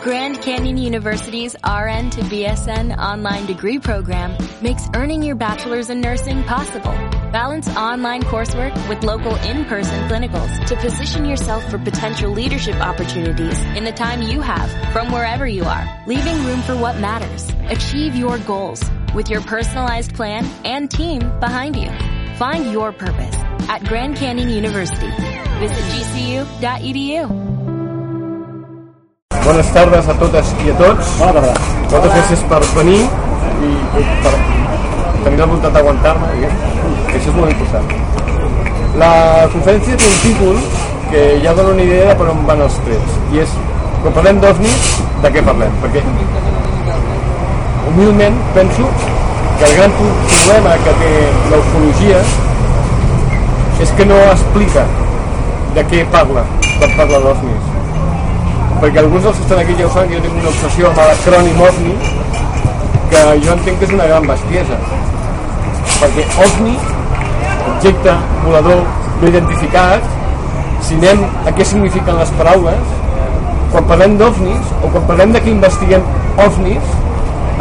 Grand 0.00 0.40
Canyon 0.40 0.76
University's 0.76 1.54
RN 1.56 2.10
to 2.10 2.20
BSN 2.20 2.96
online 2.98 3.46
degree 3.46 3.80
program 3.80 4.36
makes 4.62 4.84
earning 4.94 5.24
your 5.24 5.34
bachelor's 5.34 5.90
in 5.90 6.00
nursing 6.00 6.44
possible. 6.44 6.92
Balance 7.32 7.68
online 7.70 8.22
coursework 8.22 8.88
with 8.88 9.02
local 9.02 9.34
in-person 9.34 10.08
clinicals 10.08 10.66
to 10.66 10.76
position 10.76 11.24
yourself 11.24 11.68
for 11.68 11.78
potential 11.78 12.30
leadership 12.30 12.76
opportunities 12.76 13.60
in 13.76 13.82
the 13.82 13.90
time 13.90 14.22
you 14.22 14.40
have 14.40 14.70
from 14.92 15.10
wherever 15.10 15.48
you 15.48 15.64
are, 15.64 16.02
leaving 16.06 16.44
room 16.44 16.62
for 16.62 16.76
what 16.76 16.96
matters. 16.98 17.50
Achieve 17.68 18.14
your 18.14 18.38
goals 18.38 18.80
with 19.14 19.28
your 19.28 19.40
personalized 19.40 20.14
plan 20.14 20.44
and 20.64 20.88
team 20.88 21.18
behind 21.40 21.74
you. 21.74 21.90
Find 22.36 22.70
your 22.70 22.92
purpose 22.92 23.34
at 23.68 23.84
Grand 23.84 24.16
Canyon 24.16 24.48
University. 24.48 25.10
Visit 25.58 25.84
gcu.edu. 25.90 27.57
Bones 29.48 29.68
tardes 29.72 30.06
a 30.06 30.12
totes 30.20 30.48
i 30.60 30.68
a 30.68 30.74
tots. 30.76 31.14
Bona 31.16 31.32
tarda. 31.32 31.52
Moltes 31.88 32.10
gràcies 32.12 32.40
per 32.50 32.58
venir 32.74 32.98
i 33.64 33.70
per 34.20 34.32
tenir 35.24 35.38
la 35.38 35.46
voluntat 35.46 35.72
d'aguantar-me, 35.72 36.28
això 36.44 37.30
és 37.30 37.38
molt 37.38 37.54
important. 37.54 37.94
La 39.00 39.08
conferència 39.54 39.96
té 40.02 40.10
un 40.10 40.18
títol 40.20 40.58
que 41.08 41.22
ja 41.46 41.54
dona 41.56 41.72
una 41.78 41.86
idea 41.86 42.10
de 42.10 42.18
per 42.20 42.26
on 42.34 42.44
van 42.50 42.60
els 42.66 42.76
trets, 42.84 43.16
i 43.32 43.40
és, 43.46 43.56
quan 44.02 44.18
parlem 44.18 44.42
d'OVNIs, 44.44 44.90
de 45.24 45.32
què 45.38 45.44
parlem? 45.48 45.80
Perquè, 45.86 46.04
humilment, 47.94 48.38
penso 48.58 48.92
que 49.00 49.70
el 49.70 49.74
gran 49.80 49.96
problema 50.02 50.76
que 50.84 50.96
té 51.00 51.14
l'ufologia 51.54 52.20
és 53.80 53.96
que 53.96 54.10
no 54.12 54.20
explica 54.28 54.84
de 55.72 55.88
què 55.88 56.04
parla 56.12 56.44
quan 56.68 56.96
parla 57.00 57.24
d'OVNIs 57.24 57.77
perquè 58.80 59.00
alguns 59.02 59.24
dels 59.26 59.36
que 59.38 59.42
estan 59.42 59.58
aquí 59.58 59.74
ja 59.78 59.86
ho 59.86 59.90
saben 59.90 60.10
que 60.10 60.16
jo 60.16 60.22
tinc 60.22 60.36
una 60.38 60.50
obsessió 60.52 60.90
amb 60.90 61.00
l'acrònim 61.02 61.62
OVNI 61.68 61.94
que 63.10 63.22
jo 63.42 63.56
entenc 63.56 63.80
que 63.80 63.88
és 63.88 63.94
una 63.96 64.06
gran 64.10 64.28
bestiesa. 64.28 64.78
Perquè 65.98 66.26
OVNI 66.44 66.76
objecte 67.72 68.14
volador 68.44 68.84
no 69.20 69.32
identificat 69.32 70.06
si 70.86 70.94
anem 71.00 71.24
a 71.46 71.54
què 71.56 71.66
signifiquen 71.66 72.20
les 72.20 72.30
paraules 72.38 72.94
quan 73.72 73.90
parlem 73.90 74.16
d'OVNIs 74.20 74.72
o 74.78 74.92
quan 74.94 75.10
parlem 75.10 75.34
de 75.34 75.42
que 75.44 75.52
investiguem 75.56 76.06
OVNIs 76.46 76.94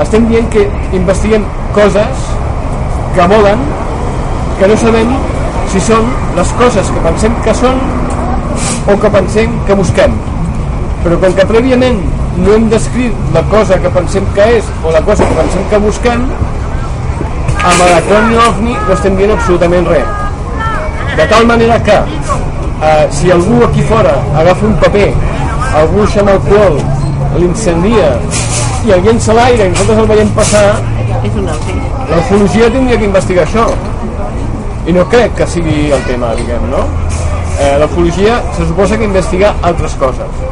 estem 0.05 0.29
dient 0.29 0.47
que 0.53 0.67
investiguem 0.93 1.45
coses 1.75 2.29
que 3.17 3.27
volen 3.33 3.65
que 4.59 4.69
no 4.69 4.77
sabem 4.85 5.17
si 5.73 5.81
són 5.89 6.07
les 6.37 6.53
coses 6.61 6.93
que 6.93 7.05
pensem 7.09 7.37
que 7.45 7.57
són 7.57 7.81
o 8.87 8.95
que 9.01 9.13
pensem 9.17 9.57
que 9.67 9.75
busquem 9.81 10.13
però 11.03 11.17
com 11.21 11.35
que 11.37 11.45
prèviament 11.49 11.99
no 12.37 12.53
hem 12.53 12.67
descrit 12.69 13.33
la 13.33 13.41
cosa 13.51 13.77
que 13.81 13.89
pensem 13.93 14.25
que 14.35 14.45
és 14.57 14.69
o 14.83 14.91
la 14.93 15.01
cosa 15.05 15.25
que 15.25 15.37
pensem 15.39 15.63
que 15.71 15.79
busquem 15.81 16.25
amb 17.57 17.83
l'acrònim 17.91 18.41
OVNI 18.43 18.75
no 18.87 18.93
estem 18.95 19.15
dient 19.17 19.33
absolutament 19.33 19.87
res. 19.89 20.11
De 21.17 21.25
tal 21.31 21.47
manera 21.49 21.79
que 21.83 21.97
eh, 21.97 23.07
si 23.11 23.31
algú 23.33 23.63
aquí 23.65 23.85
fora 23.89 24.13
agafa 24.43 24.67
un 24.67 24.75
paper 24.83 25.07
algú 25.81 26.05
amb 26.05 26.33
alcohol 26.35 26.77
l'incendia 27.37 28.11
i 28.85 28.93
el 28.93 29.01
llença 29.03 29.33
a 29.33 29.39
l'aire 29.39 29.65
i 29.65 29.73
nosaltres 29.73 30.03
el 30.03 30.11
veiem 30.13 30.29
passar 30.37 30.67
la 32.07 32.19
ufologia 32.21 32.69
tindria 32.71 32.97
que 32.97 33.09
investigar 33.09 33.47
això. 33.47 33.65
I 34.87 34.93
no 34.95 35.03
crec 35.11 35.33
que 35.35 35.47
sigui 35.51 35.89
el 35.91 36.03
tema 36.07 36.29
diguem, 36.37 36.69
no? 36.71 36.85
Eh, 37.59 37.75
la 37.81 37.89
ufologia 37.89 38.37
se 38.55 38.67
suposa 38.69 38.97
que 38.97 39.09
investiga 39.09 39.55
altres 39.67 39.97
coses 39.99 40.45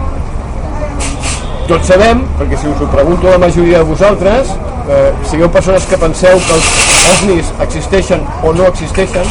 tots 1.69 1.87
sabem, 1.89 2.21
perquè 2.39 2.57
si 2.61 2.69
us 2.69 2.81
ho 2.81 2.87
pregunto 2.91 3.27
a 3.27 3.35
la 3.35 3.41
majoria 3.45 3.79
de 3.81 3.89
vosaltres, 3.89 4.51
eh, 4.89 5.11
sigueu 5.29 5.49
persones 5.49 5.85
que 5.89 5.97
penseu 5.97 6.37
que 6.47 6.57
els 6.57 6.67
ovnis 7.15 7.51
existeixen 7.65 8.21
o 8.43 8.53
no 8.53 8.67
existeixen, 8.69 9.25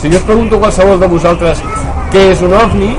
si 0.00 0.08
jo 0.08 0.16
us 0.16 0.24
pregunto 0.24 0.56
a 0.56 0.64
qualsevol 0.64 1.00
de 1.00 1.08
vosaltres 1.12 1.60
què 2.12 2.30
és 2.32 2.40
un 2.46 2.54
ovni, 2.56 2.94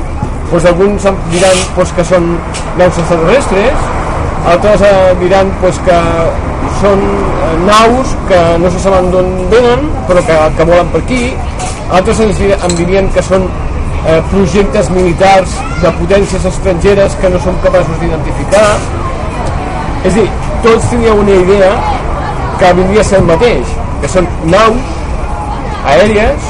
doncs 0.51 0.67
alguns 0.69 1.07
diran 1.31 1.65
doncs, 1.75 1.95
que 1.97 2.05
són 2.05 2.29
naus 2.77 3.01
extraterrestres, 3.01 3.89
altres 4.53 4.85
eh, 4.85 4.93
diran 5.23 5.49
doncs, 5.61 5.81
que 5.87 5.99
són 6.83 7.01
eh, 7.01 7.51
naus 7.65 8.15
que 8.29 8.41
no 8.61 8.69
se 8.69 8.85
saben 8.85 9.09
d'on 9.13 9.33
venen, 9.53 9.89
però 10.09 10.21
que, 10.27 10.37
que 10.57 10.69
volen 10.69 10.93
per 10.93 11.01
aquí, 11.01 11.21
altres 11.89 12.21
ens 12.27 12.37
dirien, 12.37 12.65
em 12.69 12.77
dirien 12.77 13.09
que 13.15 13.25
són 13.25 13.49
eh, 14.07 14.21
projectes 14.31 14.89
militars 14.93 15.57
de 15.81 15.91
potències 15.99 16.45
estrangeres 16.45 17.17
que 17.21 17.29
no 17.29 17.41
som 17.43 17.57
capaços 17.65 17.99
d'identificar 18.01 18.69
és 20.05 20.15
dir, 20.17 20.27
tots 20.63 20.89
teníeu 20.89 21.21
una 21.21 21.37
idea 21.43 21.71
que 22.59 22.73
vindria 22.79 23.01
a 23.01 23.09
ser 23.11 23.19
el 23.21 23.29
mateix 23.29 23.75
que 24.01 24.09
són 24.09 24.27
naus 24.49 24.97
aèries 25.93 26.49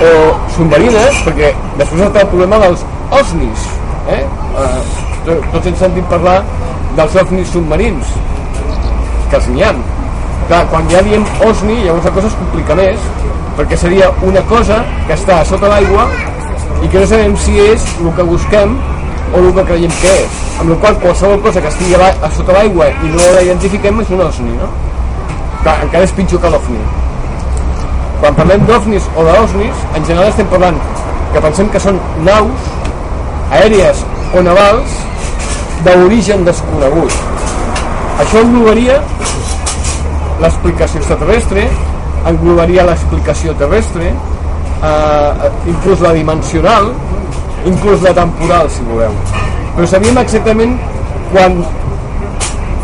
o 0.00 0.10
submarines 0.56 1.20
perquè 1.26 1.52
després 1.76 2.06
està 2.08 2.24
el 2.24 2.32
problema 2.32 2.60
dels 2.64 2.84
OSNIs 3.20 3.68
eh? 4.16 4.22
Eh, 4.64 5.38
tots 5.52 5.66
hem 5.66 5.76
sentit 5.76 6.08
parlar 6.12 6.40
dels 6.96 7.16
OSNIs 7.22 7.52
submarins 7.54 8.14
que 9.30 9.38
els 9.38 9.50
n'hi 9.52 9.64
ha 9.64 9.74
clar, 10.48 10.64
quan 10.72 10.88
ja 10.92 11.04
diem 11.06 11.26
OSNI 11.46 11.82
llavors 11.84 12.08
la 12.08 12.14
cosa 12.16 12.32
es 12.32 12.38
complica 12.40 12.76
més 12.78 13.10
perquè 13.60 13.76
seria 13.76 14.06
una 14.24 14.40
cosa 14.48 14.78
que 15.04 15.12
està 15.12 15.42
sota 15.44 15.68
l'aigua 15.68 16.06
i 16.80 16.88
que 16.88 17.02
no 17.02 17.08
sabem 17.08 17.34
si 17.36 17.58
és 17.60 17.82
el 18.00 18.08
que 18.16 18.24
busquem 18.24 18.72
o 19.34 19.42
el 19.42 19.50
que 19.52 19.64
creiem 19.68 19.92
que 20.00 20.12
és. 20.22 20.38
Amb 20.62 20.72
la 20.72 20.78
qual 20.80 20.96
qualsevol 21.02 21.42
cosa 21.44 21.60
que 21.60 21.68
estigui 21.68 21.98
a, 21.98 22.08
a 22.24 22.30
sota 22.32 22.56
l'aigua 22.56 22.88
i 22.88 23.10
no 23.12 23.26
la 23.34 23.42
identifiquem 23.44 24.00
és 24.00 24.14
un 24.16 24.22
OSNI 24.24 24.54
no? 24.56 24.70
Clar, 25.60 25.76
encara 25.84 26.08
és 26.08 26.14
pitjor 26.16 26.40
que 26.40 26.54
l'OVNI. 26.54 26.80
Quan 28.22 28.40
parlem 28.40 28.64
d'OVNIs 28.70 29.10
o 29.12 29.26
d'OSNIs 29.28 29.84
en 29.90 30.08
general 30.08 30.32
estem 30.32 30.48
parlant 30.54 30.80
que 31.34 31.44
pensem 31.44 31.68
que 31.74 31.84
són 31.84 32.00
naus 32.24 32.72
aèries 33.60 34.02
o 34.32 34.46
navals 34.46 34.96
d'origen 35.84 36.48
desconegut. 36.48 37.12
Això 38.24 38.40
englobaria 38.40 39.02
l'explicació 40.40 41.04
extraterrestre 41.04 41.68
englobaria 42.28 42.84
l'explicació 42.88 43.54
terrestre 43.60 44.10
eh, 44.10 45.50
inclús 45.72 46.02
la 46.04 46.12
dimensional 46.16 46.90
inclús 47.68 48.02
la 48.02 48.14
temporal 48.16 48.70
si 48.72 48.84
voleu. 48.88 49.14
Però 49.76 49.86
sabíem 49.88 50.18
exactament 50.20 50.76
quan 51.32 51.58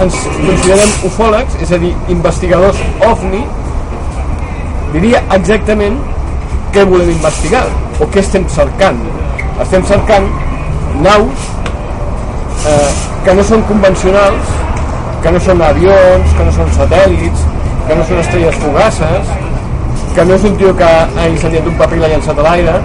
ens 0.05 0.19
considerem 0.37 0.93
ufòlegs 1.09 1.57
és 1.65 1.73
a 1.73 1.81
dir, 1.81 1.95
investigadors 2.13 2.83
OVNI 3.07 3.43
diria 4.93 5.23
exactament 5.37 5.97
què 6.75 6.85
volem 6.89 7.15
investigar 7.15 7.65
o 8.01 8.09
què 8.13 8.21
estem 8.21 8.45
cercant. 8.53 9.01
Estem 9.65 9.85
cercant 9.89 10.29
naus 11.01 11.49
eh, 12.69 12.93
que 13.25 13.35
no 13.37 13.45
són 13.49 13.65
convencionals 13.71 14.55
que 15.25 15.33
no 15.33 15.41
són 15.43 15.63
avions, 15.65 16.35
que 16.37 16.45
no 16.47 16.53
són 16.55 16.69
satèl·lits 16.77 17.41
que 17.87 17.97
no 17.99 18.05
són 18.07 18.23
estrelles 18.23 18.57
fugaces 18.63 19.35
que 20.17 20.25
no 20.25 20.37
és 20.39 20.45
un 20.49 20.55
tio 20.57 20.73
que 20.77 20.87
ha 20.89 21.27
incendiat 21.29 21.67
un 21.69 21.75
paper 21.77 21.99
i 21.99 22.01
l'ha 22.01 22.09
llançat 22.15 22.39
a 22.41 22.45
l'aire. 22.47 22.77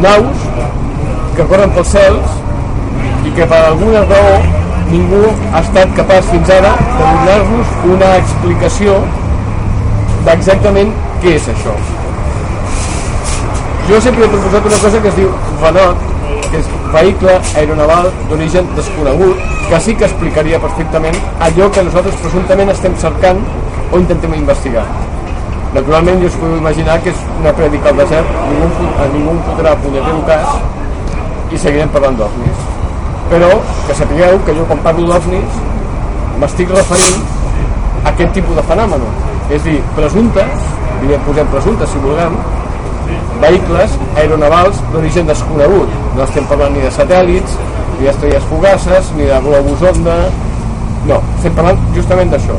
Naus 0.00 0.46
que 1.36 1.44
corren 1.50 1.74
pels 1.76 1.92
cels 1.92 2.38
i 3.28 3.32
que 3.36 3.46
per 3.50 3.60
alguna 3.66 4.06
raó 4.08 4.38
ningú 4.90 5.20
ha 5.52 5.60
estat 5.60 5.92
capaç 5.98 6.30
fins 6.32 6.52
ara 6.56 6.72
de 6.80 7.02
donar-nos 7.02 7.74
una 7.94 8.10
explicació 8.22 8.96
d'exactament 10.24 10.96
què 11.20 11.36
és 11.36 11.52
això. 11.52 11.76
Jo 13.90 14.00
sempre 14.00 14.24
he 14.24 14.32
proposat 14.32 14.72
una 14.72 14.82
cosa 14.86 15.04
que 15.04 15.12
es 15.12 15.20
diu 15.20 15.30
VANOT 15.60 16.08
que 16.50 16.58
és 16.58 16.74
vehicle 16.94 17.36
aeronaval 17.60 18.08
d'origen 18.30 18.68
desconegut 18.76 19.48
que 19.68 19.80
sí 19.84 19.94
que 19.94 20.08
explicaria 20.08 20.58
perfectament 20.62 21.16
allò 21.46 21.68
que 21.70 21.84
nosaltres 21.86 22.16
presumptament 22.24 22.72
estem 22.72 22.96
cercant 23.04 23.44
o 23.90 23.98
intentem 23.98 24.38
investigar 24.38 24.86
Naturalment 25.70 26.18
jo 26.18 26.26
us 26.26 26.34
puc 26.34 26.50
imaginar 26.56 26.96
que 27.02 27.12
és 27.12 27.18
una 27.38 27.50
prèdica 27.54 27.92
al 27.92 27.98
desert, 28.00 28.30
ningú, 28.50 28.86
a 28.98 29.04
ningú 29.12 29.34
em 29.36 29.42
fotrà 29.46 29.74
punyeter 29.78 30.14
un 30.16 30.24
cas 30.26 30.56
i 31.54 31.60
seguirem 31.64 31.92
parlant 31.94 32.16
d'ovnis. 32.18 32.64
Però 33.30 33.50
que 33.86 33.94
sapigueu 34.00 34.40
que 34.48 34.56
jo 34.56 34.64
quan 34.66 34.82
parlo 34.86 35.06
d'ovnis 35.12 35.60
m'estic 36.42 36.72
referint 36.74 37.22
a 38.02 38.10
aquest 38.10 38.34
tipus 38.40 38.58
de 38.58 38.64
fenomen. 38.72 39.06
És 39.54 39.62
dir, 39.68 39.76
presumptes, 39.94 40.66
direm, 41.04 41.22
posem 41.28 41.54
presumptes 41.54 41.94
si 41.94 42.02
volem, 42.02 42.34
vehicles 43.46 43.94
aeronavals 44.16 44.82
d'origen 44.90 45.30
desconegut. 45.30 45.94
No 46.18 46.26
estem 46.26 46.50
parlant 46.50 46.74
ni 46.74 46.82
de 46.82 46.90
satèl·lits, 46.98 47.56
ni 47.94 48.08
d'estrelles 48.08 48.50
fugaces, 48.50 49.14
ni 49.14 49.30
de 49.30 49.40
globus 49.46 49.86
onda... 49.94 50.18
No, 51.06 51.22
estem 51.38 51.54
parlant 51.54 51.78
justament 51.94 52.34
d'això. 52.34 52.58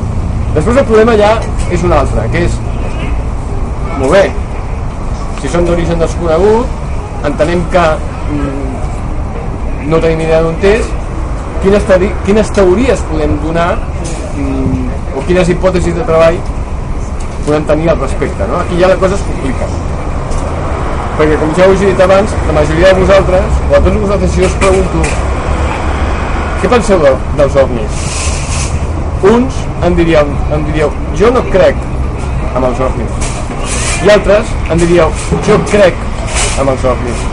Després 0.52 0.78
el 0.78 0.88
problema 0.88 1.16
ja 1.20 1.36
és 1.72 1.84
un 1.88 1.94
altre, 1.96 2.28
que 2.34 2.46
és 2.48 2.56
molt 4.02 4.12
bé 4.16 4.24
si 5.42 5.50
són 5.50 5.66
d'origen 5.66 6.02
desconegut 6.02 7.26
entenem 7.26 7.62
que 7.74 7.84
mm, 8.34 9.90
no 9.90 10.00
tenim 10.02 10.24
idea 10.26 10.42
d'on 10.46 10.58
és 10.70 10.90
quines, 11.64 11.86
teori 11.90 12.10
quines 12.26 12.52
teories 12.58 13.04
podem 13.10 13.38
donar 13.44 13.70
mm, 14.38 15.18
o 15.18 15.26
quines 15.28 15.50
hipòtesis 15.54 15.98
de 15.98 16.06
treball 16.08 16.38
podem 17.46 17.66
tenir 17.70 17.90
al 17.94 18.02
respecte 18.02 18.50
no? 18.50 18.62
aquí 18.62 18.82
ja 18.82 18.92
la 18.92 19.00
cosa 19.02 19.18
es 19.18 19.26
complica 19.30 19.70
perquè 21.20 21.38
com 21.42 21.54
ja 21.58 21.70
us 21.70 21.82
he 21.82 21.92
dit 21.94 22.06
abans 22.08 22.38
la 22.48 22.58
majoria 22.62 22.94
de 22.94 23.02
vosaltres 23.02 23.62
o 23.70 23.78
a 23.78 23.84
tots 23.86 24.02
vosaltres 24.06 24.36
si 24.38 24.46
us 24.46 24.60
pregunto 24.62 25.06
què 26.62 26.70
penseu 26.70 27.02
de, 27.02 27.16
dels 27.42 27.58
ovnis 27.66 28.06
uns 29.28 29.60
em 29.86 30.00
diríeu, 30.00 30.32
em 30.56 30.64
diríeu 30.70 30.96
jo 31.18 31.34
no 31.36 31.44
crec 31.52 31.78
amb 32.56 32.66
els 32.72 32.82
ovnis 32.88 33.30
i 34.06 34.16
altres 34.16 34.56
em 34.70 34.82
diríeu 34.82 35.14
jo 35.48 35.62
crec 35.70 36.02
amb 36.62 36.74
els 36.74 36.90
ovnis 36.96 37.30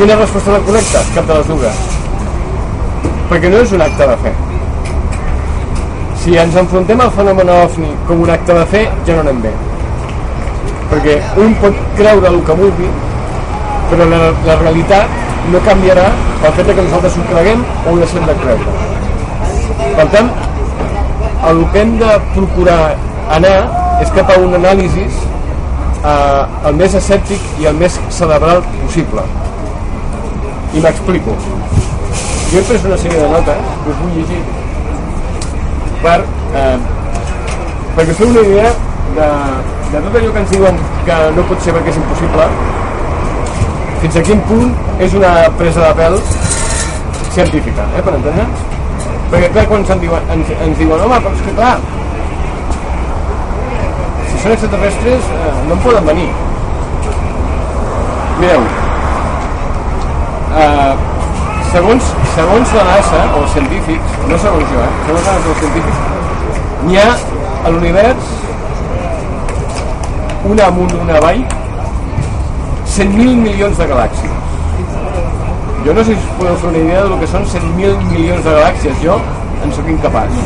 quina 0.00 0.16
resposta 0.16 0.52
la 0.52 0.60
correcta? 0.64 1.00
cap 1.14 1.26
de 1.26 1.34
les 1.34 1.48
dues. 1.50 1.80
Perquè 3.30 3.50
no 3.52 3.58
és 3.60 3.72
un 3.76 3.82
acte 3.84 4.06
de 4.08 4.14
fe. 4.22 4.30
Si 6.22 6.36
ens 6.40 6.56
enfrontem 6.62 7.02
al 7.04 7.12
fenomen 7.16 7.50
ovni 7.52 7.90
com 8.08 8.22
un 8.24 8.32
acte 8.32 8.56
de 8.56 8.64
fe 8.72 8.80
ja 9.06 9.18
no 9.18 9.24
anem 9.26 9.42
bé. 9.44 9.52
Perquè 10.92 11.18
un 11.44 11.52
pot 11.60 11.76
creure 11.98 12.32
el 12.32 12.40
que 12.48 12.56
vulgui 12.62 12.88
però 13.90 14.06
la, 14.06 14.22
la 14.46 14.56
realitat 14.62 15.20
no 15.52 15.60
canviarà 15.66 16.06
pel 16.40 16.56
fet 16.56 16.72
que 16.72 16.84
nosaltres 16.86 17.16
ho 17.18 17.26
creguem 17.28 17.64
o 17.84 17.92
ho 17.92 17.96
deixem 18.00 18.26
de 18.30 18.36
creure. 18.40 18.76
Per 19.98 20.06
tant 20.14 20.32
el 21.48 21.64
que 21.72 21.80
hem 21.80 21.96
de 21.98 22.10
procurar 22.34 22.80
anar 23.36 23.58
és 24.04 24.12
cap 24.16 24.30
a 24.32 24.38
un 24.42 24.54
anàlisi 24.58 25.06
eh, 25.06 26.68
el 26.68 26.78
més 26.80 26.96
escèptic 27.00 27.60
i 27.62 27.68
el 27.70 27.78
més 27.80 27.98
cerebral 28.16 28.62
possible. 28.82 29.24
I 30.74 30.84
m'explico. 30.84 31.36
Jo 32.50 32.60
he 32.60 32.64
pres 32.68 32.86
una 32.86 32.98
sèrie 32.98 33.20
de 33.22 33.28
notes 33.32 33.68
que 33.84 33.92
us 33.92 34.00
vull 34.02 34.16
llegir 34.18 34.40
per 36.02 36.18
eh, 36.20 36.78
perquè 37.96 38.10
us 38.14 38.18
feu 38.18 38.30
una 38.32 38.44
idea 38.46 38.72
de, 39.16 39.28
de 39.92 40.02
tot 40.06 40.18
allò 40.20 40.32
que 40.34 40.42
ens 40.44 40.52
diuen 40.54 40.80
que 41.06 41.18
no 41.36 41.46
pot 41.50 41.64
ser 41.64 41.74
perquè 41.76 41.92
és 41.92 42.00
impossible 42.00 42.48
fins 44.02 44.16
a 44.16 44.24
quin 44.24 44.42
punt 44.48 44.74
és 45.06 45.16
una 45.18 45.32
presa 45.60 45.84
de 45.84 45.94
pèl 45.98 46.18
científica, 47.34 47.86
eh, 47.94 48.02
per 48.02 48.14
entendre'ns 48.16 48.79
perquè 49.30 49.48
clar, 49.54 49.66
quan 49.70 49.86
ens 49.86 50.02
diuen, 50.02 50.30
ens, 50.34 50.52
ens 50.66 50.78
diuen 50.78 51.06
home, 51.06 51.22
però 51.24 51.34
és 51.36 51.42
que 51.46 51.56
clar 51.58 51.74
si 54.30 54.42
són 54.42 54.54
extraterrestres 54.56 55.32
eh, 55.38 55.56
no 55.68 55.78
en 55.78 55.82
poden 55.86 56.12
venir. 56.12 56.30
Mireu 58.40 58.62
eh, 60.56 60.94
segons, 61.70 62.10
segons 62.34 62.72
la 62.74 62.84
NASA 62.88 63.20
o 63.34 63.42
els 63.44 63.52
científics 63.54 64.18
no 64.30 64.38
segons 64.42 64.72
jo, 64.72 64.82
eh, 64.82 64.92
segons 65.06 65.28
la 65.28 65.36
NASA 65.36 65.46
o 65.46 65.54
els 65.54 65.62
científics 65.64 65.98
n'hi 66.88 66.98
ha 66.98 67.10
a 67.64 67.72
l'univers 67.74 68.36
una 70.50 70.66
amunt, 70.72 70.94
una 71.04 71.18
avall 71.20 71.42
100.000 72.90 73.36
milions 73.44 73.78
de 73.78 73.86
galàxies 73.92 74.29
jo 75.84 75.94
no 75.94 76.04
sé 76.04 76.14
si 76.14 76.20
us 76.20 76.32
podeu 76.38 76.56
fer 76.60 76.68
una 76.70 76.78
idea 76.84 77.04
del 77.04 77.18
que 77.20 77.28
són 77.30 77.46
100.000 77.52 78.02
milions 78.10 78.44
de 78.44 78.52
galàxies. 78.56 78.98
Jo 79.04 79.16
en 79.64 79.72
sóc 79.76 79.88
incapaç. 79.88 80.36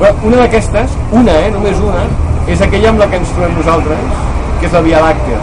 Però 0.00 0.10
una 0.24 0.42
d'aquestes 0.42 0.96
una, 1.12 1.32
eh, 1.32 1.50
només 1.52 1.80
una 1.84 2.04
és 2.48 2.62
aquella 2.64 2.92
amb 2.92 3.02
la 3.02 3.08
que 3.10 3.20
ens 3.20 3.32
trobem 3.36 3.56
nosaltres 3.58 4.20
que 4.60 4.66
és 4.68 4.72
la 4.76 4.82
Via 4.86 5.02
Làctea. 5.04 5.40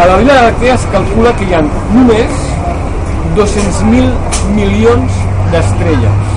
A 0.00 0.06
la 0.08 0.16
Via 0.22 0.38
Làctea 0.46 0.74
es 0.74 0.86
calcula 0.92 1.34
que 1.36 1.48
hi 1.48 1.54
ha 1.54 1.62
només 1.92 2.40
200.000 3.36 4.08
milions 4.56 5.20
d'estrelles 5.52 6.36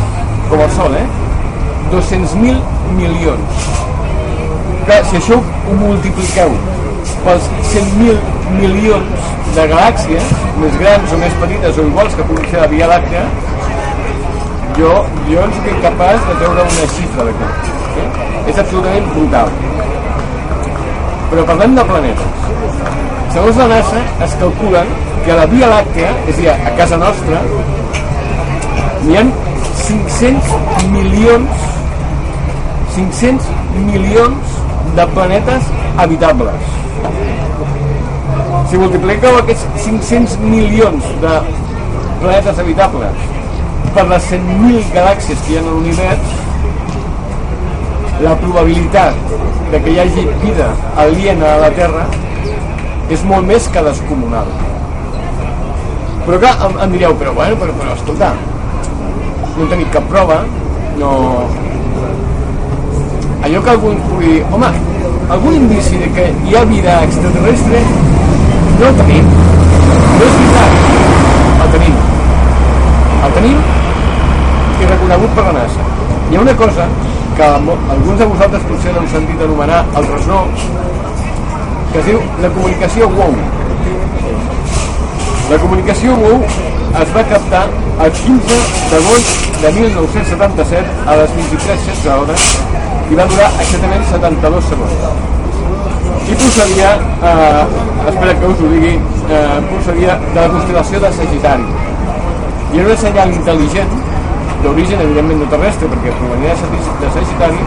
com 0.50 0.62
el 0.62 0.72
Sol, 0.76 0.96
eh? 0.96 1.08
200.000 1.92 2.60
milions. 3.00 3.68
Clar, 4.86 5.02
si 5.10 5.20
això 5.20 5.40
ho 5.40 5.78
multipliqueu 5.80 6.56
pels 7.26 7.52
100.000 7.74 8.35
milions 8.54 9.30
de 9.56 9.66
galàxies, 9.72 10.32
més 10.62 10.78
grans 10.82 11.14
o 11.16 11.20
més 11.22 11.36
petites 11.42 11.80
o 11.80 11.86
iguals 11.90 12.16
que 12.18 12.26
pugui 12.30 12.50
ser 12.52 12.62
la 12.62 12.70
Via 12.72 12.90
Làctea, 12.92 13.24
jo, 14.78 14.92
jo 15.30 15.46
no 15.46 15.58
soc 15.58 15.70
incapaç 15.72 16.26
de 16.30 16.38
treure 16.42 16.66
una 16.66 16.88
xifra 16.96 17.28
d'aquí. 17.30 17.52
Eh? 18.04 18.08
És 18.52 18.60
absolutament 18.64 19.08
brutal. 19.14 19.54
Però 21.32 21.46
parlem 21.52 21.78
de 21.78 21.86
planetes. 21.92 22.50
Segons 23.36 23.62
la 23.62 23.70
NASA, 23.72 24.04
es 24.26 24.36
calculen 24.42 24.92
que 25.26 25.40
la 25.40 25.48
Via 25.52 25.72
Làctea, 25.72 26.12
és 26.28 26.36
a 26.36 26.42
dir, 26.42 26.52
a 26.54 26.76
casa 26.82 27.00
nostra, 27.02 27.42
n'hi 29.06 29.18
ha 29.22 29.26
500 29.86 30.92
milions 30.92 31.72
500 32.96 33.48
milions 33.76 34.54
de 34.96 35.06
planetes 35.14 35.64
habitables. 35.98 36.76
Si 38.76 38.80
multipliqueu 38.82 39.38
aquests 39.40 39.62
500 39.86 40.34
milions 40.44 41.06
de 41.22 41.34
planetes 42.20 42.58
habitables 42.60 43.22
per 43.96 44.04
les 44.10 44.26
100.000 44.34 44.90
galàxies 44.92 45.44
que 45.46 45.54
hi 45.54 45.56
ha 45.56 45.62
en 45.62 45.70
l'univers, 45.70 46.34
la 48.26 48.34
probabilitat 48.42 49.32
de 49.72 49.80
que 49.86 49.94
hi 49.94 50.02
hagi 50.04 50.26
vida 50.42 50.68
aliena 51.06 51.54
a 51.54 51.62
la 51.62 51.70
Terra 51.78 52.04
és 53.16 53.24
molt 53.30 53.48
més 53.48 53.70
que 53.72 53.84
descomunal. 53.86 54.52
Però 56.26 56.42
clar, 56.44 56.52
em, 56.68 56.76
em 56.88 56.98
direu, 56.98 57.16
però 57.22 57.32
bueno, 57.38 57.56
però, 57.62 57.78
però 57.80 57.96
escolta, 57.96 58.34
no 59.56 59.70
tenim 59.72 59.94
cap 59.96 60.12
prova, 60.12 60.42
no, 61.00 61.14
allò 63.40 63.64
que 63.64 63.78
algú 63.78 63.96
pugui 64.10 64.36
home, 64.52 64.76
algun 65.38 65.62
indici 65.62 66.04
de 66.04 66.12
que 66.20 66.28
hi 66.44 66.60
ha 66.60 66.68
vida 66.76 67.00
extraterrestre, 67.08 67.86
no 68.80 68.88
el 68.88 68.96
tenim. 69.00 69.28
No 70.20 70.26
és 70.26 70.38
veritat, 70.40 70.72
el 71.66 71.74
tenim. 71.76 71.98
El 73.26 73.36
tenim 73.38 73.60
i 74.76 74.90
reconegut 74.90 75.36
per 75.38 75.46
la 75.48 75.54
NASA. 75.58 75.86
Hi 76.30 76.38
ha 76.38 76.42
una 76.42 76.56
cosa 76.62 76.88
que 77.38 77.46
alguns 77.46 78.20
de 78.20 78.28
vosaltres 78.32 78.66
potser 78.70 78.96
heu 78.96 79.08
sentit 79.12 79.44
anomenar, 79.48 79.84
altres 80.02 80.28
no, 80.32 80.42
que 81.92 82.00
es 82.02 82.10
diu 82.10 82.22
la 82.44 82.52
comunicació 82.58 83.10
WOW. 83.16 83.36
La 85.52 85.60
comunicació 85.62 86.16
WOW 86.22 86.44
es 87.02 87.16
va 87.16 87.24
captar 87.32 87.66
el 88.06 88.12
15 88.20 88.60
d'agost 88.92 89.62
de 89.62 89.72
1977 89.80 91.08
a 91.08 91.18
les 91.22 91.38
23.16 91.40 92.12
hores 92.18 92.50
i 93.12 93.20
va 93.20 93.28
durar 93.32 93.50
exactament 93.64 94.06
72 94.12 94.70
segons 94.72 95.45
i 96.26 96.36
procedia 96.42 96.92
eh, 97.22 97.64
espera 98.10 98.34
que 98.40 98.48
us 98.48 98.62
ho 98.62 98.70
digui 98.74 98.94
eh, 98.96 99.58
procedia 99.70 100.18
de 100.34 100.40
la 100.40 100.48
constel·lació 100.54 101.02
de 101.04 101.12
Sagitari. 101.18 101.68
I 102.74 102.82
era 102.82 102.94
un 102.96 103.02
senyal 103.04 103.34
intel·ligent 103.36 103.92
d'origen 104.64 105.04
evidentment 105.06 105.44
no 105.44 105.50
terrestre 105.54 105.90
perquè 105.92 106.14
provenia 106.18 106.56
de 107.02 107.12
Sagitari 107.18 107.62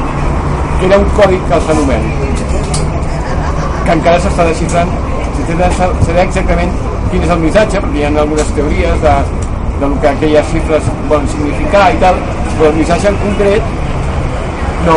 que 0.79 0.87
era 0.87 0.99
un 0.99 1.09
codi 1.17 1.39
anomena. 1.57 2.11
Que 3.85 3.93
encara 3.95 4.21
s'està 4.21 4.47
desxifrant. 4.47 4.91
Saber 5.49 6.23
exactament 6.27 6.75
quin 7.11 7.23
és 7.25 7.31
el 7.33 7.41
missatge 7.41 7.81
perquè 7.81 8.01
hi 8.01 8.05
ha 8.05 8.11
algunes 8.23 8.51
teories 8.57 9.03
de, 9.05 9.15
del 9.81 9.95
que 10.03 10.09
aquelles 10.11 10.51
xifres 10.53 10.91
volen 11.09 11.29
significar 11.35 11.87
i 11.95 12.01
tal 12.03 12.19
però 12.59 12.73
el 12.73 12.77
missatge 12.81 13.09
en 13.13 13.21
concret 13.23 13.63
no, 14.87 14.97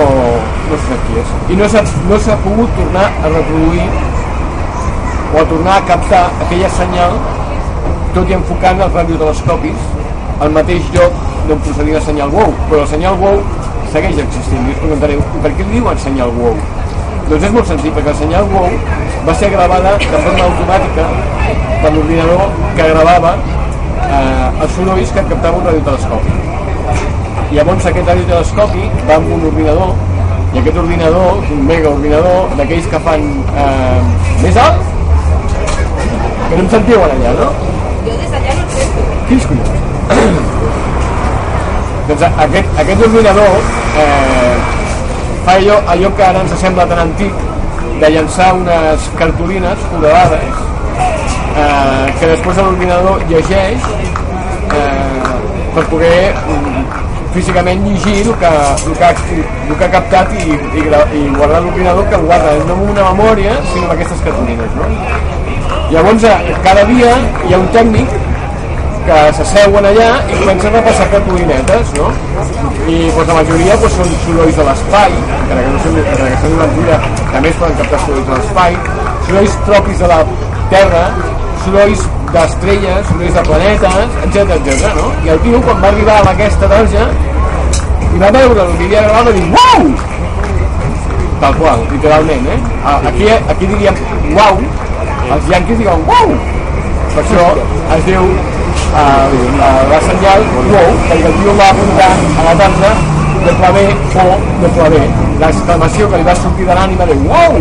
no 0.69 0.79
sé 0.85 0.97
qui 1.05 1.19
és. 1.21 1.35
I 1.53 1.57
no 1.59 1.69
s'ha 1.69 1.83
no 2.09 2.39
pogut 2.45 2.75
tornar 2.77 3.07
a 3.09 3.31
reproduir 3.33 3.87
o 5.31 5.39
a 5.39 5.45
tornar 5.47 5.77
a 5.77 5.85
captar 5.87 6.25
aquella 6.45 6.69
senyal 6.75 7.15
tot 8.15 8.29
i 8.29 8.35
enfocant 8.35 8.81
els 8.83 8.93
radiotelescopis 8.99 9.87
al 10.43 10.51
mateix 10.57 10.89
lloc 10.95 11.15
d'on 11.47 11.63
procedia 11.65 11.99
la 11.99 12.05
senyal 12.05 12.33
WOW, 12.35 12.53
però 12.67 12.83
la 12.83 12.91
senyal 12.91 13.17
WOW 13.21 13.41
segueix 13.93 14.19
existint. 14.25 14.67
I 14.67 14.75
us 14.75 14.83
preguntareu, 14.83 15.23
per 15.43 15.53
què 15.57 15.67
diuen 15.71 15.99
senyal 16.03 16.33
WOW? 16.37 16.59
Doncs 17.29 17.47
és 17.47 17.55
molt 17.55 17.69
senzill, 17.71 17.95
perquè 17.95 18.11
la 18.11 18.19
senyal 18.19 18.49
WOW 18.51 18.77
va 19.27 19.35
ser 19.39 19.51
gravada 19.55 19.95
de 20.03 20.23
forma 20.27 20.47
automàtica 20.49 21.09
per 21.81 21.93
l'ordinador 21.95 22.47
que 22.77 22.93
gravava 22.93 23.35
eh, 23.39 24.63
els 24.63 24.73
sorolls 24.75 25.13
que 25.15 25.29
captava 25.31 25.61
un 25.61 25.69
radiotelescopi 25.71 26.50
Llavors 27.51 27.85
aquest 27.89 28.07
radiotelescopi 28.07 28.87
va 29.09 29.17
amb 29.19 29.33
un 29.35 29.45
ordinador 29.49 29.91
i 30.53 30.59
aquest 30.61 30.77
ordinador, 30.77 31.43
un 31.55 31.61
mega 31.67 31.91
ordinador 31.91 32.55
d'aquells 32.59 32.87
que 32.91 32.99
fan 33.07 33.27
eh, 33.63 33.99
més 34.43 34.57
alt 34.59 34.89
que 36.47 36.57
no 36.57 36.63
em 36.63 36.69
sentiu 36.71 37.03
allà, 37.05 37.33
no? 37.39 37.49
Jo 38.07 38.15
des 38.19 38.31
d'allà 38.33 38.55
no 38.57 38.63
et 38.65 38.77
sento. 38.77 39.05
Quins 39.29 39.45
collons? 39.51 39.77
doncs 42.09 42.25
aquest, 42.45 42.73
aquest 42.83 43.05
ordinador 43.07 43.53
eh, 44.03 44.55
fa 45.45 45.55
allò, 45.55 45.77
allò 45.93 46.11
que 46.17 46.25
ara 46.27 46.43
ens 46.43 46.57
sembla 46.63 46.87
tan 46.89 47.03
antic 47.05 47.47
de 48.01 48.09
llançar 48.15 48.51
unes 48.57 49.07
cartolines 49.19 49.87
foradades 49.91 50.61
eh, 51.55 52.05
que 52.19 52.31
després 52.33 52.61
l'ordinador 52.63 53.23
llegeix 53.31 53.87
eh, 54.75 55.31
per 55.75 55.85
poder 55.93 56.17
mm, 56.33 56.70
físicament 57.35 57.85
llegir 57.87 58.17
el 58.27 58.33
que, 58.41 58.51
el 58.87 58.97
que, 58.99 59.11
el 59.69 59.75
que 59.77 59.85
ha 59.85 59.91
captat 59.97 60.33
i, 60.35 60.57
i, 60.81 60.87
i 61.19 61.21
guardar 61.37 61.61
l'ordinador 61.63 62.09
que 62.09 62.19
el 62.19 62.25
guarda 62.27 62.57
no 62.65 62.75
en 62.79 62.89
una 62.95 63.07
memòria 63.11 63.55
sinó 63.71 63.87
en 63.87 63.95
aquestes 63.95 64.25
cartolines 64.25 64.75
no? 64.75 64.89
llavors 65.91 66.27
eh, 66.27 66.35
cada 66.63 66.83
dia 66.91 67.15
hi 67.47 67.55
ha 67.55 67.61
un 67.61 67.71
tècnic 67.75 68.19
que 69.05 69.17
s'asseuen 69.37 69.87
allà 69.89 70.09
i 70.29 70.37
comencen 70.37 70.69
a 70.69 70.77
repassar 70.77 71.07
cartolinetes, 71.13 71.93
no? 71.97 72.09
I 72.85 72.97
doncs, 73.15 73.27
la 73.31 73.37
majoria 73.39 73.77
doncs, 73.81 73.95
són 73.97 74.11
sorolls 74.25 74.59
de 74.59 74.65
l'espai, 74.67 75.15
encara 75.39 75.63
que 75.65 75.71
no 75.73 75.81
són, 75.85 75.97
encara 76.03 76.29
que 76.29 76.41
són 76.43 76.57
una 76.59 76.99
també 77.33 77.49
es 77.49 77.59
poden 77.63 77.79
captar 77.81 78.01
sorolls 78.05 78.29
de 78.29 78.37
l'espai, 78.37 78.77
sorolls 79.27 79.57
propis 79.69 80.03
de 80.03 80.11
la 80.13 80.19
Terra, 80.71 81.05
sorolls 81.65 82.05
d'estrelles, 82.31 83.09
sorolls 83.09 83.35
de 83.37 83.43
planetes, 83.49 84.15
etc 84.27 84.55
etc. 84.57 84.93
no? 84.99 85.09
I 85.25 85.33
el 85.35 85.43
tio, 85.45 85.61
quan 85.65 85.83
va 85.83 85.91
arribar 85.91 86.19
a 86.21 86.31
aquesta 86.35 86.69
tarja, 86.71 87.09
i 88.11 88.21
va 88.21 88.31
veure 88.37 88.65
el 88.65 88.73
havia 88.77 89.03
gravat, 89.07 89.27
va 89.27 89.35
dir, 89.35 89.45
uau! 89.57 89.91
Tal 91.41 91.55
qual, 91.57 91.83
literalment, 91.91 92.47
eh? 92.53 92.59
Aquí, 93.09 93.29
aquí 93.55 93.69
diríem, 93.73 94.01
uau, 94.35 94.63
els 95.35 95.53
yanquis 95.53 95.79
diuen, 95.81 96.09
uau! 96.09 96.35
Per 97.11 97.23
això 97.25 97.45
es 97.97 98.03
diu 98.07 98.27
eh, 98.95 99.25
la 99.91 99.99
senyal 100.05 100.45
wow, 100.69 100.91
perquè 101.09 101.25
el 101.27 101.39
tio 101.39 101.55
va 101.59 101.71
apuntar 101.73 102.11
a 102.11 102.45
la 102.47 102.53
tarja 102.61 102.91
de 103.45 103.55
clavé 103.59 103.85
o 104.23 104.27
de 104.61 104.71
clavé. 104.77 105.01
L'exclamació 105.41 106.09
que 106.11 106.21
li 106.21 106.27
va 106.29 106.35
sortir 106.43 106.67
de 106.69 106.77
l'ànima 106.77 107.09
de 107.09 107.17
wow! 107.25 107.57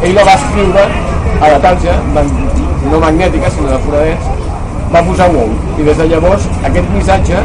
Ell 0.00 0.16
la 0.16 0.24
va 0.26 0.38
escriure 0.40 0.86
a 1.40 1.52
la 1.54 1.60
tarja, 1.66 1.98
no 2.88 3.00
magnètica, 3.02 3.50
sinó 3.52 3.72
de 3.74 3.80
foradets, 3.84 4.30
va 4.92 5.02
posar 5.06 5.28
wow. 5.34 5.50
I 5.78 5.86
des 5.86 5.98
de 6.00 6.06
llavors 6.12 6.46
aquest 6.66 6.92
missatge, 6.94 7.42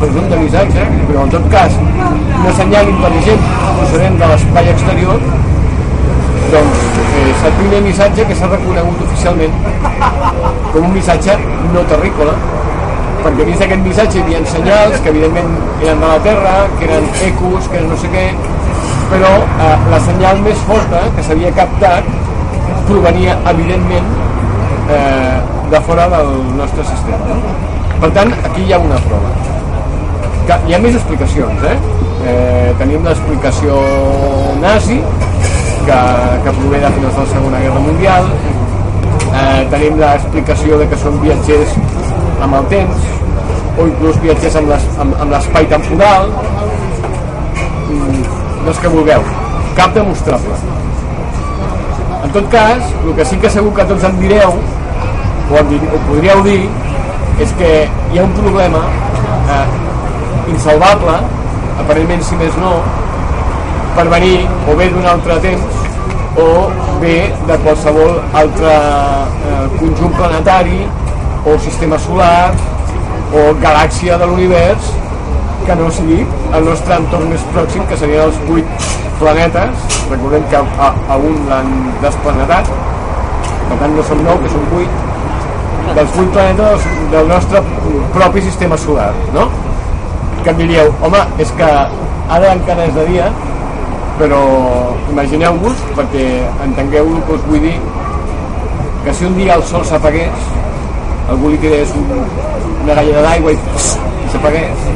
presumpte 0.00 0.38
missatge, 0.40 0.86
però 1.08 1.24
en 1.26 1.34
tot 1.34 1.48
cas 1.52 1.76
una 1.84 2.54
senyal 2.58 2.90
intel·ligent 2.92 3.44
procedent 3.78 4.18
de 4.22 4.30
l'espai 4.32 4.70
exterior, 4.72 5.22
doncs 6.54 6.82
eh, 7.04 7.22
és 7.30 7.46
el 7.48 7.54
primer 7.60 7.80
missatge 7.86 8.26
que 8.28 8.36
s'ha 8.38 8.50
reconegut 8.50 9.06
oficialment 9.06 9.54
com 10.72 10.82
un 10.82 10.92
missatge 10.94 11.36
no 11.74 11.84
terrícola 11.92 12.34
perquè 13.24 13.46
dins 13.48 13.62
d'aquest 13.62 13.86
missatge 13.86 14.18
hi 14.18 14.24
havia 14.24 14.42
senyals 14.50 14.98
que 15.00 15.12
evidentment 15.14 15.54
eren 15.80 16.02
de 16.02 16.10
la 16.10 16.18
Terra, 16.26 16.54
que 16.78 16.84
eren 16.88 17.06
ecos, 17.28 17.70
que 17.70 17.78
eren 17.80 17.88
no 17.88 17.96
sé 18.02 18.10
què, 18.12 18.26
però 19.12 19.32
eh, 19.40 19.72
la 19.94 20.00
senyal 20.10 20.42
més 20.44 20.60
forta 20.68 21.00
que 21.16 21.24
s'havia 21.24 21.54
captat 21.56 22.12
provenia 22.90 23.38
evidentment 23.54 24.12
eh, 24.90 25.40
de 25.70 25.80
fora 25.80 26.08
del 26.08 26.56
nostre 26.56 26.84
sistema. 26.84 27.18
No? 27.28 27.54
Per 28.00 28.10
tant, 28.12 28.32
aquí 28.44 28.64
hi 28.66 28.72
ha 28.72 28.78
una 28.78 28.98
prova. 29.06 29.30
Que 30.48 30.58
hi 30.68 30.74
ha 30.76 30.80
més 30.82 30.96
explicacions, 30.98 31.62
eh? 31.64 31.76
eh 32.28 32.74
tenim 32.78 33.04
l'explicació 33.06 33.78
nazi, 34.60 35.00
que, 35.86 35.98
que 36.44 36.54
prové 36.58 36.80
de 36.80 36.92
finals 36.98 37.16
de 37.16 37.24
la 37.24 37.30
Segona 37.32 37.62
Guerra 37.64 37.80
Mundial, 37.86 38.30
eh, 39.32 39.66
tenim 39.72 39.98
l'explicació 40.00 40.78
de 40.80 40.88
que 40.90 41.00
són 41.00 41.20
viatgers 41.24 41.76
amb 42.44 42.60
el 42.60 42.70
temps, 42.72 43.10
o 43.78 43.88
inclús 43.88 44.20
viatgers 44.22 44.56
amb 44.60 44.70
l'es- 44.70 44.88
amb 45.02 45.20
amb 45.20 45.34
l'espai 45.34 45.66
temporal, 45.72 46.30
mm, 47.88 48.22
dels 48.64 48.78
que 48.78 48.88
vulgueu, 48.88 49.22
cap 49.76 49.94
demostrable. 49.94 50.83
En 52.24 52.30
tot 52.32 52.48
cas, 52.50 52.82
el 53.04 53.14
que 53.14 53.24
sí 53.28 53.36
que 53.36 53.50
segur 53.52 53.74
que 53.76 53.84
tots 53.84 54.04
em 54.08 54.18
direu, 54.22 54.54
o, 54.56 55.58
em 55.60 55.74
o 55.92 55.98
podríeu 56.08 56.40
dir, 56.46 56.62
és 57.44 57.52
que 57.58 57.72
hi 57.84 58.18
ha 58.18 58.24
un 58.24 58.32
problema 58.38 58.80
eh, 59.52 59.64
insalvable, 60.54 61.18
aparentment 61.82 62.24
si 62.24 62.38
més 62.40 62.56
no, 62.62 62.78
per 63.94 64.06
venir 64.10 64.46
o 64.70 64.76
bé 64.78 64.88
d'un 64.90 65.06
altre 65.06 65.36
temps 65.44 65.82
o 66.40 66.48
bé 67.02 67.16
de 67.46 67.58
qualsevol 67.66 68.16
altre 68.40 68.72
eh, 68.72 69.64
conjunt 69.78 70.16
planetari 70.16 70.80
o 71.44 71.58
sistema 71.62 72.00
solar 72.08 72.54
o 73.34 73.46
galàxia 73.62 74.18
de 74.18 74.26
l'univers 74.30 74.90
que 75.66 75.76
no 75.78 75.92
sigui 75.94 76.24
el 76.56 76.66
nostre 76.72 76.98
entorn 76.98 77.30
més 77.30 77.44
pròxim 77.54 77.86
que 77.90 78.00
serien 78.00 78.26
els 78.26 78.40
vuit 78.48 79.03
planetes. 79.20 79.86
Recordem 80.10 80.44
que 80.50 80.60
a, 80.60 80.90
a 81.08 81.16
un 81.16 81.38
l'han 81.48 81.70
desplanetat 82.02 82.70
per 83.68 83.78
tant 83.80 83.94
no 83.96 84.04
són 84.06 84.22
nou, 84.26 84.40
que 84.42 84.52
són 84.52 84.64
vuit. 84.72 85.02
Dels 85.94 86.16
vuit 86.16 86.30
planetes 86.34 86.86
del 87.12 87.28
nostre 87.28 87.60
propi 88.14 88.42
sistema 88.44 88.76
solar 88.80 89.10
no? 89.34 89.48
que 90.44 90.52
em 90.52 90.58
diríeu, 90.60 90.90
home, 91.04 91.20
és 91.40 91.50
que 91.58 91.68
ara 92.36 92.52
encara 92.52 92.86
és 92.88 92.94
de 92.96 93.04
dia 93.08 93.28
però 94.18 94.40
imagineu-vos 95.12 95.80
perquè 95.98 96.24
entengueu 96.64 97.08
el 97.14 97.22
que 97.28 97.38
us 97.38 97.46
vull 97.48 97.64
dir 97.64 97.74
que 99.04 99.14
si 99.16 99.28
un 99.28 99.36
dia 99.38 99.56
el 99.58 99.64
sol 99.70 99.84
s'apagués 99.88 100.50
algú 101.32 101.52
li 101.52 101.60
quedés 101.60 101.92
un, 101.96 102.12
una 102.84 102.94
galleda 102.94 103.24
d'aigua 103.24 103.54
i, 103.54 103.58
s'apagués. 104.32 104.86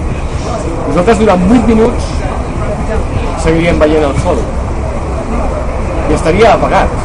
Nosaltres 0.88 1.20
durant 1.22 1.44
8 1.48 1.68
minuts 1.68 2.12
seguiríem 3.48 3.78
veient 3.80 4.04
el 4.04 4.16
sol. 4.20 4.40
I 6.08 6.14
estaria 6.16 6.52
apagat. 6.52 6.96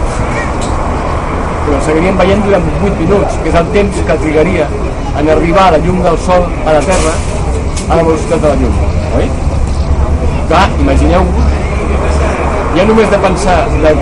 Però 1.63 1.77
seguiríem 1.85 2.17
veient 2.19 2.43
durant 2.43 2.65
8 2.81 2.97
minuts 2.99 3.37
que 3.43 3.51
és 3.51 3.59
el 3.59 3.69
temps 3.75 4.01
que 4.09 4.17
trigaria 4.23 4.65
en 5.21 5.29
arribar 5.31 5.69
la 5.71 5.79
llum 5.85 6.01
del 6.03 6.17
sol 6.25 6.49
a 6.65 6.73
la 6.75 6.81
Terra 6.83 7.13
a 7.87 7.95
la 7.99 8.03
velocitat 8.03 8.41
de 8.43 8.49
la 8.51 8.57
llum 8.59 8.75
oi? 9.19 9.29
clar, 10.49 10.65
imagineu-vos. 10.83 11.55
Ja 12.75 12.87
només 12.89 13.11
de 13.13 13.19
pensar 13.23 13.57
de 13.85 13.93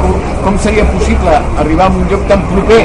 com, 0.00 0.16
com 0.46 0.58
seria 0.66 0.86
possible 0.90 1.36
arribar 1.62 1.90
a 1.90 1.94
un 2.00 2.08
lloc 2.10 2.26
tan 2.32 2.42
proper 2.50 2.82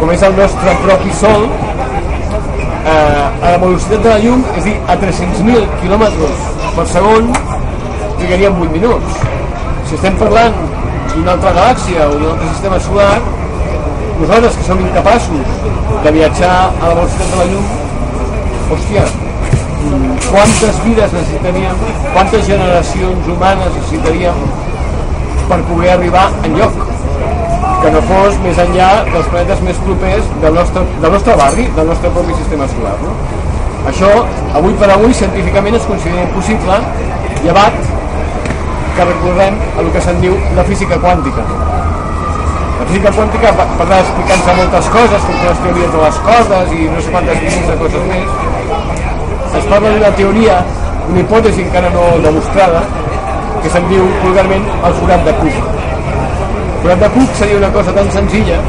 com 0.00 0.10
és 0.16 0.26
el 0.26 0.34
nostre 0.40 0.74
propi 0.82 1.14
Sol 1.20 1.46
eh, 1.46 2.94
a 2.96 3.46
la 3.46 3.58
velocitat 3.62 4.02
de 4.02 4.10
la 4.10 4.18
llum, 4.24 4.44
és 4.56 4.64
a 4.64 4.66
dir, 4.66 4.76
a 4.88 4.98
300.000 5.06 5.70
km 5.84 6.08
per 6.74 6.88
segon 6.96 7.30
trigaríem 8.20 8.60
8 8.66 8.76
minuts 8.76 9.18
si 9.88 9.96
estem 9.98 10.16
parlant 10.20 10.56
d'una 11.14 11.32
altra 11.34 11.52
galàxia 11.58 12.06
o 12.06 12.14
d'un 12.14 12.28
altre 12.32 12.48
sistema 12.52 12.80
solar 12.86 13.18
nosaltres 14.20 14.56
que 14.56 14.66
som 14.68 14.80
incapaços 14.84 15.48
de 16.04 16.12
viatjar 16.18 16.54
a 16.68 16.88
la 16.88 16.94
velocitat 17.00 17.32
de 17.32 17.40
la 17.40 17.48
llum 17.50 17.66
hòstia 18.76 19.04
quantes 20.30 20.80
vides 20.84 21.12
necessitaríem 21.18 21.84
quantes 22.14 22.46
generacions 22.52 23.28
humanes 23.34 23.74
necessitaríem 23.80 24.44
per 25.50 25.60
poder 25.72 25.92
arribar 25.96 26.28
en 26.44 26.58
lloc 26.60 26.86
que 27.82 27.90
no 27.94 28.00
fos 28.08 28.36
més 28.44 28.58
enllà 28.60 28.88
dels 29.08 29.28
planetes 29.32 29.62
més 29.64 29.78
propers 29.86 30.26
del 30.42 30.58
nostre, 30.58 30.82
del 31.02 31.14
nostre 31.16 31.36
barri, 31.40 31.64
del 31.78 31.88
nostre 31.88 32.10
propi 32.16 32.36
sistema 32.36 32.66
solar. 32.74 32.92
No? 33.00 33.14
Això, 33.88 34.10
avui 34.58 34.76
per 34.82 34.90
avui, 34.92 35.14
científicament 35.16 35.78
es 35.78 35.86
considera 35.88 36.26
impossible, 36.26 36.76
llevat 37.40 37.89
que 39.00 39.06
recordem 39.08 39.54
el 39.80 39.86
que 39.94 40.00
se'n 40.04 40.18
diu 40.20 40.34
la 40.56 40.64
física 40.68 40.96
quàntica. 41.00 41.42
La 42.80 42.86
física 42.88 43.12
quàntica 43.16 43.52
va 43.56 43.86
d'explicar-nos 43.92 44.58
moltes 44.58 44.90
coses, 44.96 45.24
com 45.28 45.38
les 45.46 45.62
teories 45.64 45.94
de 45.94 46.02
les 46.02 46.18
cordes 46.26 46.74
i 46.76 46.88
no 46.92 47.00
sé 47.00 47.14
quantes 47.14 47.40
milions 47.44 47.70
de 47.70 47.76
coses 47.80 48.04
més. 48.10 48.34
Es 49.60 49.68
parla 49.72 49.94
d'una 49.94 50.12
teoria, 50.20 50.58
una 51.08 51.22
hipòtesi 51.22 51.64
encara 51.64 51.92
no 51.96 52.04
demostrada, 52.26 52.84
que 53.62 53.72
se'n 53.72 53.88
diu 53.88 54.04
vulgarment 54.20 54.68
el 54.90 54.96
forat 55.00 55.24
de 55.28 55.36
Cook. 55.40 55.60
El 55.64 56.78
forat 56.84 57.04
de 57.06 57.12
Cook 57.16 57.36
seria 57.40 57.60
una 57.62 57.72
cosa 57.78 57.96
tan 57.96 58.12
senzilla 58.18 58.60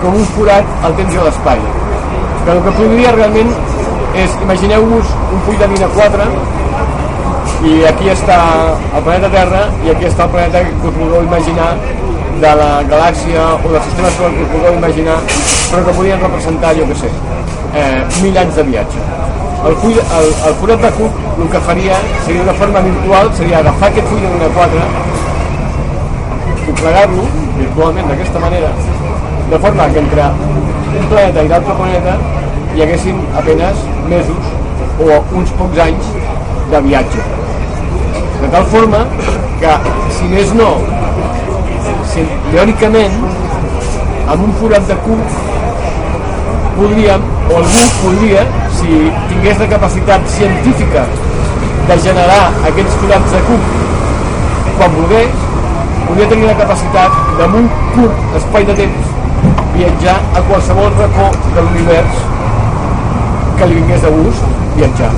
com 0.00 0.16
un 0.18 0.30
forat 0.34 0.86
al 0.88 0.98
temps 0.98 1.14
i 1.14 1.22
a 1.22 1.28
l'espai. 1.28 1.62
Que 2.42 2.56
el 2.56 2.64
que 2.66 2.74
produiria 2.80 3.14
realment 3.14 3.54
és, 4.18 4.40
imagineu-vos 4.48 5.14
un 5.30 5.46
full 5.46 5.62
de 5.62 5.70
mina 5.76 5.94
4 5.94 6.26
i 7.60 7.84
aquí 7.84 8.08
està 8.08 8.36
el 8.96 9.02
planeta 9.04 9.28
Terra 9.34 9.64
i 9.84 9.90
aquí 9.92 10.06
està 10.08 10.24
el 10.24 10.30
planeta 10.36 10.62
que 10.64 10.88
us 10.88 10.94
vulgueu 10.96 11.26
imaginar 11.26 11.72
de 12.40 12.52
la 12.56 12.68
galàxia 12.88 13.48
o 13.58 13.72
del 13.72 13.82
sistema 13.84 14.12
solar 14.16 14.30
que 14.36 14.46
us 14.46 14.52
vulgueu 14.54 14.78
imaginar 14.78 15.16
però 15.70 15.84
que 15.86 15.92
podien 15.94 16.22
representar, 16.24 16.72
jo 16.74 16.86
què 16.88 16.96
sé, 16.98 17.10
eh, 17.78 18.00
mil 18.22 18.38
anys 18.42 18.56
de 18.58 18.64
viatge. 18.70 19.02
El, 19.68 19.76
full, 19.82 19.98
el, 20.00 20.30
el 20.48 20.54
forat 20.58 20.80
de 20.82 20.90
Cook 20.96 21.18
el 21.44 21.50
que 21.52 21.60
faria 21.66 21.98
seria 22.24 22.42
una 22.46 22.54
forma 22.62 22.80
virtual, 22.86 23.30
seria 23.38 23.58
agafar 23.60 23.90
aquest 23.90 24.08
full 24.10 24.24
luna 24.24 24.48
4, 24.56 24.86
doblegar-lo 26.64 27.26
virtualment 27.58 28.10
d'aquesta 28.10 28.42
manera, 28.46 28.72
de 29.50 29.60
forma 29.66 29.90
que 29.92 30.02
entre 30.06 30.30
un 31.02 31.12
planeta 31.12 31.44
i 31.44 31.52
l'altre 31.52 31.76
planeta 31.82 32.16
hi 32.74 32.86
haguessin 32.86 33.20
apenes 33.42 33.84
mesos 34.08 34.56
o 34.98 35.20
uns 35.42 35.54
pocs 35.60 35.84
anys 35.86 36.10
de 36.72 36.82
viatge. 36.88 37.39
De 38.40 38.48
tal 38.48 38.64
forma 38.72 39.04
que, 39.60 39.74
si 40.16 40.28
més 40.32 40.54
no, 40.56 40.70
si, 42.12 42.24
teòricament, 42.50 43.18
amb 44.30 44.46
un 44.46 44.54
forat 44.60 44.86
de 44.88 44.96
cuc 45.04 45.36
podríem, 46.78 47.26
o 47.50 47.58
algú 47.60 47.84
podria, 48.00 48.46
si 48.78 49.02
tingués 49.28 49.60
la 49.60 49.68
capacitat 49.74 50.26
científica 50.38 51.04
de 51.90 51.98
generar 52.06 52.42
aquests 52.70 52.98
forats 53.02 53.34
de 53.34 53.40
cuc 53.48 53.70
quan 54.78 54.94
volgués, 54.96 55.48
podria 56.06 56.28
tenir 56.30 56.46
la 56.48 56.56
capacitat 56.62 57.18
d'en 57.40 57.58
un 57.60 57.68
curt 57.96 58.38
espai 58.40 58.64
de 58.70 58.78
temps 58.80 59.10
viatjar 59.74 60.16
a 60.36 60.46
qualsevol 60.48 60.88
racó 61.02 61.28
de 61.54 61.66
l'univers 61.66 62.24
que 63.58 63.68
li 63.68 63.78
vingués 63.82 64.08
de 64.08 64.16
gust 64.16 64.50
viatjar. 64.80 65.12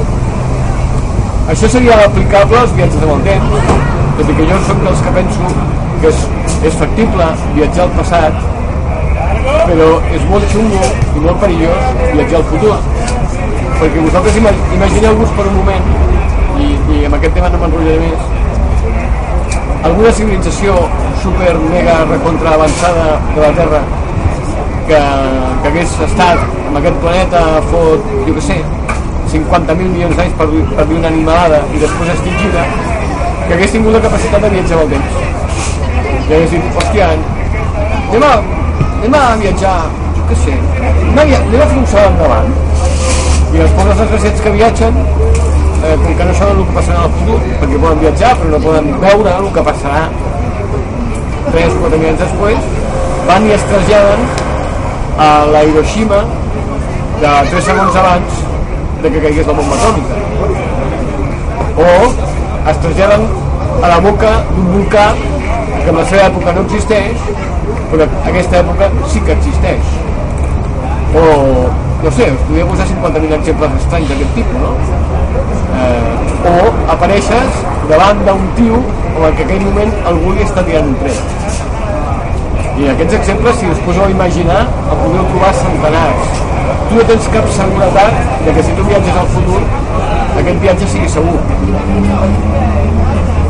Això 1.51 1.69
seria 1.69 1.97
aplicable 2.07 2.59
als 2.59 2.73
viatges 2.77 3.03
amb 3.03 3.15
el 3.17 3.23
temps, 3.27 3.79
tot 4.19 4.29
i 4.31 4.35
que 4.39 4.45
jo 4.47 4.59
soc 4.69 4.83
dels 4.85 5.01
que 5.03 5.15
penso 5.17 5.49
que 6.03 6.11
és, 6.13 6.21
és 6.71 6.77
factible 6.79 7.27
viatjar 7.57 7.87
al 7.87 7.95
passat, 7.97 8.39
però 9.67 9.89
és 10.15 10.29
molt 10.31 10.47
xungo 10.53 10.83
i 11.17 11.25
molt 11.25 11.43
perillós 11.43 11.89
viatjar 12.13 12.39
al 12.43 12.47
futur. 12.53 12.77
Perquè 13.81 14.05
vosaltres 14.05 14.39
ima 14.39 14.53
imagineu-vos 14.77 15.35
per 15.39 15.49
un 15.51 15.59
moment, 15.59 15.91
i, 16.63 16.69
i 16.95 17.05
amb 17.09 17.19
aquest 17.19 17.35
tema 17.39 17.51
no 17.51 17.63
m'enrotllaré 17.65 17.99
més, 18.05 18.31
alguna 19.83 20.13
civilització 20.15 20.77
super 21.25 21.57
mega 21.65 21.99
recontra 22.11 22.55
avançada 22.55 23.19
de 23.35 23.41
la 23.43 23.51
Terra 23.59 23.83
que, 24.87 25.01
que 25.63 25.73
hagués 25.73 25.99
estat 26.07 26.47
en 26.69 26.79
aquest 26.79 27.03
planeta 27.03 27.43
fot, 27.73 28.15
jo 28.29 28.37
què 28.39 28.47
sé, 28.47 28.61
50.000 29.33 29.89
milions 29.89 30.17
d'anys 30.19 30.35
per, 30.39 30.47
per 30.77 30.85
dir 30.89 30.99
una 30.99 31.09
animalada 31.09 31.62
i 31.73 31.81
després 31.81 32.11
extingida, 32.15 32.65
que 33.47 33.55
hagués 33.57 33.73
tingut 33.75 33.97
la 33.97 34.03
capacitat 34.05 34.45
de 34.45 34.51
viatjar 34.53 34.79
amb 34.79 34.85
el 34.85 34.91
temps. 34.97 35.15
I 36.12 36.35
hagués 36.37 36.53
dit, 36.53 36.69
hòstia, 36.81 37.09
anem 37.15 38.27
a, 38.29 38.33
anem 38.99 39.17
a 39.19 39.23
viatjar, 39.41 39.77
jo 40.19 40.27
què 40.29 40.39
sé, 40.45 40.59
anem 40.83 41.23
a, 41.23 41.41
anem 41.41 41.65
a 41.65 41.71
fer 41.73 41.81
un 41.81 41.89
salt 41.95 42.12
endavant. 42.12 42.53
I 43.53 43.65
els 43.65 43.75
pobres 43.79 43.99
desgraciats 44.03 44.45
que 44.45 44.55
viatgen, 44.59 45.01
eh, 45.83 45.97
com 46.05 46.15
que 46.21 46.29
no 46.29 46.37
saben 46.37 46.61
el 46.61 46.69
que 46.69 46.77
passarà 46.77 47.09
el 47.09 47.17
futur, 47.17 47.41
perquè 47.62 47.81
poden 47.87 48.05
viatjar 48.05 48.37
però 48.41 48.53
no 48.53 48.62
poden 48.69 48.93
veure 49.03 49.35
el 49.41 49.51
que 49.57 49.67
passarà 49.71 50.05
3 51.51 51.75
4 51.83 51.99
anys 51.99 52.23
després, 52.23 52.71
van 53.29 53.49
i 53.49 53.53
es 53.57 53.67
traslladen 53.73 54.25
a 55.27 55.29
la 55.53 55.67
Hiroshima 55.69 56.23
de 57.21 57.35
3 57.51 57.69
segons 57.69 57.99
abans 58.01 58.41
de 59.02 59.11
que 59.11 59.21
caigués 59.21 59.47
la 59.47 59.52
bomba 59.52 59.75
atòmica. 59.75 60.14
O 61.82 61.88
es 62.71 62.76
traslladen 62.85 63.25
a 63.82 63.88
la 63.88 63.99
boca 64.04 64.30
d'un 64.54 64.68
volcà 64.76 65.06
que 65.82 65.88
en 65.90 65.97
la 65.99 66.04
seva 66.06 66.28
època 66.28 66.52
no 66.54 66.62
existeix, 66.68 67.25
però 67.90 68.06
en 68.06 68.28
aquesta 68.32 68.61
època 68.61 68.90
sí 69.11 69.23
que 69.26 69.35
existeix. 69.35 69.97
O, 71.18 71.25
no 72.04 72.12
sé, 72.18 72.30
us 72.30 72.44
podria 72.47 72.68
posar 72.68 72.87
50.000 72.92 73.35
exemples 73.40 73.75
estranys 73.80 74.12
d'aquest 74.12 74.38
tipus, 74.38 74.62
no? 74.62 74.76
Eh, 75.82 76.52
o 76.52 76.54
apareixes 76.94 77.61
davant 77.90 78.23
d'un 78.28 78.47
tio 78.61 78.78
o 78.78 79.26
en 79.26 79.32
aquell 79.32 79.66
moment 79.66 79.92
algú 80.12 80.37
li 80.37 80.47
està 80.47 80.62
tirant 80.68 80.94
un 80.94 80.97
tret. 81.02 81.59
I 82.78 82.88
aquests 82.94 83.18
exemples, 83.18 83.59
si 83.59 83.68
us 83.75 83.82
poseu 83.85 84.06
a 84.06 84.14
imaginar, 84.14 84.62
en 84.87 85.02
podeu 85.02 85.26
trobar 85.35 85.52
centenars 85.59 86.51
tu 86.93 86.99
no 86.99 87.05
tens 87.09 87.27
cap 87.33 87.47
seguretat 87.57 88.17
de 88.45 88.53
que 88.53 88.63
si 88.63 88.73
tu 88.77 88.83
viatges 88.85 89.15
al 89.17 89.29
futur 89.33 89.61
aquest 90.41 90.59
viatge 90.61 90.89
sigui 90.93 91.09
segur. 91.09 91.39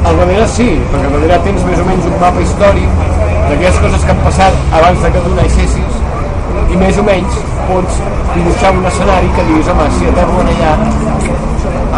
Al 0.06 0.18
darrere 0.20 0.44
sí 0.52 0.66
perquè 0.92 1.08
al 1.08 1.14
darrere 1.16 1.38
tens 1.46 1.64
més 1.66 1.80
o 1.82 1.86
menys 1.88 2.06
un 2.10 2.14
mapa 2.20 2.44
històric 2.44 3.00
d'aquelles 3.48 3.80
coses 3.84 4.04
que 4.04 4.14
han 4.14 4.20
passat 4.26 4.60
abans 4.78 5.02
de 5.02 5.10
que 5.14 5.22
tu 5.24 5.34
naixessis 5.38 5.98
i 6.70 6.78
més 6.84 7.00
o 7.02 7.06
menys 7.08 7.40
pots 7.70 7.98
dibuixar 8.36 8.70
un 8.78 8.86
escenari 8.92 9.32
que 9.34 9.46
diguis 9.48 9.70
home, 9.72 9.88
si 9.96 10.10
aterro 10.12 10.44
allà 10.44 10.76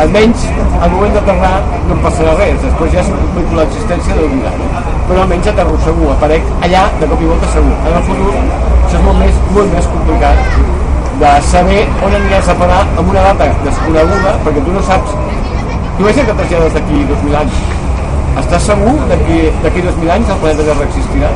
almenys 0.05 0.47
al 0.81 0.95
moment 0.95 1.19
d'aterrar 1.19 1.55
no 1.91 1.99
em 1.99 2.01
passarà 2.07 2.39
res 2.39 2.57
després 2.65 2.95
ja 2.95 3.05
s'ha 3.05 3.19
complit 3.21 3.53
l'existència 3.59 4.17
del 4.17 4.33
vida. 4.33 4.55
Però 5.11 5.21
almenys 5.27 5.53
aterro 5.53 5.77
segur, 5.85 6.09
aparec 6.17 6.49
allà 6.65 6.87
de 7.03 7.11
cop 7.13 7.21
i 7.21 7.29
volta 7.35 7.53
segur. 7.59 7.77
En 7.85 7.99
el 8.01 8.09
futur 8.09 8.33
això 8.39 8.97
és 8.97 9.05
molt 9.11 9.21
més, 9.21 9.45
molt 9.59 9.77
més 9.77 9.93
complicat 9.93 10.74
de 11.21 11.31
saber 11.49 11.83
on 12.03 12.15
aniràs 12.19 12.49
a 12.51 12.55
parar 12.59 12.83
amb 12.99 13.09
una 13.11 13.23
data 13.29 13.47
desconeguda, 13.65 14.35
perquè 14.47 14.65
tu 14.67 14.75
no 14.75 14.83
saps... 14.89 15.17
Veus 15.99 16.17
que 16.19 16.35
trasllades 16.41 16.75
d'aquí 16.75 17.05
2.000 17.11 17.37
anys. 17.39 17.59
Estàs 18.41 18.65
segur 18.67 18.95
d'aquí 19.11 19.37
2.000 19.63 20.11
anys 20.17 20.33
el 20.35 20.41
planeta 20.43 20.67
Terra 20.69 20.87
existirà? 20.89 21.31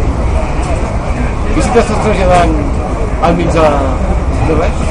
I 1.54 1.62
si 1.62 1.70
t'estàs 1.76 2.00
traslladant 2.02 2.56
al 3.28 3.36
mig 3.38 3.52
de, 3.54 3.68
de 4.48 4.56
res? 4.58 4.82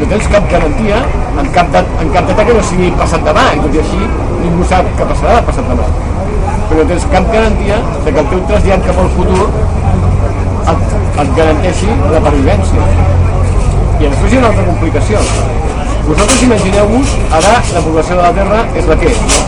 No 0.00 0.08
tens 0.14 0.30
cap 0.32 0.48
garantia 0.54 1.02
en 1.40 1.52
cap, 1.52 1.68
dat, 1.74 1.92
en 2.00 2.14
cap 2.16 2.32
data 2.32 2.48
que 2.48 2.56
no 2.56 2.64
sigui 2.70 2.88
passat 2.96 3.28
demà, 3.28 3.44
i 3.56 3.60
tot 3.66 3.76
i 3.76 3.82
així 3.84 4.00
ningú 4.40 4.64
sap 4.72 4.88
què 4.96 5.10
passarà 5.12 5.42
passat 5.50 5.68
demà. 5.68 5.90
Però 6.70 6.80
no 6.80 6.88
tens 6.94 7.06
cap 7.12 7.28
garantia 7.34 7.82
de 8.06 8.08
que 8.08 8.24
el 8.24 8.32
teu 8.32 8.42
trasllat 8.48 8.88
cap 8.88 9.04
al 9.04 9.12
futur 9.18 9.50
et, 10.72 10.99
et 11.22 11.32
garanteixi 11.36 11.88
la 12.12 12.20
pervivència. 12.24 12.84
I 14.00 14.08
després 14.08 14.32
hi 14.32 14.36
ha 14.36 14.40
una 14.40 14.50
altra 14.50 14.64
complicació. 14.68 15.22
Vosaltres 16.06 16.44
imagineu-vos, 16.46 17.16
ara 17.38 17.52
la 17.74 17.82
població 17.84 18.16
de 18.16 18.22
la 18.22 18.32
Terra 18.38 18.60
és 18.80 18.88
la 18.90 18.96
que 19.02 19.10
és, 19.10 19.18
no? 19.26 19.40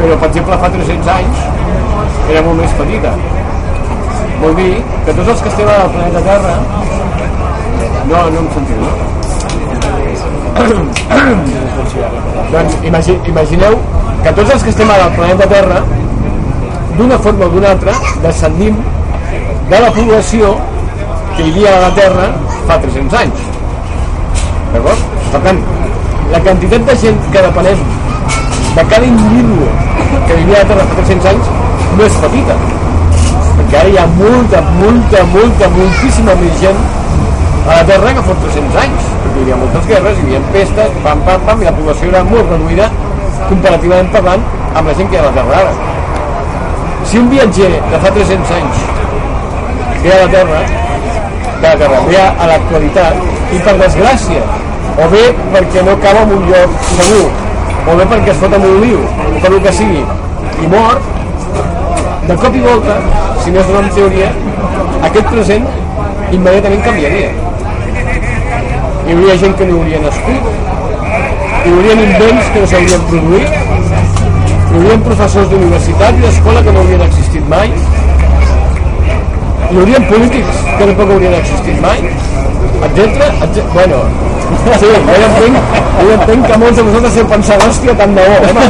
Però, 0.00 0.14
per 0.16 0.28
exemple, 0.30 0.58
fa 0.64 0.70
300 0.74 1.12
anys 1.14 1.36
era 2.32 2.42
molt 2.46 2.58
més 2.62 2.74
petita. 2.80 3.14
Vol 4.40 4.54
dir 4.58 4.72
que 5.06 5.14
tots 5.14 5.32
els 5.34 5.40
que 5.44 5.50
estem 5.54 5.68
al 5.70 5.90
planeta 5.94 6.20
Terra... 6.26 6.54
No, 8.10 8.20
no 8.34 8.38
em 8.42 8.48
sentiu, 8.56 8.78
no? 8.82 8.92
doncs 12.52 12.74
imagi, 12.84 13.14
imagineu 13.30 13.76
que 14.24 14.32
tots 14.36 14.50
els 14.56 14.64
que 14.64 14.72
estem 14.74 14.90
al 14.90 15.12
planeta 15.14 15.46
Terra 15.52 15.82
d'una 16.96 17.18
forma 17.24 17.46
o 17.46 17.52
d'una 17.54 17.70
altra 17.76 17.94
descendim 18.24 18.80
de 19.70 19.78
la 19.78 19.90
població 19.92 20.56
que 21.36 21.44
vivia 21.44 21.76
a 21.76 21.80
la 21.86 21.90
Terra 21.94 22.26
fa 22.66 22.78
300 22.82 23.14
anys. 23.20 23.42
D'acord? 24.72 25.04
Per 25.30 25.40
tant, 25.44 25.60
la 26.32 26.40
quantitat 26.42 26.88
de 26.88 26.96
gent 27.04 27.20
que 27.30 27.44
depenem 27.44 27.84
de 28.74 28.84
cada 28.90 29.06
individu 29.06 29.68
que 30.26 30.38
vivia 30.40 30.58
a 30.58 30.64
la 30.64 30.70
Terra 30.72 30.88
fa 30.90 30.98
300 30.98 31.30
anys 31.32 31.52
no 31.94 32.08
és 32.08 32.18
petita. 32.24 32.58
Perquè 33.60 33.80
ara 33.82 33.94
hi 33.94 33.98
ha 34.02 34.08
molta, 34.18 34.64
molta, 34.80 35.22
molta, 35.36 35.70
moltíssima 35.78 36.34
més 36.42 36.60
gent 36.64 36.84
a 37.68 37.78
la 37.78 37.84
Terra 37.92 38.14
que 38.18 38.26
fa 38.26 38.38
300 38.42 38.82
anys. 38.84 39.10
Perquè 39.22 39.36
hi 39.36 39.44
havia 39.46 39.62
moltes 39.62 39.90
guerres, 39.92 40.18
hi 40.18 40.26
havia 40.26 40.44
pestes, 40.56 41.02
pam, 41.06 41.26
pam, 41.28 41.46
pam, 41.46 41.62
i 41.62 41.70
la 41.70 41.76
població 41.78 42.10
era 42.10 42.26
molt 42.26 42.56
reduïda 42.56 42.90
comparativament 43.46 44.10
parlant 44.14 44.42
amb 44.74 44.90
la 44.90 44.98
gent 44.98 45.10
que 45.10 45.18
hi 45.18 45.22
ha 45.22 45.28
a 45.28 45.30
la 45.30 45.36
Terra 45.38 45.62
ara. 45.62 45.76
Si 47.06 47.22
un 47.22 47.30
viatger 47.30 47.76
de 47.78 48.02
fa 48.02 48.18
300 48.18 48.58
anys 48.58 48.88
ve 50.02 50.12
a 50.12 50.24
la 50.24 50.30
Terra, 50.30 50.60
de 51.60 51.76
Terra, 51.78 52.00
ve 52.08 52.16
a 52.16 52.46
l'actualitat, 52.48 53.14
i 53.52 53.58
per 53.66 53.74
desgràcia, 53.80 54.42
o 54.96 55.08
bé 55.12 55.22
perquè 55.52 55.84
no 55.84 55.96
acaba 55.98 56.22
en 56.24 56.32
un 56.38 56.46
lloc 56.48 56.76
segur, 56.94 57.26
o 57.84 57.96
bé 57.98 58.06
perquè 58.12 58.32
es 58.32 58.40
fot 58.40 58.56
en 58.56 58.66
un 58.70 58.80
liu, 58.84 59.02
o 59.02 59.42
per 59.42 59.52
el 59.52 59.60
que 59.66 59.74
sigui, 59.76 60.04
i 60.64 60.70
mor, 60.72 61.00
de 62.28 62.36
cop 62.40 62.56
i 62.56 62.64
volta, 62.64 62.96
si 63.44 63.52
no 63.52 63.60
és 63.60 63.70
una 63.74 63.92
teoria, 63.98 64.32
aquest 65.10 65.30
present 65.34 65.68
immediatament 66.32 66.84
canviaria. 66.88 67.30
Hi 69.06 69.14
hauria 69.16 69.38
gent 69.44 69.56
que 69.58 69.66
no 69.68 69.80
hauria 69.80 70.02
nascut, 70.04 70.50
hi 71.60 71.72
haurien 71.74 72.04
invents 72.06 72.52
que 72.54 72.62
no 72.62 72.72
s'haurien 72.72 73.08
produït, 73.10 73.56
hi 74.70 74.76
haurien 74.78 75.08
professors 75.08 75.50
d'universitat 75.50 76.20
i 76.20 76.24
d'escola 76.24 76.62
que 76.64 76.72
no 76.76 76.84
haurien 76.84 77.08
existit 77.08 77.48
mai, 77.50 77.72
hi 79.70 79.76
haurien 79.78 80.04
polítics 80.08 80.62
que 80.66 80.84
tampoc 80.84 81.10
haurien 81.14 81.34
existit 81.38 81.80
mai, 81.82 82.00
etc. 82.86 83.26
etc. 83.46 83.64
Bueno, 83.72 84.00
sí, 84.64 84.86
jo 84.86 84.94
ja 85.06 85.26
entenc, 85.28 85.74
jo 85.98 86.06
ja 86.08 86.16
entenc 86.16 86.46
que 86.48 86.58
molts 86.62 86.80
de 86.80 86.86
vosaltres 86.88 87.18
heu 87.20 87.28
pensat, 87.30 87.62
hòstia, 87.68 87.94
tant 88.00 88.16
de 88.16 88.24
bo, 88.26 88.36
home. 88.48 88.64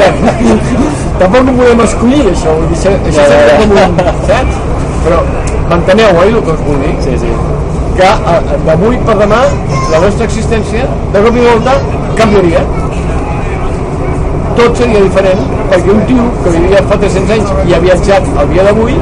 tampoc 1.20 1.48
no 1.48 1.54
podem 1.58 1.82
escollir 1.86 2.20
això, 2.30 2.54
vull 2.60 2.68
dir, 2.70 2.78
això, 2.78 2.94
això 3.10 3.24
seria 3.32 3.56
com 3.58 3.74
un, 3.74 3.98
saps? 4.28 4.60
Però 5.04 5.22
manteneu, 5.72 6.20
oi, 6.22 6.30
el 6.30 6.44
que 6.46 6.54
us 6.54 6.62
vull 6.68 6.84
dir? 6.84 6.94
Sí, 7.06 7.16
sí. 7.24 7.32
Que 7.98 8.10
eh, 8.34 8.58
d'avui 8.68 9.00
per 9.08 9.16
demà 9.18 9.40
la 9.90 10.02
nostra 10.04 10.28
existència, 10.30 10.86
de 11.14 11.24
cop 11.24 11.40
i 11.40 11.48
volta, 11.48 11.74
canviaria. 12.20 12.62
Tot 14.60 14.78
seria 14.78 15.02
diferent, 15.02 15.42
perquè 15.72 15.94
un 15.96 16.04
tio 16.06 16.28
que 16.44 16.54
vivia 16.54 16.84
fa 16.86 17.00
300 17.02 17.34
anys 17.38 17.56
i 17.66 17.74
ha 17.74 17.82
viatjat 17.82 18.30
al 18.38 18.48
dia 18.52 18.66
d'avui, 18.68 18.96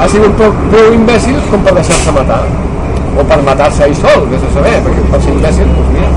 ha 0.00 0.08
sigut 0.10 0.36
prou, 0.38 0.92
imbècil 0.98 1.38
com 1.50 1.66
per 1.66 1.74
deixar-se 1.78 2.14
matar 2.16 2.42
o 3.14 3.24
per 3.30 3.40
matar-se 3.46 3.86
ell 3.86 3.96
sol, 4.00 4.26
vés 4.32 4.42
a 4.42 4.54
saber 4.56 4.74
perquè 4.86 5.06
per 5.12 5.22
ser 5.22 5.36
imbècil, 5.36 5.70
doncs 5.76 5.92
mira 5.94 6.10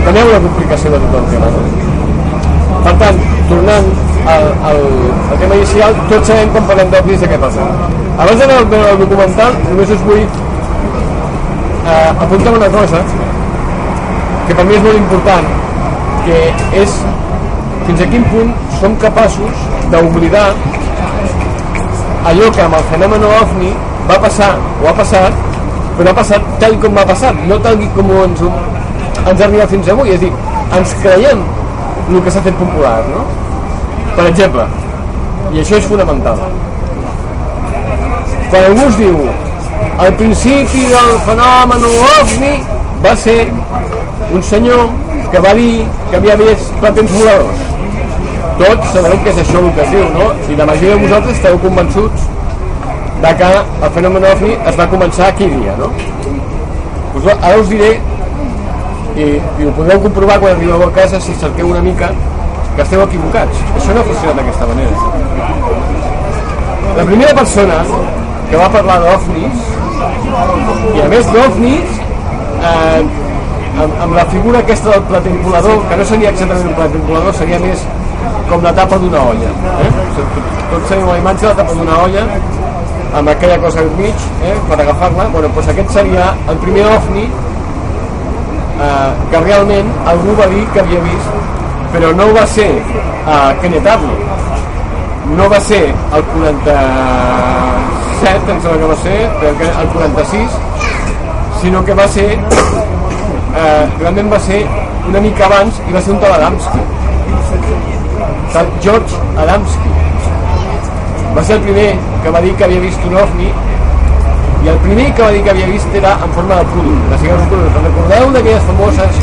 enteneu 0.00 0.32
la 0.34 0.42
complicació 0.46 0.92
de 0.94 1.02
tot 1.06 1.18
el 1.20 1.26
tema 1.32 1.50
no? 1.54 1.64
per 2.84 2.94
tant, 3.00 3.18
tornant 3.48 3.88
el, 4.34 4.46
el, 4.70 4.80
el 5.32 5.38
tema 5.40 5.54
inicial, 5.58 5.96
tots 6.10 6.28
sabem 6.30 6.52
quan 6.54 6.68
parlem 6.68 6.92
d'ovnis 6.92 7.22
de 7.22 7.28
què 7.30 7.38
passa. 7.40 7.66
Abans 8.20 8.40
d'anar 8.40 8.58
a 8.60 8.68
veure 8.74 8.92
el 8.94 9.00
documental, 9.00 9.56
només 9.68 9.92
us 9.94 10.04
vull 10.06 10.22
eh, 11.84 12.10
apuntar 12.26 12.54
una 12.56 12.70
cosa 12.74 13.02
que 14.46 14.56
per 14.58 14.66
mi 14.68 14.76
és 14.76 14.84
molt 14.84 15.00
important, 15.00 15.50
que 16.26 16.40
és 16.82 16.96
fins 17.88 18.04
a 18.04 18.08
quin 18.12 18.26
punt 18.32 18.52
som 18.80 18.96
capaços 19.02 19.64
d'oblidar 19.92 20.48
allò 22.28 22.50
que 22.54 22.62
amb 22.62 22.76
el 22.76 22.84
fenomen 22.90 23.24
OVNI 23.24 23.70
va 24.08 24.18
passar 24.24 24.50
o 24.82 24.88
ha 24.88 24.94
passat, 24.96 25.36
però 25.96 26.12
ha 26.12 26.16
passat 26.18 26.48
tal 26.62 26.76
com 26.82 26.98
va 27.00 27.06
passar, 27.08 27.32
no 27.48 27.58
tal 27.64 27.80
com 27.96 28.12
ens, 28.24 28.42
ens 28.42 29.40
ha 29.40 29.46
arribat 29.46 29.72
fins 29.74 29.88
avui. 29.94 30.14
És 30.14 30.20
dir, 30.24 30.32
ens 30.78 30.94
creiem 31.02 31.44
el 32.10 32.22
que 32.24 32.32
s'ha 32.34 32.42
fet 32.46 32.56
popular, 32.58 32.98
no? 33.10 33.24
Per 34.16 34.26
exemple, 34.28 34.66
i 35.54 35.62
això 35.62 35.78
és 35.78 35.86
fonamental. 35.90 36.42
Quan 38.50 38.64
algú 38.64 38.88
us 38.88 38.98
diu 38.98 39.20
el 40.04 40.14
principi 40.18 40.86
del 40.90 41.12
fenomen 41.26 41.86
OVNI 41.90 42.54
va 43.04 43.14
ser 43.16 43.38
un 44.34 44.42
senyor 44.42 44.88
que 45.30 45.42
va 45.44 45.54
dir 45.54 45.84
que 46.10 46.18
havia 46.18 46.36
vist 46.40 46.72
platens 46.82 47.12
voladors. 47.14 47.66
Tots 48.60 48.90
sabem 48.92 49.22
que 49.24 49.32
és 49.32 49.38
això 49.40 49.60
el 49.64 49.70
que 49.72 49.84
es 49.86 49.92
diu, 49.94 50.06
no? 50.12 50.24
I 50.52 50.56
la 50.58 50.66
majoria 50.68 50.96
de 50.96 51.02
vosaltres 51.06 51.38
esteu 51.38 51.54
convençuts 51.62 52.26
de 53.22 53.30
que 53.38 53.52
el 53.56 53.92
fenomen 53.94 54.26
OVNI 54.30 54.56
es 54.68 54.76
va 54.80 54.86
començar 54.94 55.28
aquell 55.30 55.54
dia, 55.62 55.76
no? 55.78 55.88
Pues 57.14 57.28
ara 57.32 57.54
us 57.60 57.70
diré, 57.72 57.88
i, 59.16 59.28
i 59.40 59.68
ho 59.68 59.72
podeu 59.78 60.02
comprovar 60.04 60.36
quan 60.42 60.52
arribeu 60.52 60.84
a 60.84 60.90
casa 60.98 61.20
si 61.24 61.36
cerqueu 61.40 61.70
una 61.70 61.80
mica, 61.86 62.10
que 62.76 62.84
esteu 62.84 63.02
equivocats. 63.04 63.62
Això 63.78 63.96
no 63.96 64.02
ha 64.02 64.08
funcionat 64.10 64.42
d'aquesta 64.42 64.68
manera. 64.68 64.94
La 66.98 67.06
primera 67.08 67.32
persona 67.40 67.80
que 68.50 68.60
va 68.60 68.68
parlar 68.76 68.98
d'OVNIs, 69.06 69.64
i 70.98 71.02
a 71.06 71.08
més 71.14 71.32
d'OVNIs, 71.32 71.96
eh, 72.60 73.00
amb, 73.80 73.96
amb 74.04 74.14
la 74.20 74.26
figura 74.36 74.60
aquesta 74.60 74.92
del 74.94 75.08
platell 75.08 75.40
volador, 75.48 75.80
que 75.88 75.98
no 76.02 76.08
seria 76.12 76.36
exactament 76.36 76.68
un 76.74 76.78
platell 76.82 77.08
volador, 77.08 77.36
seria 77.40 77.60
més 77.64 77.88
com 78.50 78.58
la 78.66 78.72
tapa 78.74 78.98
d'una 78.98 79.20
olla. 79.30 79.50
Eh? 79.84 79.90
Tots 80.70 80.88
tenim 80.90 81.06
la 81.06 81.18
imatge 81.20 81.44
de 81.46 81.50
la 81.52 81.58
tapa 81.62 81.72
d'una 81.78 81.94
olla, 82.04 82.22
amb 83.20 83.26
aquella 83.32 83.58
cosa 83.62 83.78
al 83.84 83.90
mig, 83.98 84.18
eh, 84.42 84.56
per 84.68 84.76
agafar-la. 84.80 85.24
Bueno, 85.34 85.48
doncs 85.54 85.68
aquest 85.72 85.90
seria 85.94 86.24
el 86.50 86.56
primer 86.64 86.84
ovni 86.90 87.24
eh, 88.80 89.10
que 89.30 89.38
realment 89.46 89.88
algú 90.12 90.30
va 90.40 90.46
dir 90.50 90.64
que 90.74 90.80
havia 90.82 91.00
vist, 91.06 91.30
però 91.94 92.08
no 92.16 92.26
va 92.34 92.44
ser 92.46 92.70
eh, 92.80 93.50
Kenneth 93.62 93.88
Arnold, 93.94 94.22
no 95.36 95.44
va 95.52 95.60
ser 95.62 95.84
el 95.90 96.22
47, 96.34 98.50
em 98.50 98.58
sembla 98.60 98.78
que 98.82 98.88
va 98.90 98.98
ser, 99.04 99.18
el 99.84 99.88
46, 99.94 100.50
sinó 101.62 101.78
que 101.84 101.94
va 101.94 102.06
ser, 102.08 102.30
eh, 102.34 103.84
realment 104.00 104.32
va 104.32 104.40
ser 104.50 104.60
una 105.08 105.20
mica 105.20 105.44
abans 105.46 105.74
i 105.88 105.92
va 105.94 106.00
ser 106.02 106.12
un 106.16 106.20
tal 106.22 106.32
Tal 108.52 108.66
George 108.82 109.14
Adamski. 109.38 109.90
Va 111.36 111.42
ser 111.44 111.56
el 111.56 111.62
primer 111.62 111.90
que 112.22 112.30
va 112.34 112.40
dir 112.42 112.54
que 112.58 112.64
havia 112.66 112.80
vist 112.82 113.04
un 113.06 113.14
ovni 113.20 113.46
i 114.64 114.70
el 114.72 114.80
primer 114.82 115.06
que 115.14 115.22
va 115.22 115.28
dir 115.34 115.42
que 115.46 115.52
havia 115.52 115.68
vist 115.70 115.94
era 116.00 116.16
en 116.24 116.34
forma 116.34 116.58
de 116.58 116.64
pudo. 116.72 116.96
Us 117.14 117.22
recordeu 117.84 118.32
d'aquelles 118.34 118.66
famoses 118.72 119.20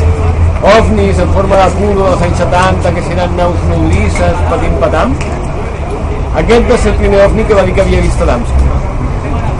ovnis 0.72 1.20
en 1.26 1.36
forma 1.36 1.60
de 1.60 1.68
pudo 1.76 2.08
dels 2.08 2.24
anys 2.28 2.42
70 2.44 2.94
que 2.96 3.04
si 3.04 3.14
eren 3.18 3.36
naus 3.36 3.68
nodrisses, 3.68 4.42
patim 4.50 4.80
patam? 4.80 5.14
Aquest 6.40 6.72
va 6.72 6.78
ser 6.82 6.92
el 6.94 6.98
primer 7.04 7.22
ovni 7.26 7.44
que 7.44 7.60
va 7.60 7.68
dir 7.68 7.76
que 7.76 7.84
havia 7.84 8.02
vist 8.08 8.24
Adamski. 8.24 8.74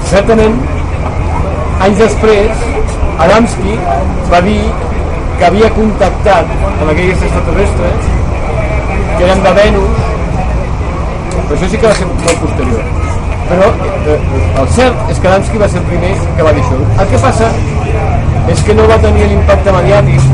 Certament, 0.08 0.60
anys 1.86 2.04
després, 2.06 2.68
Adamski 3.26 3.76
va 4.32 4.40
dir 4.48 4.60
que 5.38 5.50
havia 5.52 5.70
contactat 5.76 6.56
amb 6.70 6.88
aquells 6.88 7.28
extraterrestres 7.28 8.17
que 9.18 9.24
eren 9.24 9.42
de 9.42 9.52
Venus, 9.56 10.02
però 11.34 11.56
això 11.56 11.68
sí 11.70 11.78
que 11.80 11.88
va 11.88 11.94
ser 11.98 12.06
molt 12.06 12.42
posterior. 12.44 12.82
Però 13.48 13.68
eh, 14.12 14.18
el 14.62 14.68
cert 14.76 15.10
és 15.10 15.18
que 15.18 15.30
Adamski 15.30 15.58
va 15.58 15.68
ser 15.72 15.80
el 15.80 15.88
primer 15.88 16.10
que 16.36 16.44
va 16.46 16.52
dir 16.54 16.62
això. 16.62 16.78
El 17.02 17.08
que 17.10 17.20
passa 17.24 17.48
és 18.52 18.62
que 18.66 18.76
no 18.78 18.86
va 18.90 18.98
tenir 19.02 19.26
l'impacte 19.30 19.74
mediàtic 19.74 20.28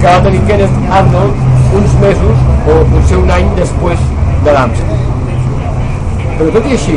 que 0.00 0.06
va 0.06 0.22
tenir 0.24 0.40
Kenneth 0.48 0.94
Arnold 1.00 1.74
uns 1.76 1.96
mesos 2.00 2.46
o 2.72 2.78
potser 2.94 3.18
un 3.20 3.32
any 3.36 3.50
després 3.58 4.06
d'Adamski. 4.46 5.00
Però 6.38 6.48
tot 6.56 6.70
i 6.70 6.76
així, 6.78 6.96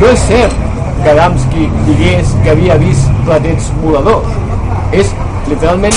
no 0.00 0.10
és 0.10 0.26
cert 0.28 0.60
que 1.04 1.14
Adamski 1.14 1.70
digués 1.88 2.34
que 2.42 2.52
havia 2.52 2.76
vist 2.82 3.08
platets 3.24 3.70
voladors. 3.80 4.36
És 4.92 5.16
literalment 5.48 5.96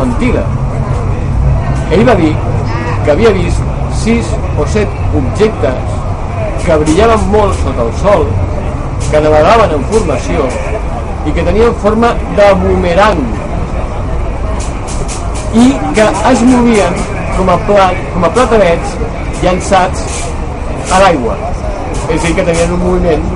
mentida. 0.00 0.42
Ell 1.94 2.04
va 2.08 2.18
dir 2.18 2.34
que 3.04 3.12
havia 3.14 3.30
vist 3.36 3.63
sis 4.04 4.26
o 4.60 4.66
set 4.68 4.88
objectes 5.16 5.92
que 6.64 6.76
brillaven 6.82 7.22
molt 7.32 7.56
sota 7.62 7.86
el 7.86 7.92
sol, 8.02 8.26
que 9.08 9.22
navegaven 9.24 9.72
en 9.78 9.86
formació 9.92 10.44
i 11.24 11.32
que 11.32 11.44
tenien 11.46 11.72
forma 11.80 12.10
de 12.36 12.50
boomerang 12.60 13.22
i 15.62 15.66
que 15.96 16.10
es 16.32 16.44
movien 16.50 17.00
com 17.38 17.48
a, 17.48 17.56
plat, 17.64 18.04
com 18.12 18.28
a 18.28 18.32
platerets 18.36 18.94
llançats 19.40 20.04
a 20.92 21.00
l'aigua. 21.04 21.40
És 22.10 22.20
a 22.20 22.26
dir, 22.26 22.34
que 22.36 22.44
tenien 22.44 22.76
un 22.76 22.84
moviment 22.84 23.28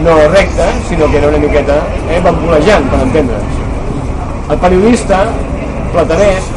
no 0.00 0.16
recte, 0.32 0.72
sinó 0.88 1.10
que 1.10 1.20
era 1.20 1.28
una 1.28 1.44
miqueta 1.44 1.80
eh, 2.08 2.20
bambolejant, 2.24 2.88
per 2.92 3.04
entendre'ns. 3.04 3.64
El 4.48 4.60
periodista, 4.64 5.24
plateret, 5.92 6.52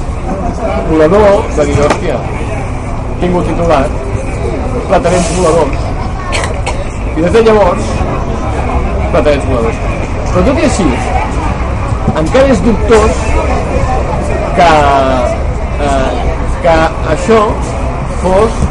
volador, 0.92 1.42
va 1.58 1.66
dir, 1.68 1.82
hòstia, 1.88 2.20
tinc 3.20 3.36
un 3.36 3.48
titular, 3.48 3.84
platerets 4.88 5.32
voladors. 5.38 5.88
I 7.18 7.22
des 7.26 7.32
de 7.36 7.42
llavors, 7.48 7.90
platerets 9.12 9.48
voladors. 9.50 9.82
Però 10.30 10.44
tot 10.48 10.62
i 10.62 10.68
així, 10.70 10.88
encara 12.22 12.54
és 12.54 12.62
dubtós 12.64 13.24
que, 14.60 14.70
eh, 15.88 16.12
que 16.64 16.78
això 17.16 17.42
fos 18.22 18.62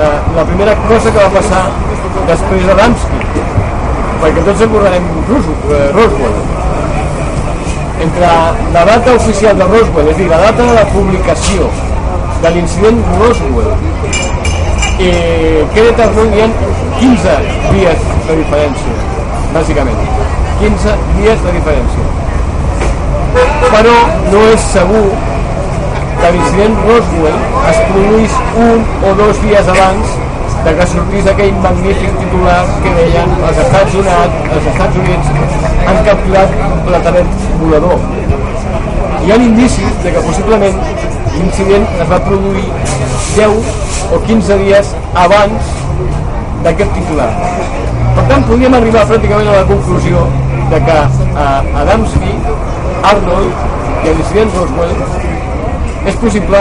eh, 0.00 0.18
la 0.36 0.44
primera 0.50 0.76
cosa 0.88 1.10
que 1.10 1.18
va 1.18 1.30
passar 1.38 1.64
després 2.28 2.68
de 2.68 2.76
Ramsky 2.80 3.22
perquè 4.22 4.44
tots 4.46 4.62
recordarem 4.64 5.08
eh, 5.08 5.80
Roswell 5.96 6.38
entre 8.04 8.30
la 8.76 8.84
data 8.92 9.16
oficial 9.18 9.58
de 9.58 9.66
Roswell 9.72 10.08
és 10.08 10.16
a 10.16 10.22
dir, 10.22 10.30
la 10.30 10.40
data 10.46 10.70
de 10.70 10.78
la 10.78 10.86
publicació 10.94 11.68
de 12.42 12.50
l'incident 12.56 13.00
Roswell 13.20 13.72
i 14.98 15.10
Kenneth 15.74 16.02
Arnold 16.06 16.34
hi 16.36 16.42
ha 16.44 16.48
15 17.00 17.36
dies 17.70 18.08
de 18.28 18.36
diferència 18.40 18.96
bàsicament. 19.54 20.02
15 20.60 20.96
dies 21.18 21.46
de 21.46 21.54
diferència. 21.58 22.04
Però 23.74 23.94
no 24.32 24.42
és 24.52 24.66
segur 24.72 25.06
que 26.20 26.34
l'incident 26.36 26.76
Roswell 26.88 27.40
es 27.72 27.80
produís 27.88 28.36
un 28.66 28.84
o 29.10 29.14
dos 29.22 29.42
dies 29.42 29.72
abans 29.76 30.14
de 30.64 30.72
que 30.78 30.86
sortís 30.88 31.26
aquell 31.28 31.56
magnífic 31.64 32.12
titular 32.20 32.60
que 32.84 32.92
deien 32.98 33.32
els 33.48 33.58
Estats 33.64 33.96
Units, 34.00 34.38
els 34.56 34.68
Estats 34.72 35.00
Units 35.02 35.26
han 35.84 35.98
capturat 36.06 36.54
un 36.70 36.78
platanet 36.86 37.42
volador. 37.60 38.06
Hi 39.24 39.32
ha 39.32 39.40
indicis 39.48 39.98
de 40.04 40.14
que 40.14 40.22
possiblement 40.24 40.80
l'incident 41.38 41.86
es 42.02 42.08
va 42.10 42.20
produir 42.26 42.64
10 43.36 43.72
o 44.14 44.20
15 44.26 44.58
dies 44.62 44.94
abans 45.24 45.70
d'aquest 46.64 46.94
titular. 46.96 47.30
Per 48.14 48.24
tant, 48.30 48.44
podríem 48.48 48.74
arribar 48.78 49.04
pràcticament 49.10 49.50
a 49.50 49.60
la 49.60 49.68
conclusió 49.68 50.24
de 50.70 50.80
que 50.86 50.98
eh, 50.98 51.80
Adamski, 51.82 52.34
Arnold 53.10 54.04
i 54.04 54.12
l'incident 54.14 54.52
Roswell 54.54 54.98
és 56.10 56.18
possible 56.22 56.60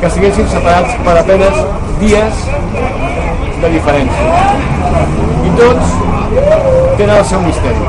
que 0.00 0.08
estiguessin 0.08 0.48
separats 0.52 0.96
per 1.06 1.16
apenes 1.20 1.60
dies 2.02 2.44
de 3.62 3.72
diferència. 3.74 4.46
I 5.46 5.52
tots 5.58 5.94
tenen 6.98 7.16
el 7.16 7.24
seu 7.32 7.42
misteri. 7.44 7.88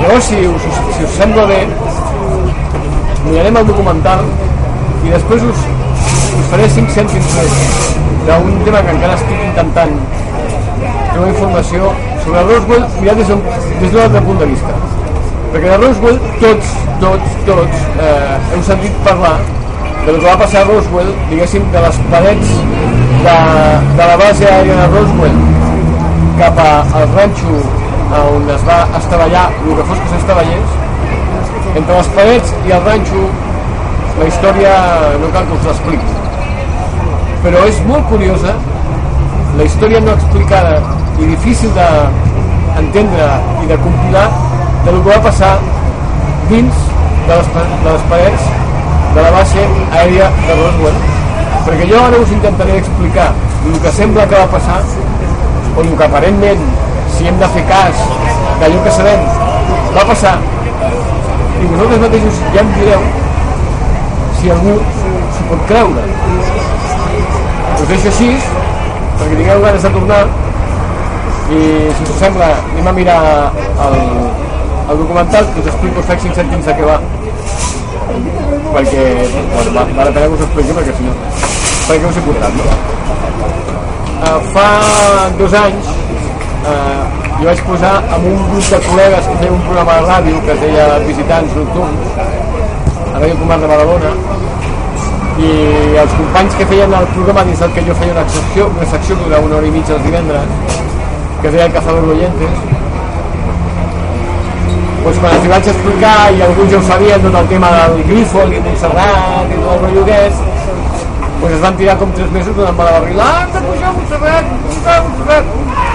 Llavors, 0.00 0.28
si 0.28 0.40
us, 0.50 0.66
si 0.96 1.06
us 1.06 1.14
sembla 1.18 1.46
bé, 1.48 1.60
mirarem 3.24 3.60
el 3.62 3.68
documental 3.70 4.26
i 5.04 5.12
després 5.12 5.44
us, 5.50 5.64
us 6.40 6.50
faré 6.52 6.68
5 6.76 6.94
cèntims 6.96 7.32
més 7.38 7.56
d'un 8.24 8.60
tema 8.66 8.80
que 8.84 8.94
encara 8.96 9.16
estic 9.18 9.42
intentant 9.50 9.96
trobar 11.12 11.28
informació 11.30 11.90
sobre 12.24 12.44
Roswell 12.48 12.86
mirat 13.00 13.20
des 13.20 13.32
d'un 13.32 14.00
altre 14.04 14.22
punt 14.28 14.40
de 14.40 14.48
vista. 14.52 14.78
Perquè 15.52 15.68
de 15.68 15.76
Roswell 15.82 16.18
tots, 16.40 16.72
tots, 17.04 17.36
tots 17.50 17.84
eh, 18.06 18.38
heu 18.54 18.64
sentit 18.70 19.04
parlar 19.06 19.36
del 20.06 20.18
que 20.18 20.26
va 20.26 20.36
passar 20.40 20.64
a 20.64 20.68
Roswell, 20.68 21.12
diguéssim, 21.30 21.68
de 21.72 21.84
les 21.86 22.00
parets 22.12 22.56
de, 23.24 23.36
de 24.00 24.08
la 24.10 24.16
base 24.20 24.48
aèria 24.50 24.80
de 24.82 24.88
Roswell 24.96 25.40
cap 26.40 26.58
a, 26.58 26.70
al 26.98 27.08
ranxo 27.14 27.62
on 28.14 28.50
es 28.50 28.62
va 28.66 28.84
estavellar 28.98 29.46
el 29.52 29.76
que 29.76 29.84
fos 29.88 30.00
que 30.02 30.10
s'estavellés 30.12 30.74
entre 31.74 31.96
les 31.96 32.10
parets 32.18 32.52
i 32.68 32.74
el 32.76 32.84
ranxo 32.88 33.22
la 34.18 34.26
història 34.30 34.72
no 35.20 35.30
cal 35.34 35.46
que 35.48 35.56
us 35.58 35.64
l'expliqui. 35.68 36.06
Però 37.44 37.62
és 37.68 37.80
molt 37.88 38.06
curiosa 38.10 38.54
la 39.58 39.66
història 39.66 40.00
no 40.02 40.14
explicada 40.14 40.76
i 41.20 41.30
difícil 41.30 41.72
d'entendre 41.76 43.26
i 43.62 43.70
de 43.70 43.78
compilar 43.82 44.26
de 44.84 44.92
lo 44.92 45.02
que 45.02 45.10
va 45.10 45.20
passar 45.24 45.54
dins 46.50 46.84
de 47.26 47.40
les, 47.40 47.50
de 47.56 47.90
les 47.90 48.06
parets 48.12 48.46
de 49.14 49.22
la 49.22 49.34
base 49.34 49.66
aèria 49.98 50.30
de 50.46 50.56
Roswell. 50.60 51.02
Perquè 51.66 51.90
jo 51.90 52.00
ara 52.02 52.22
us 52.22 52.32
intentaré 52.34 52.78
explicar 52.78 53.28
el 53.64 53.76
que 53.82 53.92
sembla 53.98 54.28
que 54.30 54.38
va 54.38 54.46
passar 54.54 54.80
o 55.74 55.82
el 55.82 55.92
que 55.96 56.06
aparentment 56.06 56.64
si 57.16 57.26
hem 57.30 57.38
de 57.40 57.50
fer 57.56 57.66
cas 57.70 58.06
d'allò 58.60 58.82
que 58.86 58.94
sabem 58.94 59.28
va 59.96 60.06
passar. 60.10 60.38
I 61.62 61.66
vosaltres 61.66 62.02
mateixos 62.06 62.42
ja 62.54 62.62
em 62.62 62.74
direu 62.78 63.06
si 64.44 64.50
algú 64.52 64.72
s'ho 65.34 65.44
pot 65.48 65.60
creure 65.68 66.02
us 67.80 67.86
deixo 67.88 68.10
així 68.10 68.26
perquè 69.16 69.36
tingueu 69.38 69.62
ganes 69.62 69.86
de 69.86 69.92
tornar 69.94 70.18
i 71.56 71.60
si 71.96 72.04
us 72.04 72.18
sembla 72.18 72.50
anem 72.58 72.90
a 72.90 72.92
mirar 72.98 73.22
el, 73.86 73.96
el 74.90 75.00
documental 75.00 75.48
que 75.54 75.62
us 75.62 75.70
explico 75.72 76.04
faig 76.10 76.26
5 76.26 76.36
cèntims 76.40 76.68
de 76.68 76.74
què 76.76 76.90
va 76.90 76.98
perquè 78.74 79.06
bueno, 79.54 79.72
va, 79.78 79.86
va 79.96 80.06
la 80.10 80.12
pena 80.12 80.26
que 80.26 80.36
us 80.36 80.44
expliqui 80.48 80.76
perquè 80.80 80.98
si 80.98 81.08
no 81.08 81.16
perquè 81.88 82.10
us 82.10 82.20
he 82.20 82.26
portat 82.28 82.60
no? 82.60 82.76
Uh, 84.24 84.38
fa 84.52 84.68
dos 85.40 85.56
anys 85.62 85.92
uh, 86.68 87.02
jo 87.40 87.48
vaig 87.48 87.66
posar 87.70 87.96
amb 88.02 88.28
un 88.34 88.44
grup 88.52 88.72
de 88.76 88.84
col·legues 88.90 89.32
que 89.32 89.40
feia 89.40 89.56
un 89.56 89.66
programa 89.70 89.96
de 89.96 90.06
ràdio 90.12 90.44
que 90.44 90.58
es 90.58 90.64
deia 90.68 90.88
Visitants 91.08 91.60
Nocturns 91.62 92.16
a 92.20 93.18
Ràdio 93.22 93.40
Comar 93.40 93.62
de 93.62 93.72
Badalona 93.72 94.33
i 95.44 95.96
els 96.00 96.14
companys 96.16 96.54
que 96.58 96.66
feien 96.70 96.94
el 96.98 97.06
programa 97.16 97.44
dins 97.48 97.60
del 97.60 97.72
que 97.74 97.84
jo 97.88 97.96
feia 97.98 98.14
una 98.14 98.24
secció, 98.36 98.68
una 98.76 98.86
secció 98.92 99.16
que 99.18 99.26
durava 99.28 99.48
una 99.48 99.58
hora 99.58 99.68
i 99.68 99.74
mitja 99.74 99.96
els 99.96 100.06
divendres 100.06 100.80
que 101.42 101.52
deia 101.52 101.66
El 101.68 101.74
Cazador 101.74 102.06
d'Oyentes 102.08 102.72
pues 105.04 105.18
quan 105.20 105.34
els 105.36 105.48
vaig 105.52 105.70
explicar 105.74 106.16
i 106.32 106.42
alguns 106.46 106.70
ja 106.72 106.80
ho 106.80 106.86
sabien 106.88 107.26
tot 107.26 107.36
el 107.42 107.50
tema 107.50 107.72
del 107.76 107.98
grifo 108.08 108.46
i 108.48 108.62
Montserrat 108.66 109.52
i 109.52 109.58
tot 109.58 109.72
el 109.74 109.82
rotllo 109.84 110.06
aquest 110.06 110.52
pues 111.40 111.52
es 111.58 111.60
van 111.60 111.76
tirar 111.76 111.98
com 112.00 112.12
tres 112.16 112.30
mesos 112.32 112.56
donant 112.56 112.78
me 112.78 112.84
la 112.86 112.92
barrila. 112.94 113.24
Ah, 113.24 113.42
hem 113.42 113.50
de 113.52 113.60
pujar 113.66 113.88
a 113.90 113.92
Montserrat, 113.92 114.46
pujar 114.64 114.94
a 114.94 115.02
Montserrat. 115.02 115.44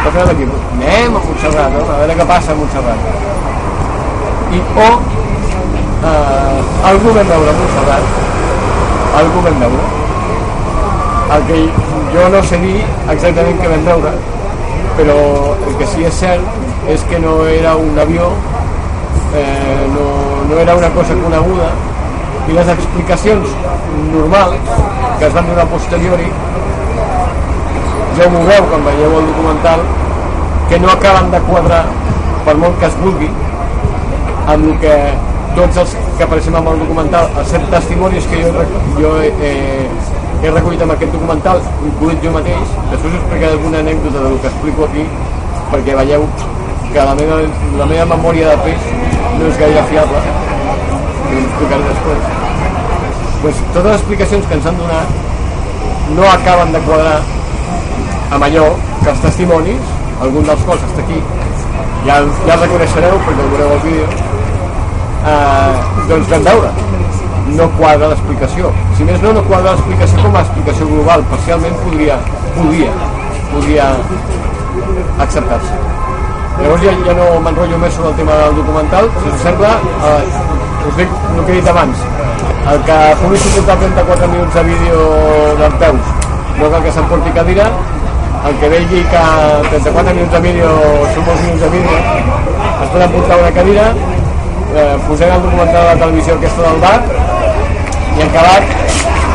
Al 0.05 0.12
final 0.12 0.27
d'aquí, 0.29 0.49
anem 0.75 1.15
a 1.15 1.21
Montserrat 1.25 1.73
no? 1.73 1.85
a 1.88 1.99
veure 2.03 2.17
què 2.19 2.27
passa 2.35 2.53
a 2.53 2.59
Montserrat. 2.59 2.99
I 4.53 4.62
o 4.85 4.89
eh, 6.12 6.89
algú 6.91 7.15
vam 7.17 7.31
veure 7.33 7.55
a 7.55 7.62
Montserrat 7.63 8.28
algú 9.17 9.41
vam 9.45 9.59
veure 9.63 9.85
el 11.35 11.43
que 11.47 11.59
jo 12.13 12.29
no 12.33 12.41
sé 12.43 12.57
dir 12.61 12.77
exactament 13.13 13.59
què 13.61 13.71
vam 13.73 13.85
veure 13.89 14.13
però 14.97 15.17
el 15.67 15.77
que 15.79 15.87
sí 15.91 16.05
és 16.09 16.19
cert 16.21 16.89
és 16.95 17.03
que 17.09 17.19
no 17.23 17.35
era 17.45 17.75
un 17.77 17.97
avió 17.99 18.31
eh, 19.35 19.87
no, 19.93 20.07
no 20.49 20.59
era 20.59 20.75
una 20.75 20.89
cosa 20.97 21.17
coneguda 21.23 21.69
i 22.49 22.57
les 22.57 22.71
explicacions 22.73 23.55
normals 24.11 24.73
que 25.19 25.27
es 25.27 25.33
van 25.33 25.49
donar 25.51 25.67
posteriori 25.73 26.29
ja 28.17 28.29
m'ho 28.33 28.45
veu 28.49 28.69
quan 28.71 28.85
veieu 28.89 29.17
el 29.21 29.27
documental 29.31 29.85
que 30.69 30.79
no 30.79 30.89
acaben 30.91 31.31
de 31.31 31.41
quadrar 31.49 31.83
per 32.45 32.57
molt 32.57 32.79
que 32.79 32.89
es 32.89 33.01
vulgui 33.03 33.29
amb 34.49 34.65
el 34.65 34.79
que 34.81 34.95
tots 35.55 35.83
els 35.83 35.97
que 36.19 36.25
apareixem 36.25 36.55
en 36.60 36.65
el 36.67 36.79
documental 36.82 37.29
els 37.39 37.51
set 37.53 37.67
testimonis 37.71 38.25
que 38.27 38.39
jo, 38.43 38.63
jo 38.97 39.12
eh, 39.23 39.86
he 40.43 40.49
recollit 40.51 40.82
amb 40.84 40.91
aquest 40.91 41.13
documental 41.15 41.62
incluït 41.88 42.25
jo 42.25 42.34
mateix. 42.34 42.73
Després 42.89 43.13
us 43.13 43.19
explicaré 43.21 43.53
alguna 43.53 43.79
anècdota 43.79 44.23
del 44.25 44.36
que 44.43 44.49
explico 44.51 44.84
aquí 44.89 45.05
perquè 45.69 45.95
veieu 46.01 46.25
que 46.89 47.05
la 47.08 47.13
meva, 47.21 47.38
la 47.79 47.88
meva 47.93 48.08
memòria 48.12 48.51
de 48.51 48.58
peix 48.65 48.89
no 49.38 49.47
és 49.47 49.62
gaire 49.62 49.86
fiable. 49.93 50.23
I 51.29 51.38
ho 51.38 51.45
explicaré 51.45 51.88
després. 51.88 52.27
Pues, 53.39 53.62
totes 53.69 53.88
les 53.88 53.99
explicacions 54.01 54.49
que 54.49 54.60
ens 54.60 54.67
han 54.67 54.82
donat 54.82 56.10
no 56.17 56.25
acaben 56.34 56.75
de 56.75 56.82
quadrar 56.89 57.21
amb 58.36 58.49
allò 58.49 58.65
que 59.05 59.13
els 59.13 59.23
testimonis 59.23 59.95
algun 60.19 60.51
dels 60.51 60.67
quals 60.67 60.84
està 60.89 61.05
aquí 61.05 61.21
ja, 62.03 62.19
ja 62.19 62.58
el 62.58 62.65
reconeixereu 62.65 63.21
perquè 63.23 63.45
el 63.45 63.55
veureu 63.55 63.77
al 63.77 63.82
vídeo 63.88 64.28
eh, 65.25 65.79
doncs 66.12 66.34
vam 66.34 66.49
veure 66.51 66.73
no 67.49 67.65
quadra 67.79 68.12
l'explicació. 68.12 68.69
Si 68.97 69.08
més 69.08 69.23
no, 69.23 69.32
no 69.34 69.41
quadra 69.47 69.73
l'explicació 69.73 70.21
com 70.21 70.36
a 70.38 70.43
explicació 70.45 70.86
global. 70.91 71.23
Parcialment 71.32 71.79
podria 71.82 72.19
podria, 72.55 72.91
podria 73.51 73.88
acceptar-se. 75.19 75.75
Llavors 76.60 76.84
ja, 76.84 76.93
ja 77.05 77.15
no 77.15 77.27
m'enrotllo 77.43 77.79
més 77.79 77.93
sobre 77.95 78.12
el 78.12 78.17
tema 78.19 78.36
del 78.41 78.58
documental, 78.60 79.08
si 79.21 79.32
us 79.32 79.43
sembla, 79.45 79.75
eh, 80.10 80.89
us 80.89 80.97
dic 80.97 81.13
el 81.29 81.45
que 81.45 81.53
he 81.53 81.60
dit 81.60 81.69
abans, 81.71 82.01
el 82.73 82.82
que 82.89 82.97
pugui 83.21 83.39
suportar 83.45 83.77
34 83.79 84.27
minuts 84.34 84.58
de 84.60 84.65
vídeo 84.67 85.05
dels 85.62 85.79
peus, 85.84 86.12
no 86.60 86.71
cal 86.73 86.84
que 86.84 86.93
s'emporti 86.97 87.36
cadira, 87.38 87.69
el 88.49 88.60
que 88.60 88.71
vegi 88.75 89.05
que 89.13 89.23
34 89.69 90.15
minuts 90.17 90.36
de 90.36 90.43
vídeo 90.49 90.73
són 91.15 91.29
molts 91.29 91.45
minuts 91.47 91.63
de 91.63 91.71
vídeo, 91.77 92.03
es 92.84 92.91
poden 92.91 93.15
portar 93.15 93.39
una 93.39 93.55
cadira, 93.55 93.88
eh, 94.75 94.95
posem 95.08 95.32
el 95.34 95.41
documental 95.41 95.82
de 95.82 95.88
la 95.88 95.97
televisió 96.03 96.36
aquesta 96.36 96.62
del 96.62 96.79
bar, 96.84 96.99
i 98.17 98.21
en 98.21 98.29
acabat 98.29 98.63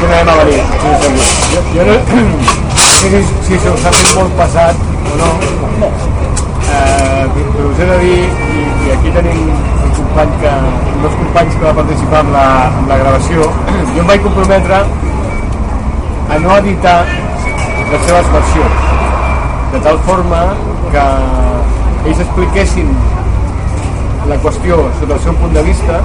tornarem 0.00 0.28
a 0.28 0.36
venir, 0.42 0.60
si. 0.82 1.14
Jo, 1.54 1.62
jo 1.74 1.86
no, 1.88 1.96
sé 2.76 3.10
si, 3.10 3.22
si 3.48 3.58
se 3.58 3.70
us 3.70 3.86
ha 3.86 3.92
fet 3.94 4.10
molt 4.18 4.36
passat 4.38 4.82
o 5.12 5.18
no, 5.20 5.30
eh, 5.84 7.24
però 7.34 7.68
us 7.70 7.80
he 7.80 7.88
de 7.90 7.98
dir, 8.02 8.18
i, 8.58 8.66
i 8.86 8.94
aquí 8.96 9.14
tenim 9.16 9.42
un 9.50 9.94
company 9.98 10.36
que, 10.42 10.54
un 10.94 11.02
dels 11.06 11.18
companys 11.22 11.58
que 11.58 11.66
va 11.66 11.74
participar 11.80 12.24
en 12.26 12.32
la, 12.36 12.46
en 12.80 12.90
la 12.92 13.00
gravació, 13.02 13.50
jo 13.94 14.04
em 14.04 14.12
vaig 14.12 14.26
comprometre 14.28 14.82
a 16.34 16.38
no 16.44 16.56
editar 16.58 16.98
les 17.90 18.06
seves 18.06 18.30
versions, 18.36 18.86
de 19.74 19.82
tal 19.88 19.98
forma 20.06 20.46
que 20.94 21.04
ells 22.04 22.20
expliquessin 22.24 22.90
la 24.28 24.38
qüestió 24.44 24.78
sota 25.00 25.18
el 25.18 25.20
seu 25.26 25.34
punt 25.40 25.52
de 25.56 25.62
vista 25.66 26.00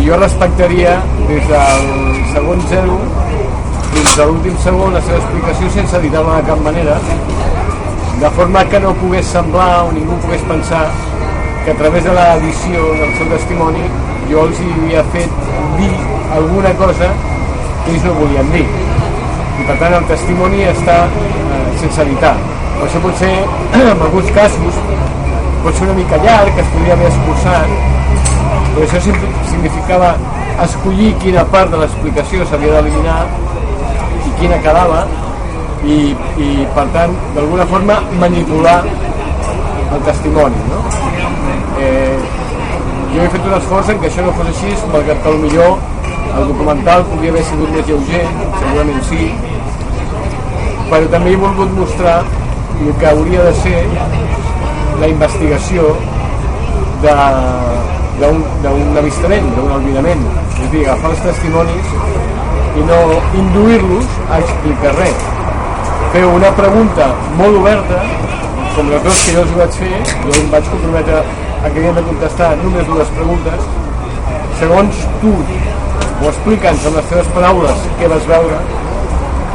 i 0.00 0.06
jo 0.08 0.16
respectaria 0.20 0.96
des 1.28 1.48
del 1.50 1.90
segon 2.32 2.62
zero 2.70 2.96
fins 3.92 4.18
a 4.18 4.26
l'últim 4.28 4.56
segon 4.64 4.96
la 4.96 5.02
seva 5.08 5.20
explicació 5.22 5.70
sense 5.76 6.00
editar-la 6.00 6.40
de 6.40 6.48
cap 6.50 6.64
manera 6.64 6.96
de 8.20 8.30
forma 8.38 8.64
que 8.72 8.80
no 8.80 8.94
pogués 9.02 9.26
semblar 9.26 9.84
o 9.84 9.92
ningú 9.92 10.16
pogués 10.24 10.42
pensar 10.48 10.86
que 11.64 11.72
a 11.72 11.76
través 11.76 12.04
de 12.04 12.12
l'edició 12.14 12.82
del 13.00 13.16
seu 13.18 13.28
testimoni 13.34 13.82
jo 14.30 14.44
els 14.48 14.60
hi 14.62 14.68
havia 14.74 15.02
fet 15.14 15.40
dir 15.78 15.92
alguna 16.36 16.72
cosa 16.80 17.08
que 17.84 17.92
ells 17.92 18.04
no 18.06 18.14
volien 18.18 18.48
dir. 18.52 18.64
I 19.60 19.66
per 19.68 19.76
tant 19.82 19.96
el 19.98 20.06
testimoni 20.10 20.64
està 20.70 20.96
eh, 21.06 21.66
sense 21.82 22.02
editar. 22.06 22.34
Per 22.78 22.86
això 22.88 23.02
potser 23.04 23.32
en 23.80 24.04
alguns 24.08 24.30
casos 24.36 24.80
pot 25.66 25.74
ser 25.74 25.90
una 25.90 25.98
mica 25.98 26.22
llarg 26.22 26.54
que 26.54 26.62
es 26.62 26.72
podria 26.72 26.94
haver 26.94 27.10
escurçat 27.10 27.94
però 28.76 28.86
això 28.86 29.00
significava 29.50 30.14
escollir 30.62 31.12
quina 31.22 31.44
part 31.52 31.72
de 31.72 31.80
l'explicació 31.80 32.46
s'havia 32.46 32.74
d'eliminar 32.76 33.20
i 34.26 34.34
quina 34.40 34.58
quedava 34.64 35.00
i, 35.86 35.96
i 36.42 36.48
per 36.76 36.86
tant, 36.94 37.14
d'alguna 37.34 37.66
forma, 37.70 37.98
manipular 38.20 38.78
el 38.86 40.00
testimoni. 40.08 40.62
No? 40.70 40.80
Eh, 41.80 42.16
jo 43.14 43.22
he 43.22 43.28
fet 43.34 43.46
un 43.48 43.56
esforç 43.58 43.92
en 43.94 44.00
que 44.02 44.10
això 44.10 44.24
no 44.26 44.34
fos 44.36 44.50
així, 44.52 44.74
malgrat 44.92 45.22
que 45.24 45.34
millor 45.44 45.76
el 46.36 46.48
documental 46.50 47.06
podria 47.10 47.32
haver 47.34 47.44
sigut 47.50 47.72
més 47.76 47.86
lleuger, 47.88 48.24
segurament 48.60 49.04
sí, 49.08 49.30
però 50.90 51.12
també 51.14 51.32
he 51.32 51.40
volgut 51.46 51.72
mostrar 51.78 52.18
el 52.76 52.92
que 53.00 53.08
hauria 53.08 53.46
de 53.46 53.54
ser 53.62 53.78
la 55.00 55.10
investigació 55.12 55.94
d'un 58.20 58.98
avistament, 58.98 59.48
d'un 59.56 59.72
albirament. 59.78 60.26
És 60.56 60.68
dir, 60.72 60.84
agafar 60.86 61.14
els 61.14 61.24
testimonis 61.28 61.96
i 62.76 62.84
no 62.90 63.00
induir-los 63.40 64.06
a 64.30 64.40
explicar 64.44 64.92
res 64.98 65.26
fer 66.16 66.24
una 66.24 66.50
pregunta 66.56 67.06
molt 67.36 67.58
oberta, 67.60 67.98
com 68.76 68.88
les 68.88 69.02
dues 69.04 69.18
que 69.24 69.34
jo 69.34 69.42
els 69.42 69.50
vaig 69.58 69.74
fer, 69.80 69.98
jo 70.22 70.30
em 70.40 70.46
vaig 70.52 70.70
comprometre 70.72 71.18
a 71.18 71.66
que 71.66 71.80
havien 71.80 71.98
de 71.98 72.04
contestar 72.06 72.48
només 72.62 72.88
dues 72.88 73.10
preguntes, 73.16 73.66
segons 74.60 75.02
tu 75.20 75.32
ho 75.36 76.30
explica'ns 76.30 76.86
amb 76.88 76.96
les 77.00 77.10
teves 77.10 77.28
paraules 77.34 77.84
què 78.00 78.08
vas 78.12 78.28
veure 78.30 78.60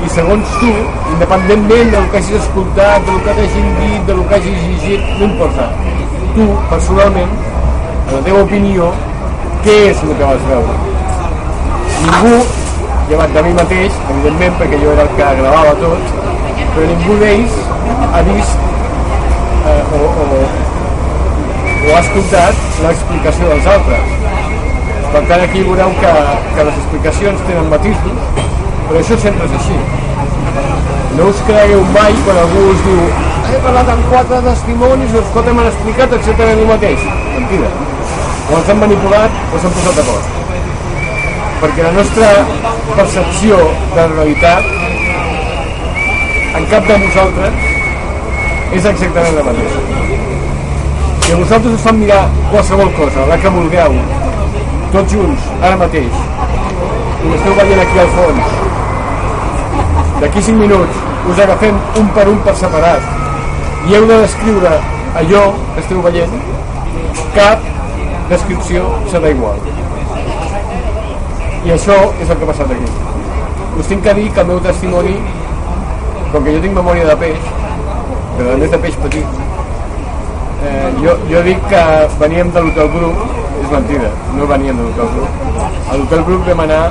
i 0.01 0.09
segons 0.09 0.53
tu, 0.59 0.71
independentment 1.13 1.91
del 1.93 2.07
que 2.11 2.21
hagis 2.21 2.37
escoltat, 2.39 3.05
del 3.07 3.19
que 3.25 3.35
t'hagin 3.37 3.67
dit, 3.79 4.01
del 4.07 4.21
que 4.29 4.39
hagis 4.39 4.63
llegit, 4.67 5.11
no 5.19 5.27
importa. 5.29 5.67
Tu, 6.35 6.47
personalment, 6.71 7.35
en 8.07 8.15
la 8.15 8.21
teva 8.25 8.41
opinió, 8.47 8.89
què 9.65 9.77
és 9.91 10.01
el 10.05 10.15
que 10.17 10.31
vas 10.31 10.47
veure? 10.49 10.77
Ningú, 12.01 12.33
llevat 13.11 13.37
de 13.37 13.45
mi 13.45 13.53
mateix, 13.59 14.01
evidentment, 14.15 14.57
perquè 14.61 14.81
jo 14.81 14.95
era 14.95 15.05
el 15.05 15.13
que 15.19 15.31
gravava 15.41 15.77
tot, 15.83 16.17
però 16.73 16.89
ningú 16.89 17.17
d'ells 17.21 17.57
ha 18.11 18.21
vist 18.31 18.67
eh, 19.69 19.81
o, 19.97 20.03
o, 20.25 20.41
o 20.41 21.95
ha 21.95 22.01
escoltat 22.01 22.65
l'explicació 22.85 23.53
dels 23.53 23.69
altres. 23.75 24.17
Per 25.11 25.21
tant, 25.27 25.41
aquí 25.43 25.61
veureu 25.67 25.91
que, 25.99 26.11
que 26.55 26.65
les 26.69 26.77
explicacions 26.81 27.41
tenen 27.49 27.67
matisos, 27.69 28.40
però 28.91 28.99
això 28.99 29.15
sempre 29.23 29.45
és 29.47 29.53
així. 29.55 29.75
No 31.15 31.27
us 31.31 31.37
cregueu 31.47 31.83
mai 31.95 32.15
quan 32.25 32.39
algú 32.41 32.63
us 32.73 32.81
diu 32.83 33.03
he 33.51 33.59
parlat 33.63 33.89
amb 33.91 34.03
quatre 34.11 34.39
testimonis 34.45 35.13
els 35.19 35.31
quatre 35.35 35.53
m'han 35.55 35.69
explicat 35.69 36.13
exactament 36.17 36.59
el 36.59 36.67
mateix. 36.69 37.01
Mentida. 37.37 37.69
O 38.51 38.57
els 38.57 38.69
han 38.71 38.79
manipulat 38.83 39.39
o 39.47 39.61
s'han 39.63 39.75
posat 39.77 39.99
d'acord. 39.99 40.25
Perquè 41.61 41.85
la 41.85 41.91
nostra 41.95 42.29
percepció 42.97 43.59
de 43.95 43.99
la 44.01 44.07
realitat 44.13 44.63
en 46.59 46.67
cap 46.71 46.87
de 46.91 46.99
vosaltres 47.05 47.53
és 48.79 48.89
exactament 48.93 49.39
la 49.39 49.45
mateixa. 49.51 49.85
Si 51.21 51.31
a 51.31 51.39
vosaltres 51.43 51.77
us 51.77 51.85
fan 51.87 52.01
mirar 52.01 52.25
qualsevol 52.51 52.91
cosa, 52.99 53.27
la 53.31 53.39
que 53.39 53.55
vulgueu, 53.55 53.95
tots 54.95 55.15
junts, 55.15 55.47
ara 55.61 55.79
mateix, 55.79 56.25
i 57.21 57.35
esteu 57.37 57.55
veient 57.59 57.83
aquí 57.83 58.03
al 58.03 58.11
fons, 58.17 58.60
d'aquí 60.21 60.41
5 60.51 60.61
minuts 60.61 61.03
us 61.31 61.39
agafem 61.41 61.77
un 61.99 62.09
per 62.15 62.27
un 62.29 62.39
per 62.45 62.55
separat 62.55 63.01
i 63.89 63.95
heu 63.97 64.05
de 64.05 64.17
descriure 64.21 64.73
allò 65.17 65.43
que 65.73 65.81
esteu 65.81 66.01
veient, 66.05 66.33
cap 67.35 67.63
descripció 68.29 68.85
serà 69.11 69.31
igual. 69.33 69.57
I 71.65 71.73
això 71.75 71.97
és 72.21 72.29
el 72.29 72.37
que 72.37 72.45
ha 72.45 72.49
passat 72.51 72.71
aquí. 72.73 72.91
Us 73.79 73.89
tinc 73.89 74.03
que 74.05 74.13
dir 74.17 74.29
que 74.31 74.43
el 74.43 74.49
meu 74.51 74.61
testimoni, 74.63 75.17
com 76.31 76.43
que 76.43 76.55
jo 76.55 76.61
tinc 76.63 76.77
memòria 76.77 77.09
de 77.09 77.17
peix, 77.23 77.49
però 78.37 78.53
a 78.53 78.59
més 78.61 78.71
de 78.71 78.79
peix 78.85 78.97
petit, 79.03 79.41
eh, 80.69 80.87
jo, 81.03 81.17
jo 81.31 81.43
dic 81.49 81.67
que 81.73 81.83
veníem 82.21 82.53
de 82.55 82.65
l'Hotel 82.65 82.93
Grup, 82.95 83.25
és 83.61 83.73
mentida, 83.73 84.13
no 84.37 84.47
veníem 84.53 84.77
de 84.77 84.87
l'Hotel 84.87 85.11
Grup. 85.17 85.67
A 85.89 85.97
l'Hotel 85.97 86.23
Grup 86.29 86.47
vam 86.47 86.65
anar 86.67 86.83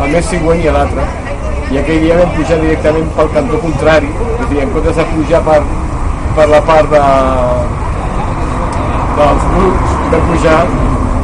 al 0.00 0.08
mes 0.14 0.30
següent 0.30 0.62
i 0.64 0.70
a 0.70 0.76
l'altre, 0.78 1.08
i 1.70 1.78
aquell 1.78 2.00
dia 2.02 2.16
vam 2.18 2.30
pujar 2.34 2.56
directament 2.58 3.10
pel 3.14 3.28
cantó 3.34 3.58
contrari, 3.62 4.08
és 4.10 4.40
a 4.42 4.46
dir, 4.50 4.62
en 4.64 4.72
comptes 4.74 4.96
de 4.98 5.04
pujar 5.12 5.40
per, 5.46 5.58
per 6.38 6.46
la 6.50 6.58
part 6.66 6.90
de, 6.90 7.02
dels 9.18 9.44
grups, 9.52 9.92
vam 10.14 10.24
pujar 10.32 10.56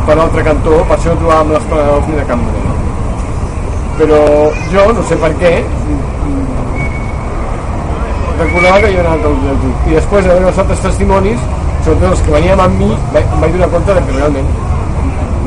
per 0.07 0.17
l'altre 0.21 0.45
cantó, 0.47 0.77
per 0.87 0.99
això 0.99 1.15
no 1.15 1.23
trobàvem 1.25 1.51
l'esplanada 1.57 1.97
ni 2.07 2.21
de 2.21 2.29
cap 2.29 2.45
manera. 2.45 2.77
Però 3.97 4.21
jo, 4.71 4.87
no 5.01 5.09
sé 5.09 5.19
per 5.25 5.33
què, 5.43 5.53
recordava 8.39 8.79
que 8.85 8.95
jo 8.95 9.03
anava 9.03 9.17
al 9.17 9.43
del 9.49 9.61
grup. 9.65 9.91
I 9.91 9.99
després 9.99 10.29
de 10.29 10.31
veure 10.31 10.53
els 10.53 10.63
altres 10.63 10.87
testimonis, 10.87 11.51
sobretot 11.81 12.09
els 12.13 12.23
que 12.23 12.39
veníem 12.39 12.65
amb 12.69 12.81
mi, 12.85 12.93
em 12.95 13.37
vaig 13.43 13.59
donar 13.59 13.73
compte 13.75 13.99
que 13.99 14.17
realment 14.21 14.57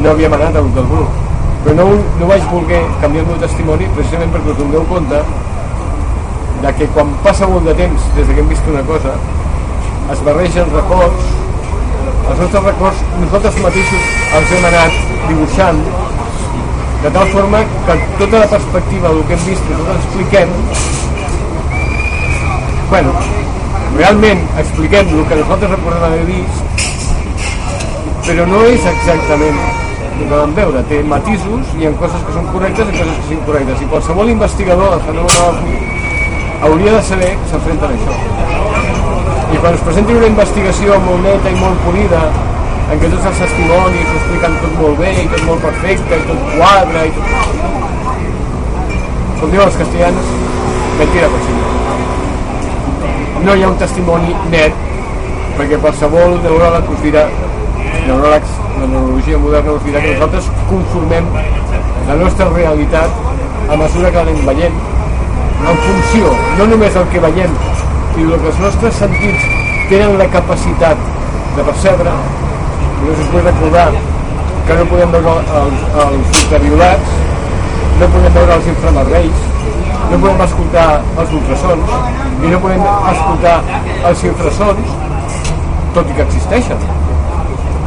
no 0.04 0.12
havíem 0.12 0.40
anat 0.42 0.60
al 0.60 0.72
del 0.76 0.92
grup 0.92 1.29
però 1.64 1.76
no, 1.76 1.86
no 2.20 2.28
vaig 2.30 2.44
voler 2.52 2.82
canviar 3.02 3.24
el 3.26 3.30
meu 3.32 3.40
testimoni 3.42 3.88
precisament 3.98 4.32
perquè 4.36 4.54
us 4.54 4.60
doneu 4.60 4.86
compte 4.92 5.20
de 6.64 6.72
que 6.78 6.88
quan 6.96 7.12
passa 7.24 7.48
molt 7.48 7.68
de 7.68 7.76
temps 7.80 8.08
des 8.16 8.28
que 8.28 8.40
hem 8.42 8.50
vist 8.52 8.68
una 8.72 8.84
cosa 8.88 9.16
es 10.14 10.24
barregen 10.28 10.72
records 10.76 11.28
els 12.30 12.40
nostres 12.44 12.64
records 12.64 13.04
nosaltres 13.24 13.60
mateixos 13.66 14.08
els 14.40 14.54
hem 14.56 14.70
anat 14.70 15.02
dibuixant 15.28 15.82
de 17.04 17.12
tal 17.16 17.28
forma 17.34 17.62
que 17.88 17.98
tota 18.22 18.44
la 18.44 18.50
perspectiva 18.54 19.12
del 19.14 19.24
que 19.28 19.38
hem 19.38 19.46
vist 19.50 19.70
nosaltres 19.72 20.06
expliquem 20.06 20.56
bueno, 22.90 23.14
realment 23.98 24.48
expliquem 24.64 25.14
el 25.18 25.28
que 25.30 25.42
nosaltres 25.44 25.76
recordem 25.76 26.08
haver 26.10 26.26
vist 26.32 26.58
però 28.30 28.48
no 28.50 28.64
és 28.72 28.90
exactament 28.96 29.69
que 30.28 30.36
vam 30.36 30.54
veure, 30.58 30.82
té 30.90 31.00
matisos, 31.04 31.72
hi 31.80 31.88
ha 31.88 31.92
coses 32.02 32.22
que 32.26 32.34
són 32.36 32.46
correctes 32.54 32.92
i 32.92 32.98
coses 32.98 33.16
que 33.16 33.26
són 33.28 33.38
incorrectes. 33.38 33.82
I 33.82 33.90
qualsevol 33.94 34.32
investigador 34.34 34.94
del 34.94 35.04
fenomen 35.08 35.54
hauria 36.68 36.94
de 36.98 37.02
saber 37.08 37.32
que 37.40 37.50
s'enfrenta 37.52 37.88
a 37.88 37.92
això. 37.96 38.14
I 39.50 39.58
quan 39.64 39.74
es 39.78 39.84
presenti 39.88 40.18
una 40.20 40.30
investigació 40.30 41.00
molt 41.06 41.24
neta 41.26 41.54
i 41.54 41.58
molt 41.62 41.82
polida, 41.86 42.22
en 42.90 43.02
què 43.02 43.10
tots 43.14 43.26
els 43.32 43.42
testimonis 43.44 44.14
expliquen 44.18 44.60
tot 44.64 44.78
molt 44.82 45.02
bé 45.02 45.12
i 45.24 45.28
tot 45.34 45.44
molt 45.48 45.66
perfecte 45.66 46.20
i 46.20 46.28
tot 46.30 46.40
quadre 46.58 47.08
i 47.08 47.12
tot... 47.18 47.28
Com 49.40 49.52
diuen 49.54 49.68
els 49.70 49.80
castellans, 49.80 50.32
mentira 51.00 51.28
possible. 51.36 51.66
No 53.46 53.56
hi 53.56 53.64
ha 53.64 53.70
un 53.72 53.78
testimoni 53.80 54.34
net 54.52 54.88
perquè 55.60 55.78
qualsevol 55.84 56.40
neuròleg 56.44 56.90
us 56.94 57.02
dirà 57.04 57.24
neuròlegs 58.08 58.58
la 58.80 58.88
neurologia 58.88 59.38
moderna 59.38 59.76
dirà 59.86 60.02
que 60.04 60.14
nosaltres 60.14 60.50
conformem 60.70 61.26
la 62.08 62.16
nostra 62.22 62.50
realitat 62.54 63.10
a 63.70 63.78
mesura 63.84 64.12
que 64.12 64.24
l'anem 64.24 64.46
veient. 64.48 64.78
En 65.70 65.82
funció, 65.86 66.32
no 66.58 66.68
només 66.72 66.94
del 66.96 67.10
que 67.14 67.24
veiem 67.26 67.58
sinó 68.16 68.38
que 68.42 68.52
els 68.52 68.62
nostres 68.64 69.02
sentits 69.02 69.50
tenen 69.90 70.18
la 70.22 70.30
capacitat 70.32 71.04
de 71.58 71.66
percebre. 71.72 72.16
I 73.00 73.12
us 73.14 73.28
vull 73.34 73.46
recordar 73.46 73.90
que 74.68 74.76
no 74.80 74.88
podem 74.92 75.14
veure 75.18 75.36
els, 75.62 75.86
els 76.06 76.42
ultraviolats 76.44 77.16
no 78.00 78.10
podem 78.16 78.36
veure 78.36 78.58
els 78.60 78.68
inframarvells 78.74 79.48
no 80.12 80.20
podem 80.22 80.44
escoltar 80.46 80.86
els 81.24 81.36
ultrasons 81.40 81.98
i 82.44 82.54
no 82.54 82.62
podem 82.64 82.86
escoltar 83.16 83.58
els 84.12 84.24
infrasons 84.32 84.96
tot 85.98 86.10
i 86.10 86.18
que 86.20 86.26
existeixen 86.28 86.99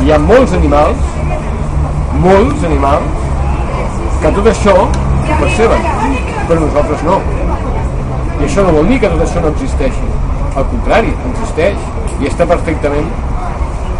hi 0.02 0.10
ha 0.10 0.18
molts 0.18 0.52
animals, 0.56 1.02
molts 2.22 2.64
animals, 2.66 3.26
que 4.22 4.32
tot 4.38 4.48
això 4.50 4.74
ho 4.82 5.36
perceben, 5.40 5.84
però 6.48 6.58
nosaltres 6.64 7.04
no. 7.06 7.18
I 8.40 8.46
això 8.48 8.64
no 8.66 8.74
vol 8.76 8.90
dir 8.90 8.98
que 9.02 9.10
tot 9.12 9.22
això 9.22 9.42
no 9.44 9.52
existeixi. 9.54 10.08
Al 10.58 10.66
contrari, 10.72 11.12
existeix 11.30 11.78
i 12.20 12.30
està 12.30 12.46
perfectament. 12.50 13.06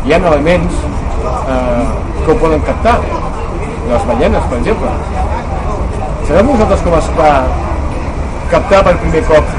Hi 0.02 0.14
ha 0.14 0.18
elements 0.32 0.80
eh, 0.82 1.84
que 2.24 2.32
ho 2.32 2.38
poden 2.42 2.66
captar. 2.66 2.98
Les 3.92 4.08
ballenes, 4.08 4.50
per 4.50 4.58
exemple. 4.58 4.90
Sabeu 6.26 6.50
vosaltres 6.50 6.82
com 6.86 6.98
es 6.98 7.12
va 7.18 7.30
captar 8.50 8.82
per 8.88 8.98
primer 9.04 9.22
cop 9.30 9.54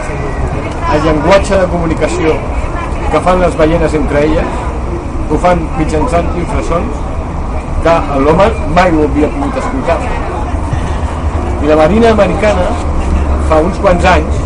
el 0.93 1.01
llenguatge 1.07 1.57
de 1.57 1.67
comunicació 1.71 2.35
que 3.13 3.21
fan 3.25 3.41
les 3.41 3.55
ballenes 3.57 3.95
entre 3.97 4.27
elles? 4.27 4.72
Ho 5.33 5.37
fan 5.41 5.61
mitjançant 5.79 6.27
infrasons 6.37 6.97
que 7.83 7.93
l'home 8.25 8.45
mai 8.75 8.91
ho 8.93 9.05
havia 9.07 9.29
pogut 9.33 9.57
escoltar. 9.61 9.97
I 11.63 11.69
la 11.71 11.77
Marina 11.79 12.11
Americana, 12.13 12.67
fa 13.49 13.57
uns 13.65 13.79
quants 13.81 14.05
anys, 14.11 14.37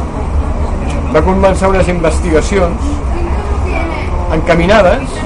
va 1.11 1.23
començar 1.25 1.71
unes 1.73 1.91
investigacions 1.91 2.87
encaminades 4.37 5.19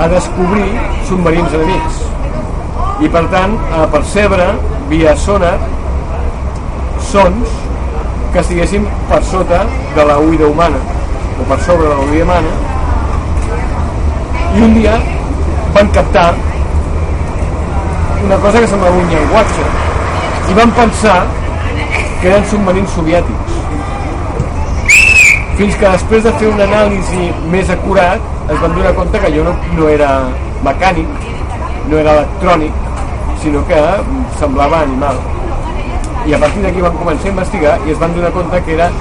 a 0.00 0.08
descobrir 0.14 0.66
submarins 1.10 1.54
enemics 1.60 2.00
i 3.04 3.12
per 3.12 3.24
tant 3.34 3.56
a 3.76 3.84
percebre 3.92 4.48
via 4.90 5.16
sonar 5.26 5.54
sons 7.12 7.56
que 8.32 8.40
estiguessin 8.40 8.88
per 9.10 9.22
sota 9.28 9.64
de 9.96 10.04
la 10.08 10.20
uïda 10.24 10.48
humana 10.48 10.80
o 11.36 11.48
per 11.48 11.58
sobre 11.66 11.88
de 11.88 11.96
la 11.96 12.06
uïda 12.06 12.28
humana 12.28 12.71
i 14.54 14.62
un 14.62 14.74
dia 14.74 14.98
van 15.74 15.88
captar 15.88 16.34
una 18.24 18.36
cosa 18.36 18.60
que 18.60 18.66
semblava 18.68 18.96
un 18.96 19.08
llenguatge 19.08 19.64
i 20.50 20.56
van 20.58 20.74
pensar 20.76 21.16
que 22.20 22.28
eren 22.28 22.44
submarins 22.50 22.92
soviètics. 22.96 23.56
Fins 25.56 25.78
que 25.80 25.94
després 25.94 26.26
de 26.26 26.34
fer 26.42 26.50
un 26.52 26.60
anàlisi 26.66 27.30
més 27.54 27.72
acurat 27.72 28.52
es 28.52 28.60
van 28.60 28.76
donar 28.76 28.94
compte 28.98 29.24
que 29.24 29.32
jo 29.34 29.46
no, 29.48 29.56
no 29.78 29.88
era 29.88 30.12
mecànic 30.68 31.28
no 31.88 31.98
era 31.98 32.18
electrònic 32.18 32.72
sinó 33.42 33.64
que 33.66 33.82
semblava 34.38 34.84
animal. 34.84 35.18
I 36.28 36.36
a 36.36 36.44
partir 36.44 36.62
d'aquí 36.62 36.84
van 36.84 36.96
començar 37.00 37.30
a 37.30 37.34
investigar 37.34 37.78
i 37.86 37.96
es 37.96 37.98
van 37.98 38.14
donar 38.14 38.36
compte 38.36 38.62
que 38.68 38.76
era 38.76 38.92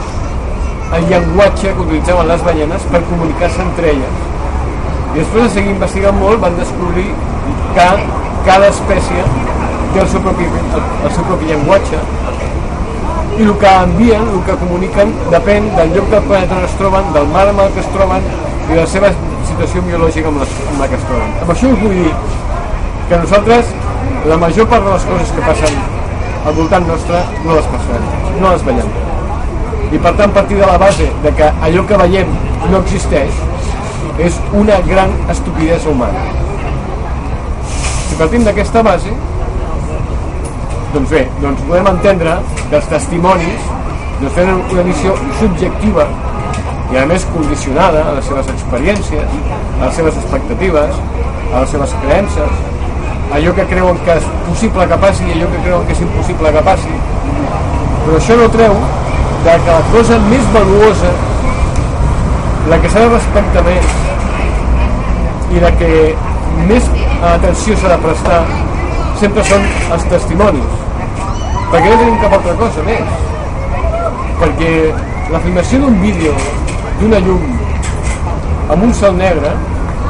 el 0.95 1.07
llenguatge 1.11 1.75
que 1.75 1.87
utilitzaven 1.87 2.27
les 2.31 2.43
ballenes 2.43 2.91
per 2.91 3.03
comunicar-se 3.11 3.61
entre 3.67 3.91
elles 3.95 4.29
i 5.11 5.19
després 5.19 5.43
de 5.43 5.49
seguir 5.57 5.73
investigant 5.75 6.15
molt 6.19 6.39
van 6.43 6.53
descobrir 6.59 7.09
que 7.75 7.87
cada 8.45 8.69
espècie 8.71 9.25
té 9.91 9.99
el 9.99 10.07
seu 10.11 10.23
propi, 10.23 10.47
el, 10.47 10.85
el 11.03 11.11
seu 11.11 11.25
propi 11.27 11.49
llenguatge 11.49 11.99
i 13.41 13.43
el 13.43 13.53
que 13.59 13.73
envien, 13.87 14.23
el 14.27 14.41
que 14.47 14.55
comuniquen, 14.61 15.11
depèn 15.33 15.67
del 15.75 15.93
lloc 15.95 16.09
del 16.13 16.23
planeta 16.29 16.57
on 16.59 16.65
es 16.67 16.73
troben, 16.79 17.11
del 17.15 17.27
mar 17.33 17.45
amb 17.49 17.63
el 17.65 17.71
que 17.75 17.83
es 17.83 17.91
troben 17.95 18.27
i 18.69 18.73
de 18.73 18.79
la 18.79 18.87
seva 18.87 19.11
situació 19.49 19.83
biològica 19.87 20.31
amb, 20.31 20.43
les, 20.43 20.57
amb 20.71 20.83
la 20.83 20.89
que 20.91 20.99
es 20.99 21.05
troben. 21.09 21.31
Amb 21.43 21.53
això 21.55 21.71
us 21.71 21.79
vull 21.83 21.95
dir 21.97 22.11
que 23.09 23.21
nosaltres 23.23 23.71
la 24.31 24.39
major 24.39 24.67
part 24.71 24.87
de 24.87 24.95
les 24.95 25.07
coses 25.11 25.35
que 25.35 25.45
passen 25.47 25.79
al 26.45 26.57
voltant 26.57 26.87
nostre 26.87 27.23
no 27.45 27.55
les 27.57 27.71
passem, 27.75 28.11
no 28.39 28.51
les 28.51 28.67
veiem. 28.67 28.99
I 29.91 29.99
per 29.99 30.13
tant, 30.19 30.35
partir 30.35 30.59
de 30.59 30.67
la 30.67 30.77
base 30.79 31.09
de 31.23 31.33
que 31.35 31.49
allò 31.67 31.87
que 31.87 32.03
veiem 32.05 32.35
no 32.71 32.79
existeix 32.85 33.41
és 34.21 34.37
una 34.53 34.77
gran 34.85 35.13
estupidesa 35.33 35.89
humana. 35.89 36.21
Si 38.07 38.17
partim 38.19 38.43
d'aquesta 38.45 38.83
base, 38.85 39.13
doncs 40.93 41.09
bé, 41.09 41.21
doncs 41.41 41.63
podem 41.69 41.87
entendre 41.93 42.35
que 42.67 42.75
els 42.79 42.89
testimonis 42.91 43.69
doncs 44.19 44.35
tenen 44.35 44.59
una 44.73 44.83
visió 44.85 45.15
subjectiva 45.39 46.05
i 46.91 46.99
a 46.99 47.05
més 47.09 47.25
condicionada 47.31 48.03
a 48.09 48.17
les 48.17 48.27
seves 48.27 48.51
experiències, 48.53 49.39
a 49.79 49.85
les 49.85 49.95
seves 49.97 50.19
expectatives, 50.21 50.99
a 51.53 51.63
les 51.63 51.73
seves 51.73 51.95
creences, 52.03 52.61
allò 53.31 53.55
que 53.57 53.65
creuen 53.71 54.03
que 54.05 54.19
és 54.19 54.29
possible 54.49 54.87
que 54.91 54.99
passi 55.05 55.25
i 55.29 55.37
allò 55.37 55.49
que 55.55 55.63
creuen 55.65 55.87
que 55.87 55.97
és 55.97 56.03
impossible 56.05 56.53
que 56.57 56.65
passi. 56.67 56.99
Però 58.03 58.19
això 58.19 58.37
no 58.37 58.51
treu 58.53 58.77
que 59.47 59.57
la 59.71 59.81
cosa 59.95 60.21
més 60.27 60.53
valuosa, 60.53 61.15
la 62.69 62.77
que 62.83 62.91
s'ha 62.91 63.07
de 63.07 63.13
respectar 63.15 63.65
més 63.65 64.00
i 65.51 65.59
la 65.63 65.71
que 65.79 65.89
més 66.69 66.87
atenció 67.31 67.75
s'ha 67.77 67.91
de 67.93 67.97
prestar 68.05 68.39
sempre 69.21 69.43
són 69.49 69.65
els 69.95 70.05
testimonis. 70.11 70.77
Perquè 71.71 71.87
no 71.89 71.97
tenim 71.99 72.19
cap 72.21 72.35
altra 72.37 72.55
cosa 72.59 72.85
més. 72.87 73.11
Perquè 74.41 74.71
la 75.31 75.41
filmació 75.43 75.81
d'un 75.83 75.99
vídeo 76.01 76.33
d'una 77.01 77.19
llum 77.25 77.43
amb 78.71 78.83
un 78.87 78.93
cel 78.95 79.15
negre 79.19 79.51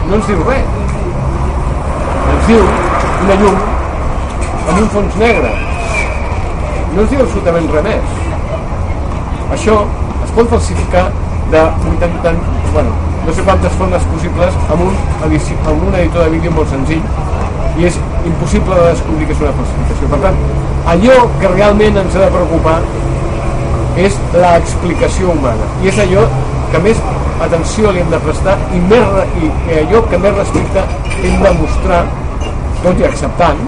no 0.07 0.17
ens 0.17 0.29
diu 0.29 0.41
res. 0.47 0.79
Ens 2.35 2.47
diu 2.49 2.65
una 3.25 3.37
llum 3.41 3.59
amb 4.71 4.77
un 4.77 4.89
fons 4.95 5.19
negre. 5.21 5.53
No 6.95 7.03
ens 7.03 7.13
diu 7.13 7.25
absolutament 7.25 7.69
res 7.75 7.87
més. 7.89 8.17
Això 9.57 9.81
es 10.25 10.35
pot 10.37 10.51
falsificar 10.53 11.09
de 11.51 11.63
80 11.93 12.35
bueno, 12.73 13.11
no 13.26 13.34
sé 13.34 13.43
quantes 13.45 13.74
formes 13.78 14.03
possibles 14.13 14.57
amb 14.74 14.82
un, 14.88 14.95
amb 15.22 15.88
un 15.88 15.95
editor 15.95 16.24
de 16.24 16.30
vídeo 16.36 16.51
molt 16.55 16.69
senzill 16.74 17.03
i 17.80 17.88
és 17.88 17.97
impossible 18.26 18.76
de 18.76 18.88
descobrir 18.89 19.28
que 19.28 19.36
és 19.36 19.41
una 19.43 19.53
falsificació. 19.57 20.09
Per 20.11 20.19
tant, 20.26 20.39
allò 20.93 21.17
que 21.39 21.51
realment 21.53 21.99
ens 22.01 22.17
ha 22.17 22.26
de 22.26 22.32
preocupar 22.36 22.80
és 24.01 24.17
l'explicació 24.36 25.32
humana. 25.36 25.69
I 25.84 25.91
és 25.91 25.99
allò 26.03 26.26
que 26.72 26.82
més 26.84 27.01
atenció 27.45 27.91
li 27.91 28.03
hem 28.03 28.11
de 28.11 28.19
prestar 28.26 28.57
i, 28.76 28.82
més, 28.91 29.38
i 29.41 29.80
allò 29.82 30.03
que 30.11 30.22
més 30.22 30.38
respecte 30.38 30.86
hem 31.22 31.41
de 31.45 31.55
mostrar 31.59 32.03
tot 32.84 33.01
i 33.01 33.09
acceptant 33.09 33.65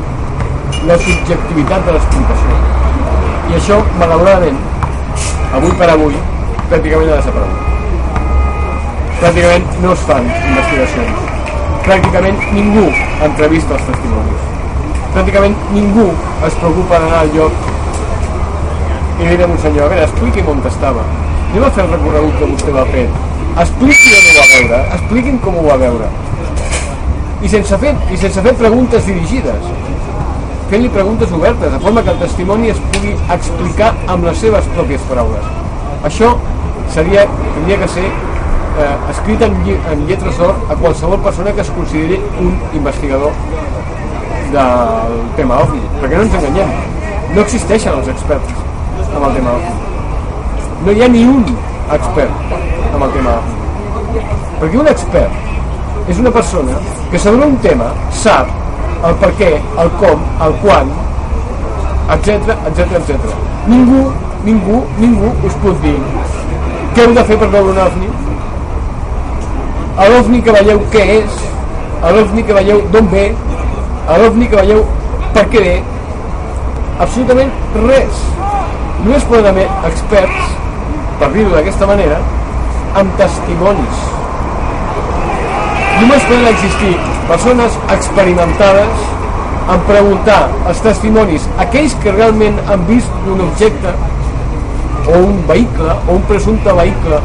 la 0.90 1.00
subjectivitat 1.02 1.86
de 1.88 1.98
l'explicació. 1.98 2.62
I 3.52 3.60
això 3.60 3.82
malauradament 4.00 4.58
avui 5.54 5.76
per 5.78 5.92
avui 5.94 6.18
pràcticament 6.70 7.14
ha 7.14 7.20
desaparegut 7.20 7.63
pràcticament 9.24 9.68
no 9.80 9.92
es 9.96 10.02
fan 10.04 10.26
investigacions. 10.28 11.20
Pràcticament 11.86 12.42
ningú 12.56 12.84
entrevista 13.24 13.78
els 13.78 13.86
testimonis. 13.88 14.50
Pràcticament 15.14 15.56
ningú 15.72 16.10
es 16.48 16.58
preocupa 16.60 17.00
d'anar 17.00 17.22
al 17.22 17.32
lloc 17.36 17.62
i 19.22 19.30
dir 19.30 19.46
a 19.46 19.48
un 19.48 19.62
senyor, 19.64 19.86
a 19.86 19.94
veure, 19.94 20.08
expliqui'm 20.10 20.50
on 20.52 20.60
estava. 20.68 21.06
Anem 21.52 21.64
a 21.64 21.70
fer 21.72 21.86
el 21.86 21.94
recorregut 21.94 22.36
que 22.42 22.50
vostè 22.52 22.74
va 22.76 22.84
fer. 22.90 23.06
Expliqui 23.64 24.12
on 24.18 24.28
ho 24.28 24.36
va 24.40 24.46
veure. 24.50 24.82
Expliqui'm 24.98 25.40
com 25.46 25.60
ho 25.62 25.64
va 25.70 25.80
veure. 25.86 26.12
I 27.44 27.54
sense 27.56 27.80
fer, 27.80 27.96
i 28.12 28.20
sense 28.20 28.44
fer 28.44 28.56
preguntes 28.60 29.08
dirigides. 29.08 29.72
Fent-li 30.74 30.92
preguntes 30.98 31.32
obertes 31.40 31.72
de 31.72 31.80
forma 31.86 32.04
que 32.04 32.12
el 32.16 32.20
testimoni 32.26 32.74
es 32.74 32.84
pugui 32.92 33.16
explicar 33.38 33.94
amb 34.08 34.28
les 34.28 34.44
seves 34.44 34.68
pròpies 34.76 35.08
paraules. 35.08 35.50
Això 36.12 36.36
seria, 36.92 37.28
tindria 37.56 37.80
que 37.84 37.92
ser 37.96 38.08
eh, 38.80 38.96
escrit 39.10 39.42
en, 39.42 39.56
en 39.92 40.06
lletres 40.08 40.38
d'or 40.38 40.56
a 40.70 40.76
qualsevol 40.80 41.20
persona 41.26 41.54
que 41.54 41.62
es 41.62 41.70
consideri 41.76 42.20
un 42.42 42.58
investigador 42.74 43.32
del 44.54 45.22
tema 45.38 45.62
OVNI, 45.66 45.82
perquè 46.02 46.18
no 46.18 46.26
ens 46.28 46.38
enganyem, 46.40 46.74
no 47.34 47.42
existeixen 47.42 47.98
els 48.00 48.10
experts 48.14 48.54
amb 49.14 49.28
el 49.30 49.38
tema 49.38 49.56
OVNI. 49.58 49.76
No 50.86 50.94
hi 50.94 51.04
ha 51.04 51.10
ni 51.14 51.24
un 51.30 51.46
expert 51.96 52.54
amb 52.94 53.08
el 53.08 53.16
tema 53.18 53.38
OVNI. 53.40 54.28
Perquè 54.60 54.82
un 54.82 54.92
expert 54.92 56.10
és 56.12 56.20
una 56.20 56.34
persona 56.36 56.78
que 57.12 57.20
sobre 57.22 57.48
un 57.48 57.58
tema 57.64 57.90
sap 58.24 58.52
el 59.08 59.16
per 59.20 59.32
què, 59.40 59.50
el 59.84 59.90
com, 60.00 60.22
el 60.46 60.54
quan, 60.64 60.92
etc 62.16 62.54
etc 62.70 63.00
etc. 63.00 63.34
Ningú, 63.68 64.06
ningú, 64.46 64.84
ningú 65.00 65.32
us 65.48 65.56
pot 65.64 65.80
dir 65.84 65.98
què 66.94 67.08
heu 67.08 67.16
de 67.18 67.24
fer 67.26 67.38
per 67.42 67.50
veure 67.50 67.74
un 67.74 67.80
ovni, 67.84 68.10
a 69.98 70.08
l'OVNI 70.10 70.42
que 70.46 70.54
veieu 70.56 70.80
què 70.94 71.04
és, 71.20 71.42
a 72.02 72.12
l'OVNI 72.14 72.44
que 72.48 72.56
veieu 72.58 72.82
d'on 72.94 73.10
ve, 73.12 73.26
a 74.10 74.18
l'OVNI 74.20 74.50
que 74.50 74.62
veieu 74.62 74.84
per 75.36 75.46
què 75.52 75.62
ve, 75.66 75.76
absolutament 77.04 77.54
res. 77.86 78.24
Només 79.04 79.28
poden 79.30 79.50
haver 79.52 79.68
experts, 79.90 80.52
per 81.20 81.30
dir-ho 81.36 81.54
d'aquesta 81.54 81.90
manera, 81.90 82.20
amb 83.00 83.18
testimonis. 83.20 84.04
Només 86.02 86.26
poden 86.30 86.48
existir 86.50 86.94
persones 87.30 87.78
experimentades 87.94 89.04
en 89.74 89.84
preguntar 89.88 90.40
els 90.68 90.82
testimonis 90.84 91.46
aquells 91.64 91.94
que 92.04 92.12
realment 92.16 92.58
han 92.72 92.82
vist 92.90 93.30
un 93.32 93.46
objecte 93.46 93.94
o 95.08 95.20
un 95.20 95.38
vehicle 95.48 95.96
o 96.08 96.18
un 96.18 96.26
presumpte 96.28 96.74
vehicle 96.80 97.20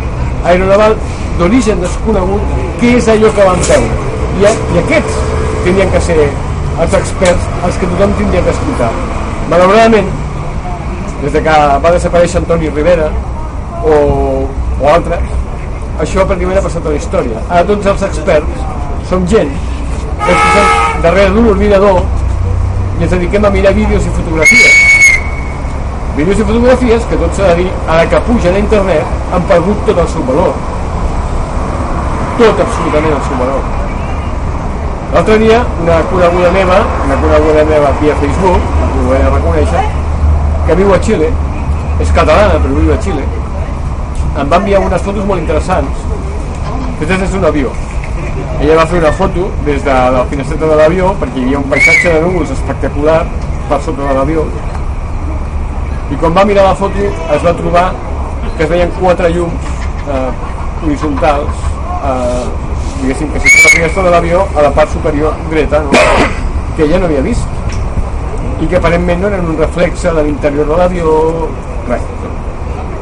aeronaval 0.44 0.94
d'origen 1.38 1.80
desconegut 1.82 2.54
què 2.80 2.94
és 2.98 3.08
allò 3.12 3.30
que 3.34 3.46
van 3.46 3.64
veure 3.68 4.06
i, 4.38 4.46
i 4.74 4.80
aquests 4.82 5.18
tenien 5.64 5.90
que 5.92 6.00
ser 6.08 6.18
els 6.24 6.94
experts 6.98 7.48
els 7.66 7.78
que 7.78 7.88
tothom 7.90 8.14
tindria 8.18 8.42
que 8.46 8.54
escoltar. 8.54 8.90
Malauradament 9.50 10.10
des 11.22 11.32
de 11.34 11.42
que 11.42 11.56
va 11.84 11.92
desaparèixer 11.94 12.42
Antoni 12.42 12.70
Rivera 12.74 13.08
o, 13.82 13.96
o 14.78 14.90
altres 14.92 15.34
això 16.02 16.22
pràcticament 16.22 16.60
ha 16.60 16.62
passat 16.62 16.86
a 16.86 16.92
la 16.92 17.00
història. 17.00 17.42
Ara 17.48 17.66
tots 17.66 17.90
els 17.92 18.06
experts 18.06 18.62
som 19.10 19.26
gent 19.30 19.50
que 20.22 20.34
estem 20.36 21.02
darrere 21.02 21.34
d'un 21.34 21.50
ordinador 21.54 22.02
i 22.98 23.06
ens 23.06 23.12
dediquem 23.14 23.46
a 23.46 23.52
mirar 23.54 23.74
vídeos 23.74 24.06
i 24.06 24.14
fotografies. 24.20 24.78
Vídeos 26.18 26.42
i 26.42 26.46
fotografies 26.46 27.06
que 27.10 27.18
tot 27.20 27.34
s'ha 27.38 27.52
de 27.52 27.62
dir 27.62 27.68
ara 27.86 28.06
que 28.10 28.22
pugen 28.26 28.58
a 28.58 28.64
internet 28.64 29.34
han 29.34 29.46
perdut 29.50 29.86
tot 29.90 30.02
el 30.02 30.10
seu 30.14 30.26
valor 30.30 30.54
tot 32.38 32.62
absolutament 32.64 33.16
el 33.16 33.22
seu 33.26 33.40
valor. 33.42 33.66
L'altre 35.12 35.38
dia, 35.42 35.58
una 35.82 35.98
coneguda 36.12 36.50
meva, 36.54 36.78
una 37.06 37.18
coneguda 37.22 37.64
meva 37.72 37.90
via 38.00 38.16
Facebook, 38.22 38.72
ho 38.98 39.12
he 39.16 39.20
de 39.24 39.34
reconèixer, 39.34 39.84
que 40.66 40.78
viu 40.78 40.94
a 40.94 40.98
Xile, 41.02 41.32
és 41.98 42.14
catalana 42.14 42.62
però 42.62 42.78
viu 42.78 42.94
a 42.94 42.98
Xile, 43.02 43.26
em 44.38 44.50
va 44.52 44.62
enviar 44.62 44.82
unes 44.86 45.02
fotos 45.02 45.26
molt 45.26 45.42
interessants 45.42 46.06
fetes 47.00 47.20
des 47.22 47.30
d'un 47.32 47.46
avió. 47.50 47.70
Ella 48.60 48.76
va 48.80 48.86
fer 48.90 48.98
una 48.98 49.12
foto 49.12 49.50
des 49.64 49.84
de 49.84 49.94
la 50.14 50.24
finestreta 50.30 50.66
de 50.66 50.76
l'avió 50.78 51.12
perquè 51.20 51.38
hi 51.38 51.44
havia 51.46 51.60
un 51.62 51.70
paisatge 51.70 52.12
de 52.14 52.20
núvols 52.24 52.50
espectacular 52.50 53.20
per 53.68 53.78
sota 53.84 54.02
de 54.02 54.14
l'avió 54.16 54.44
i 56.10 56.16
quan 56.16 56.34
va 56.34 56.44
mirar 56.48 56.64
la 56.64 56.74
foto 56.74 57.04
es 57.34 57.42
va 57.44 57.52
trobar 57.54 57.86
que 58.56 58.64
es 58.64 58.70
veien 58.70 58.90
quatre 58.98 59.30
llums 59.34 59.66
eh, 60.08 60.30
horitzontals 60.84 61.66
eh, 62.04 62.44
diguéssim 63.02 63.30
que 63.32 63.40
si 63.40 63.48
la 63.62 63.70
finestra 63.70 64.02
de 64.02 64.10
l'avió 64.10 64.46
a 64.56 64.62
la 64.62 64.70
part 64.70 64.90
superior 64.92 65.34
dreta 65.50 65.80
no? 65.80 65.90
que 66.76 66.84
ella 66.84 66.98
no 66.98 67.06
havia 67.06 67.22
vist 67.22 67.46
i 68.60 68.66
que 68.66 68.76
aparentment 68.76 69.22
no 69.22 69.28
eren 69.28 69.46
un 69.46 69.58
reflexe 69.58 70.10
de 70.10 70.22
l'interior 70.24 70.66
de 70.66 70.76
l'avió 70.76 71.14
res 71.88 72.02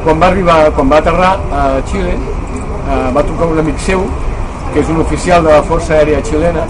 quan 0.03 0.21
va 0.21 0.27
arribar, 0.27 0.71
quan 0.71 0.89
va 0.89 0.97
aterrar 1.01 1.33
a 1.51 1.63
Xile 1.89 2.13
eh, 2.13 3.07
va 3.15 3.23
trucar 3.23 3.49
un 3.51 3.59
amic 3.59 3.79
seu 3.83 4.05
que 4.73 4.79
és 4.83 4.89
un 4.93 5.01
oficial 5.01 5.43
de 5.43 5.51
la 5.51 5.63
Força 5.63 5.97
Aèria 5.97 6.21
Xilena 6.23 6.65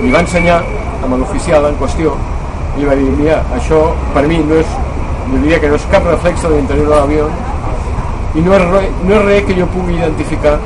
i 0.00 0.12
va 0.12 0.22
ensenyar 0.24 0.60
amb 1.04 1.18
l'oficial 1.18 1.66
en 1.68 1.76
qüestió 1.80 2.14
i 2.78 2.86
va 2.86 2.94
dir, 2.96 3.10
mira, 3.18 3.42
això 3.56 3.82
per 4.14 4.24
mi 4.30 4.38
no 4.46 4.60
és 4.62 4.78
jo 5.30 5.38
diria 5.42 5.58
que 5.60 5.68
no 5.70 5.78
és 5.78 5.86
cap 5.92 6.06
reflexe 6.06 6.48
de 6.48 6.54
l'interior 6.56 6.88
de 6.88 6.94
l'avió 6.94 7.30
i 8.34 8.44
no 8.46 8.54
és, 8.54 8.64
res, 8.72 8.92
no 9.04 9.16
és 9.16 9.24
res 9.26 9.44
que 9.48 9.56
jo 9.58 9.66
pugui 9.74 9.98
identificar 9.98 10.56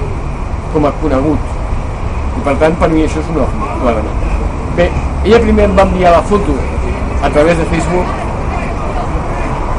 com 0.75 0.91
a 0.91 0.93
conegut 1.01 1.55
i 2.35 2.45
per 2.45 2.57
tant 2.61 2.77
per 2.83 2.91
mi 2.93 3.07
això 3.07 3.23
és 3.23 3.33
un 3.33 3.41
ovni 3.47 3.73
clarament 3.81 4.29
bé, 4.77 4.91
ella 5.25 5.41
primer 5.47 5.71
em 5.71 5.79
va 5.79 5.89
enviar 5.89 6.13
la 6.19 6.23
foto 6.31 6.59
a 7.23 7.31
través 7.31 7.59
de 7.63 7.71
Facebook 7.73 8.21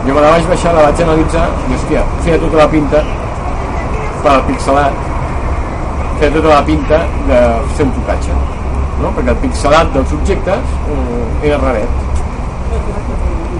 Jo 0.05 0.13
me 0.13 0.21
la 0.21 0.35
vaig 0.35 0.43
baixar, 0.45 0.71
la 0.75 0.81
vaig 0.85 0.99
analitzar 1.01 1.47
i, 1.65 1.73
hòstia, 1.73 2.01
feia 2.21 2.35
tota 2.37 2.59
la 2.59 2.67
pinta 2.69 2.99
per 4.21 4.35
pixelat, 4.45 4.99
feia 6.19 6.29
tota 6.35 6.51
la 6.51 6.59
pinta 6.67 6.99
de 7.29 7.39
ser 7.73 7.87
un 7.87 7.93
trucatge, 7.95 8.37
no? 9.01 9.09
perquè 9.15 9.33
el 9.33 9.39
pixelat 9.47 9.89
dels 9.95 10.13
objectes 10.19 10.75
eh, 10.93 11.49
era 11.49 11.57
raret. 11.63 12.05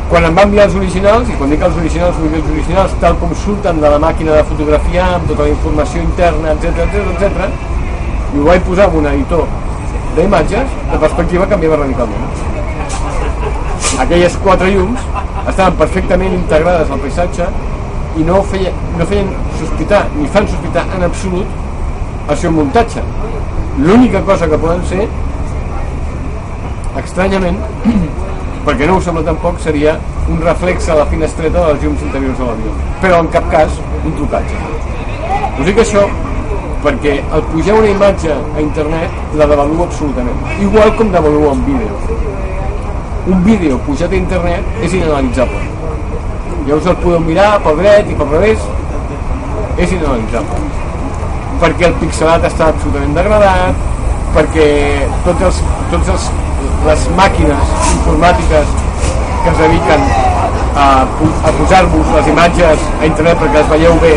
Quan 0.10 0.26
em 0.28 0.36
va 0.38 0.44
enviar 0.46 0.68
els 0.68 0.76
originals, 0.78 1.30
i 1.30 1.36
quan 1.40 1.50
dic 1.50 1.64
els 1.66 1.78
originals, 1.82 2.18
vull 2.22 2.34
dir 2.34 2.42
els 2.42 2.50
originals 2.54 2.92
tal 3.02 3.16
com 3.22 3.32
surten 3.42 3.80
de 3.82 3.90
la 3.90 3.98
màquina 4.02 4.36
de 4.38 4.44
fotografiar, 4.52 5.08
amb 5.16 5.32
tota 5.32 5.48
la 5.48 5.54
informació 5.54 6.04
interna, 6.06 6.54
etc 6.54 6.84
etc 6.84 7.08
etc, 7.16 7.48
i 8.36 8.42
ho 8.42 8.46
vaig 8.46 8.68
posar 8.68 8.90
en 8.92 9.00
un 9.02 9.08
editor 9.14 9.48
d'imatges, 10.16 10.76
la 10.92 11.00
perspectiva 11.02 11.48
canviava 11.50 11.82
radicalment. 11.82 12.44
Aquelles 14.06 14.38
quatre 14.44 14.70
llums 14.76 15.02
estaven 15.48 15.78
perfectament 15.80 16.38
integrades 16.38 16.92
al 16.92 17.02
paisatge 17.02 17.50
i 18.20 18.26
no, 18.28 18.42
feia, 18.52 18.72
no 19.00 19.08
feien 19.10 19.32
sospitar, 19.60 20.06
ni 20.16 20.30
fan 20.32 20.48
sospitar 20.52 20.86
en 20.96 21.08
absolut 21.10 22.30
el 22.30 22.40
seu 22.44 22.54
muntatge. 22.54 23.04
L'única 23.82 24.22
cosa 24.28 24.48
que 24.52 24.60
poden 24.62 24.86
ser, 24.88 25.10
estranyament, 27.02 27.60
perquè 28.66 28.88
no 28.90 28.98
ho 28.98 29.02
sembla 29.02 29.24
tampoc, 29.24 29.60
seria 29.62 29.96
un 30.28 30.42
reflex 30.42 30.90
a 30.90 31.00
la 31.00 31.06
finestreta 31.12 31.60
de 31.62 31.74
les 31.74 31.84
llums 31.84 32.06
interiors 32.08 32.38
de 32.40 32.46
l'avió. 32.50 32.72
Però 33.02 33.20
en 33.22 33.30
cap 33.36 33.50
cas 33.52 33.78
un 34.04 34.16
trucatge. 34.18 34.58
Us 35.60 35.68
dic 35.70 35.82
això 35.84 36.06
perquè 36.86 37.16
el 37.34 37.44
pujar 37.52 37.78
una 37.80 37.90
imatge 37.90 38.34
a 38.34 38.62
internet 38.62 39.38
la 39.40 39.48
devalua 39.50 39.88
absolutament. 39.88 40.42
Igual 40.62 40.94
com 40.98 41.12
devalua 41.14 41.54
un 41.54 41.64
vídeo. 41.66 42.00
Un 43.26 43.44
vídeo 43.46 43.80
pujat 43.86 44.12
a 44.14 44.18
internet 44.20 44.84
és 44.86 44.94
inanalitzable. 44.94 45.64
Us 46.66 46.86
el 46.90 46.98
podeu 47.02 47.22
mirar 47.22 47.56
pel 47.62 47.78
dret 47.82 48.10
i 48.10 48.18
pel 48.18 48.30
revés, 48.34 48.62
és 49.78 49.92
inanalitzable. 49.92 50.62
Perquè 51.62 51.90
el 51.90 51.98
pixelat 52.02 52.46
està 52.50 52.70
absolutament 52.74 53.14
degradat, 53.18 53.82
perquè 54.36 54.70
tots 55.26 55.46
els, 55.50 55.62
tots 55.94 56.10
els, 56.16 56.30
les 56.86 57.08
màquines 57.18 57.76
informàtiques 57.96 58.74
que 59.44 59.52
es 59.52 59.58
dediquen 59.62 60.08
a, 60.76 60.88
a 61.46 61.54
posar-vos 61.60 62.12
les 62.18 62.32
imatges 62.34 62.88
a 63.00 63.06
internet 63.10 63.40
perquè 63.42 63.62
les 63.62 63.70
veieu 63.74 64.00
bé 64.04 64.16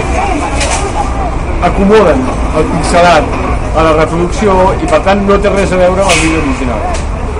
acomoden 1.68 2.24
el 2.58 2.66
pixelat 2.72 3.36
a 3.78 3.84
la 3.86 3.92
reproducció 3.98 4.54
i 4.82 4.88
per 4.90 5.00
tant 5.06 5.24
no 5.28 5.38
té 5.42 5.52
res 5.54 5.72
a 5.74 5.80
veure 5.80 6.02
amb 6.02 6.12
el 6.14 6.20
vídeo 6.24 6.42
original. 6.42 6.80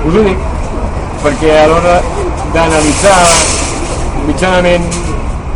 Us 0.07 0.19
ho 0.19 0.25
dic 0.27 0.47
perquè 1.23 1.55
a 1.63 1.67
l'hora 1.71 1.97
d'analitzar 2.55 3.19
mitjanament 4.27 4.87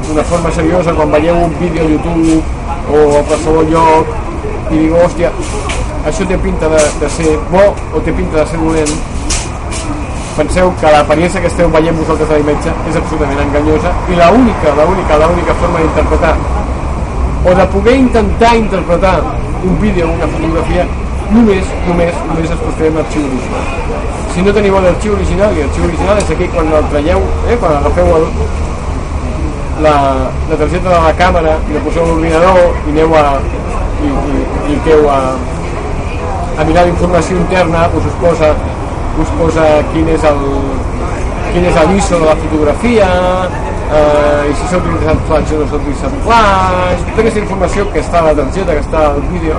d'una 0.08 0.24
forma 0.30 0.50
seriosa 0.54 0.94
quan 0.96 1.12
veieu 1.14 1.38
un 1.44 1.54
vídeo 1.60 1.86
a 1.86 1.90
YouTube 1.92 2.42
o 2.90 3.02
a 3.18 3.22
qualsevol 3.28 3.70
lloc 3.70 4.18
i 4.72 4.78
diu, 4.78 4.96
hòstia, 4.96 5.30
això 6.08 6.26
té 6.26 6.38
pinta 6.42 6.70
de, 6.72 6.80
de 7.00 7.10
ser 7.16 7.36
bo 7.52 7.68
o 7.92 8.02
té 8.02 8.14
pinta 8.16 8.40
de 8.40 8.46
ser 8.50 8.58
dolent 8.62 8.94
penseu 10.36 10.72
que 10.80 10.90
l'apariència 10.94 11.40
que 11.40 11.50
esteu 11.52 11.70
veient 11.70 11.96
vosaltres 11.98 12.30
a 12.30 12.38
la 12.38 12.42
imatge 12.44 12.72
és 12.90 12.96
absolutament 13.00 13.40
enganyosa 13.44 13.92
i 14.08 14.18
l'única, 14.18 14.74
l'única, 14.78 15.20
l'única 15.22 15.54
forma 15.60 15.84
d'interpretar 15.84 16.34
o 17.44 17.54
de 17.58 17.66
poder 17.74 17.96
intentar 17.96 18.56
interpretar 18.56 19.16
un 19.64 19.80
vídeo 19.80 20.08
o 20.08 20.12
una 20.14 20.28
fotografia 20.34 20.86
només, 21.32 21.70
només, 21.88 22.18
només 22.28 22.50
es 22.50 22.60
pot 22.60 22.76
fer 22.78 22.90
amb 22.92 23.00
arxiu 23.02 23.24
original. 23.24 23.70
Si 24.32 24.42
no 24.44 24.52
teniu 24.56 24.76
l'arxiu 24.80 25.14
original, 25.16 25.54
i 25.56 25.62
l'arxiu 25.62 25.86
original 25.88 26.20
és 26.20 26.34
aquí 26.34 26.48
quan 26.52 26.68
el 26.80 26.90
traieu, 26.92 27.24
eh, 27.48 27.56
quan 27.60 27.78
agafeu 27.78 28.12
el, 28.18 28.26
la, 29.86 29.94
la 30.50 30.56
targeta 30.56 30.88
de 30.88 31.00
la 31.06 31.14
càmera 31.18 31.56
i 31.68 31.76
la 31.76 31.82
poseu 31.86 32.04
a 32.04 32.10
l'ordinador 32.10 32.76
i 32.86 32.94
aneu 32.94 33.16
a 33.18 33.24
i, 34.02 34.10
i, 34.10 34.76
i 34.76 34.98
a, 35.08 35.18
a 36.58 36.64
mirar 36.68 36.86
la 36.86 36.92
informació 36.92 37.38
interna 37.38 37.88
us 37.96 38.06
us 38.10 38.16
posa 38.20 38.52
us 39.20 39.32
posa 39.36 39.66
quin 39.92 40.08
és 40.08 40.24
el 40.24 40.40
quin 41.52 41.66
és 41.68 41.78
l'ISO 41.90 42.20
de 42.22 42.28
la 42.28 42.36
fotografia 42.40 43.08
eh, 43.92 44.48
i 44.48 44.54
si 44.56 44.68
s'ha 44.70 44.78
utilitzat 44.78 45.26
flash 45.28 45.52
o 45.52 45.60
no 45.60 45.66
s'ha 45.68 45.80
utilitzat 45.80 46.14
flash. 46.26 47.02
Tota 47.10 47.20
aquesta 47.24 47.42
informació 47.42 47.84
que 47.92 48.00
està 48.00 48.22
a 48.22 48.30
la 48.30 48.36
targeta 48.38 48.78
que 48.78 48.84
està 48.86 49.04
al 49.10 49.20
vídeo 49.32 49.58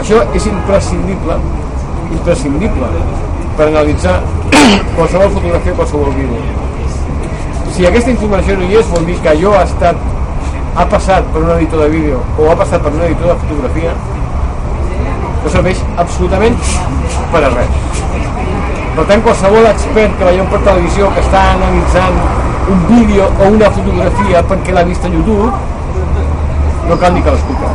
això 0.00 0.22
és 0.38 0.46
imprescindible 0.52 1.40
imprescindible 2.10 2.92
per 3.58 3.66
analitzar 3.66 4.20
qualsevol 4.96 5.34
fotografia 5.34 5.74
qualsevol 5.80 6.14
vídeo. 6.14 6.40
Si 7.74 7.86
aquesta 7.86 8.14
informació 8.14 8.56
no 8.58 8.70
hi 8.70 8.80
és 8.80 8.94
vol 8.94 9.06
dir 9.10 9.18
que 9.24 9.34
allò 9.34 9.58
ha 9.58 9.66
estat 9.66 10.08
ha 10.78 10.86
passat 10.86 11.26
per 11.34 11.42
un 11.42 11.50
editor 11.56 11.84
de 11.84 11.90
vídeo 11.96 12.22
o 12.38 12.50
ha 12.50 12.56
passat 12.56 12.82
per 12.86 12.94
un 12.94 13.02
editor 13.08 13.32
de 13.32 13.38
fotografia 13.42 13.94
no 15.42 15.50
serveix 15.50 15.82
absolutament 15.98 16.58
per 17.32 17.42
a 17.46 17.54
res 17.56 18.29
per 18.96 19.06
tant 19.10 19.24
qualsevol 19.26 19.70
expert 19.70 20.18
que 20.18 20.28
veieu 20.30 20.46
per 20.52 20.62
televisió 20.66 21.10
que 21.14 21.24
està 21.24 21.44
analitzant 21.54 22.20
un 22.74 22.86
vídeo 22.90 23.30
o 23.30 23.50
una 23.56 23.70
fotografia 23.78 24.42
perquè 24.50 24.76
l'ha 24.76 24.86
vist 24.88 25.04
a 25.04 25.12
YouTube 25.14 25.50
no 26.90 26.98
cal 26.98 27.14
ni 27.14 27.22
que 27.24 27.34
l'escolteu 27.34 27.74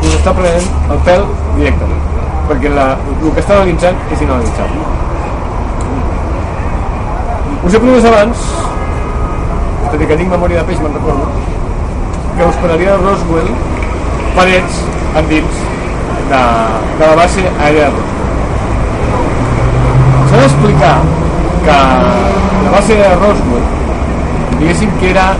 us 0.00 0.16
està 0.16 0.32
prenent 0.36 0.94
el 0.94 1.04
pèl 1.06 1.26
directament 1.58 2.10
perquè 2.50 2.72
la, 2.74 2.86
el 2.98 3.30
que 3.34 3.42
està 3.42 3.60
analitzant 3.60 3.98
és 4.10 4.22
inanalitzable. 4.24 4.86
Us 7.60 7.76
he 7.76 7.80
promès 7.82 8.06
abans 8.08 8.46
tot 9.90 10.00
i 10.02 10.08
que 10.08 10.16
tinc 10.18 10.32
memòria 10.32 10.62
de 10.62 10.70
peix 10.70 10.80
me'n 10.82 10.96
recordo 10.96 11.28
que 12.38 12.48
parlaria 12.62 12.94
de 12.96 13.02
Roswell 13.04 13.50
parets 14.38 14.80
endins 15.20 15.60
de, 16.30 16.40
de 17.00 17.04
la 17.04 17.16
base 17.20 17.44
aèria 17.50 17.90
de 17.90 17.92
Roswell 17.98 18.19
s'ha 20.30 20.38
d'explicar 20.38 20.96
que 21.64 21.76
la 22.64 22.70
base 22.70 22.94
de 22.94 23.08
Roswell 23.18 23.64
diguéssim 24.60 24.90
que 25.00 25.10
era 25.10 25.34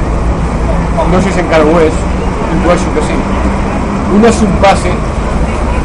no 1.12 1.18
sé 1.22 1.30
si 1.30 1.40
encara 1.40 1.64
ho 1.64 1.74
és 1.78 1.94
intueixo 2.54 2.90
que 2.96 3.02
sí 3.06 3.14
una 4.18 4.32
subbase 4.34 4.90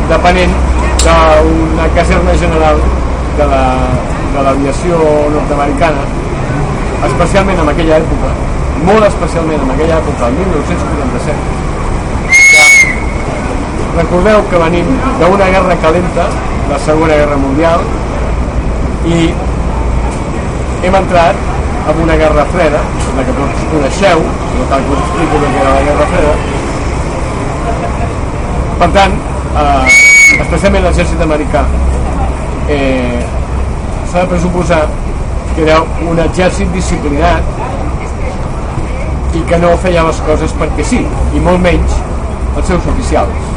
depenent 0.10 0.56
d'una 1.03 1.86
caserna 1.93 2.34
general 2.43 2.82
de 3.38 3.45
la, 3.51 3.64
nord-americana 5.36 6.03
especialment 7.10 7.62
en 7.62 7.70
aquella 7.76 7.99
època 8.01 8.30
molt 8.89 9.06
especialment 9.08 9.62
en 9.62 9.72
aquella 9.76 9.99
època, 10.01 10.32
el 10.32 10.36
1947 10.39 11.38
que 12.56 14.01
recordeu 14.01 14.41
que 14.49 14.64
venim 14.66 14.89
d'una 15.22 15.47
guerra 15.53 15.78
calenta 15.86 16.26
la 16.74 16.80
segona 16.89 17.14
guerra 17.22 17.38
mundial 17.38 17.86
i 19.06 19.20
hem 20.86 20.97
entrat 21.01 21.36
en 21.91 22.01
una 22.03 22.18
guerra 22.22 22.45
freda 22.53 22.82
la 23.16 23.26
que 23.28 23.36
tots 23.38 23.66
coneixeu 23.72 24.24
no 24.26 24.68
cal 24.72 24.86
que 24.86 24.93
us 24.97 25.01
explico 25.06 25.41
que 25.45 25.49
era 25.62 25.74
la 25.78 25.84
guerra 25.88 26.08
freda 26.14 26.36
per 28.82 28.89
tant 28.99 29.18
eh, 29.64 29.86
especialment 30.41 30.88
l'exèrcit 30.89 31.26
americà 31.28 31.66
eh, 32.70 33.22
s'ha 34.12 34.24
de 34.24 34.28
pressuposar 34.34 34.84
que 35.56 35.64
era 35.64 35.80
un 36.10 36.20
exèrcit 36.20 36.72
disciplinat 36.76 37.43
i 39.36 39.41
que 39.49 39.58
no 39.60 39.72
feia 39.84 40.03
les 40.08 40.20
coses 40.28 40.53
perquè 40.60 40.84
sí, 40.88 41.01
i 41.36 41.41
molt 41.43 41.62
menys 41.64 41.95
els 42.56 42.70
seus 42.72 42.86
oficials. 42.91 43.51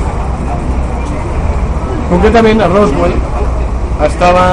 Concretament, 2.11 2.63
a 2.65 2.69
Roswell 2.73 3.15
estava, 4.07 4.45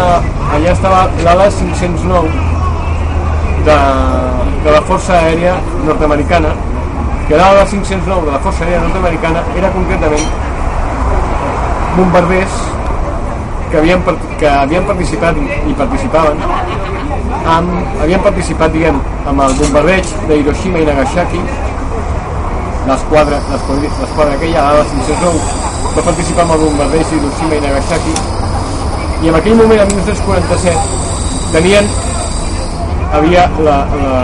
allà 0.53 0.71
estava 0.71 1.09
l'ala 1.23 1.49
509 1.49 2.29
de, 3.65 3.77
de 4.65 4.71
la 4.71 4.81
Força 4.89 5.17
Aèria 5.17 5.55
Nord-Americana, 5.85 6.53
que 7.27 7.35
l'ala 7.39 7.65
509 7.65 8.25
de 8.25 8.31
la 8.31 8.39
Força 8.45 8.63
Aèria 8.65 8.81
Nord-Americana 8.85 9.43
era 9.57 9.71
concretament 9.73 10.27
bombarders 11.97 12.61
que 13.71 13.77
havien, 13.77 14.01
que 14.39 14.47
havien 14.47 14.85
participat 14.85 15.37
i 15.41 15.73
participaven 15.77 16.41
amb, 17.45 18.01
havien 18.01 18.21
participat 18.25 18.73
diguem, 18.73 18.97
amb 19.29 19.45
el 19.45 19.55
bombardeig 19.59 20.13
de 20.29 20.39
Hiroshima 20.41 20.81
i 20.81 20.87
Nagasaki 20.89 21.41
l'esquadra 22.85 23.41
l'esquadra 23.51 24.33
aquella, 24.33 24.71
la 24.79 24.85
509 24.93 25.93
va 25.95 26.07
participar 26.09 26.45
amb 26.45 26.57
el 26.57 26.65
bombardeig 26.67 27.07
de 27.11 27.21
Hiroshima 27.21 27.59
i 27.59 27.63
Nagasaki 27.65 28.44
i 29.23 29.29
en 29.31 29.37
aquell 29.39 29.55
moment, 29.55 29.79
en 29.81 29.87
1947 29.93 31.53
tenien 31.53 31.87
havia 33.15 33.45
la, 33.63 33.77
la 34.01 34.15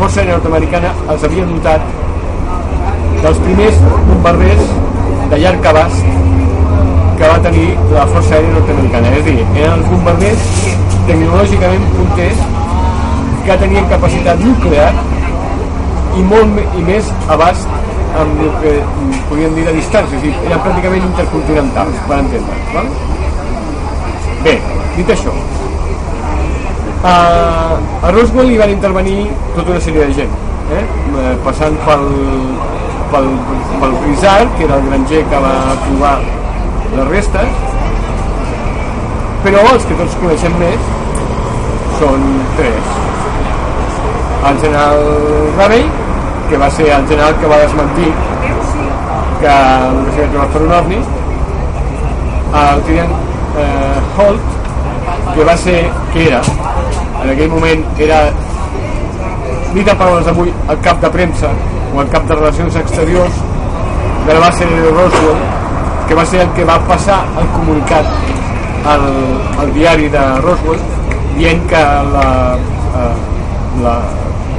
força 0.00 0.24
nord-americana 0.26 0.92
els 1.14 1.24
havia 1.28 1.46
dotat 1.46 1.86
dels 3.22 3.40
primers 3.44 3.80
bombarders 4.08 4.62
de 5.30 5.40
llarg 5.42 5.70
abast 5.72 6.12
que 7.16 7.30
va 7.30 7.38
tenir 7.46 7.66
la 7.94 8.06
força 8.12 8.36
aèria 8.36 8.54
nord-americana 8.58 9.14
és 9.14 9.22
a 9.22 9.26
dir, 9.30 9.38
eren 9.62 9.78
els 9.78 9.90
bombarders 9.92 10.46
tecnològicament 11.08 11.90
punters 11.96 12.44
que 13.46 13.58
tenien 13.62 13.90
capacitat 13.92 14.42
nuclear 14.42 14.90
i 16.18 16.24
molt 16.26 16.78
i 16.80 16.86
més 16.86 17.10
abast 17.32 17.68
amb 18.16 18.40
el 18.42 18.54
que 18.62 18.72
podríem 19.28 19.54
dir 19.58 19.66
de 19.66 19.74
distància, 19.76 20.16
és 20.16 20.22
a 20.22 20.24
dir, 20.24 20.32
eren 20.48 20.62
pràcticament 20.64 21.04
intercontinentals, 21.10 21.98
per 22.08 22.18
entendre'ns. 22.22 22.72
Val? 22.72 23.15
Bé, 24.44 24.58
dit 24.96 25.10
això, 25.10 25.32
a, 27.06 27.14
a 28.02 28.10
Roswell 28.10 28.50
hi 28.52 28.58
van 28.60 28.72
intervenir 28.72 29.26
tota 29.54 29.74
una 29.74 29.80
sèrie 29.82 30.06
de 30.08 30.14
gent, 30.16 30.34
eh? 30.74 30.82
Eh, 31.22 31.32
passant 31.44 31.76
pel, 31.86 32.04
pel, 33.12 33.28
pel 33.80 33.96
Rizal, 34.04 34.46
que 34.56 34.66
era 34.66 34.78
el 34.80 34.88
granger 34.88 35.22
que 35.30 35.42
va 35.44 35.54
trobar 35.84 36.14
les 36.96 37.10
restes, 37.12 37.60
però 39.44 39.66
els 39.72 39.86
que 39.88 39.98
tots 40.00 40.16
coneixem 40.22 40.56
més 40.62 40.88
són 42.00 42.24
tres. 42.58 42.94
El 44.46 44.58
general 44.62 45.04
Ramey, 45.58 45.86
que 46.50 46.58
va 46.62 46.70
ser 46.70 46.90
el 46.94 47.06
general 47.10 47.38
que 47.40 47.50
va 47.50 47.62
desmentir 47.62 48.10
que 49.40 49.52
el 49.52 50.02
que 50.06 50.12
s'havia 50.16 50.32
trobat 50.32 50.52
per 50.56 50.66
un 50.66 50.74
ovni, 50.80 51.00
el 52.56 52.84
tinent 52.86 53.16
eh, 53.58 53.98
Holt, 54.16 54.40
que 55.34 55.44
va 55.44 55.56
ser, 55.56 55.78
que 56.12 56.28
era, 56.28 56.40
en 57.22 57.30
aquell 57.34 57.50
moment 57.50 57.84
era, 57.98 58.20
dit 59.74 59.88
a 59.88 59.96
paraules 59.98 60.26
d'avui, 60.28 60.52
el 60.72 60.80
cap 60.84 61.00
de 61.02 61.10
premsa 61.12 61.52
o 61.94 62.00
el 62.02 62.10
cap 62.12 62.26
de 62.28 62.38
relacions 62.38 62.76
exteriors 62.80 63.40
de 64.26 64.34
la 64.34 64.40
base 64.40 64.66
de 64.66 64.90
Roswell, 64.90 65.42
que 66.08 66.14
va 66.14 66.24
ser 66.26 66.42
el 66.46 66.52
que 66.56 66.64
va 66.64 66.78
passar 66.88 67.22
el 67.40 67.48
comunicat 67.54 68.06
al, 68.86 69.08
al 69.62 69.72
diari 69.74 70.08
de 70.12 70.24
Roswell 70.44 70.80
dient 71.36 71.66
que 71.70 71.82
la, 72.12 72.28
eh, 72.56 73.10
la, 73.82 73.96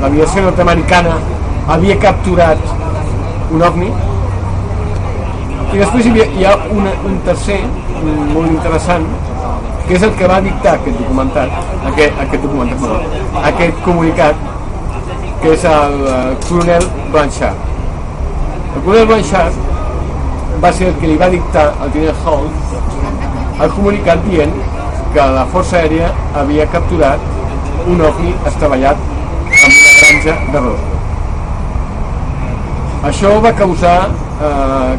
l'aviació 0.01 0.43
nord-americana 0.45 1.15
havia 1.73 1.97
capturat 2.03 2.61
un 3.51 3.63
ovni 3.69 3.89
i 5.73 5.79
després 5.79 6.05
hi, 6.05 6.11
havia, 6.11 6.27
hi 6.37 6.45
ha 6.47 6.53
una, 6.73 6.93
un 7.07 7.17
tercer 7.25 7.57
molt 8.03 8.51
interessant 8.51 9.07
que 9.87 9.95
és 9.95 10.03
el 10.03 10.13
que 10.19 10.29
va 10.29 10.39
dictar 10.43 10.75
aquest 10.75 10.99
documentat 11.01 11.53
aquest, 11.91 12.19
aquest 12.25 12.43
documentat 12.43 12.81
no, 12.83 12.99
aquest 13.51 13.81
comunicat 13.85 14.45
que 15.41 15.53
és 15.53 15.65
el, 15.71 15.99
el 16.15 16.37
coronel 16.47 16.89
Blanchard 17.13 18.75
el 18.75 18.81
coronel 18.81 19.07
Blanchard 19.13 19.63
va 20.63 20.73
ser 20.73 20.91
el 20.91 20.97
que 21.01 21.11
li 21.13 21.17
va 21.21 21.29
dictar 21.33 21.69
al 21.81 21.93
tinent 21.95 22.25
Hall 22.25 22.49
el 23.65 23.71
comunicat 23.73 24.21
dient 24.27 24.53
que 25.13 25.23
la 25.33 25.45
Força 25.49 25.79
Aèria 25.79 26.11
havia 26.37 26.67
capturat 26.73 27.23
un 27.87 28.01
ovni 28.05 28.33
estavellat 28.45 28.97
en 29.47 29.71
una 29.71 29.93
granja 29.99 30.35
de 30.53 30.61
Roswell. 30.65 30.95
Això 33.09 33.31
va 33.41 33.53
causar, 33.61 33.97
eh, 34.49 34.97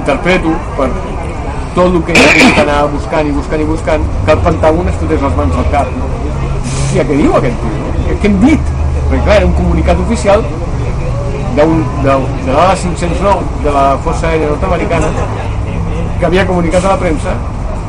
interpreto, 0.00 0.52
per 0.76 0.88
tot 1.78 1.94
el 1.94 2.02
que 2.06 2.14
ell 2.18 2.54
ha 2.58 2.62
anar 2.66 2.78
buscant 2.92 3.26
i 3.30 3.34
buscant 3.40 3.62
i 3.62 3.66
buscant, 3.72 4.06
que 4.26 4.32
el 4.34 4.40
Pentàgon 4.46 4.88
es 4.92 4.96
fotés 5.02 5.22
les 5.26 5.36
mans 5.40 5.58
al 5.62 5.68
cap. 5.74 5.90
No? 5.98 6.08
Hòstia, 6.68 7.04
què 7.10 7.18
diu 7.22 7.36
aquest 7.38 7.60
tio? 7.64 7.92
Què, 8.08 8.16
què 8.22 8.30
hem 8.32 8.38
dit? 8.46 8.72
Perquè 9.08 9.20
clar, 9.24 9.36
era 9.40 9.46
un 9.46 9.52
comunicat 9.58 10.00
oficial 10.06 10.42
d'un- 11.58 11.84
de, 12.04 12.16
de 12.46 12.52
l'ala 12.56 12.74
509 12.76 13.62
de 13.64 13.70
la 13.76 13.84
Força 14.04 14.26
Aèria 14.32 14.48
Nord-Americana 14.50 15.08
que 16.18 16.26
havia 16.26 16.44
comunicat 16.46 16.84
a 16.84 16.92
la 16.96 16.98
premsa 17.04 17.32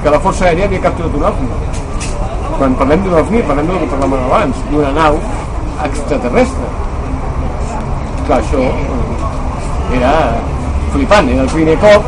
que 0.04 0.10
la 0.14 0.20
Força 0.26 0.46
Aèria 0.48 0.66
havia 0.70 0.80
capturat 0.86 1.16
un 1.18 1.24
ovni. 1.32 1.50
Quan 2.60 2.76
parlem 2.80 3.02
d'un 3.04 3.18
ovni, 3.24 3.42
parlem 3.50 3.68
del 3.72 3.80
que 3.84 3.90
parlàvem 3.96 4.24
abans, 4.30 4.62
d'una 4.70 4.92
nau 5.00 5.18
extraterrestre. 5.88 6.70
Clar, 8.28 8.40
això 8.40 8.64
eh, 8.70 9.98
era 9.98 10.14
flipant, 10.94 11.30
era 11.34 11.42
el 11.48 11.52
primer 11.56 11.78
cop 11.84 12.04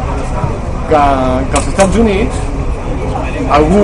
que, 0.91 1.03
que 1.51 1.59
als 1.59 1.67
Estats 1.71 1.99
Units 2.03 2.41
algú, 3.57 3.83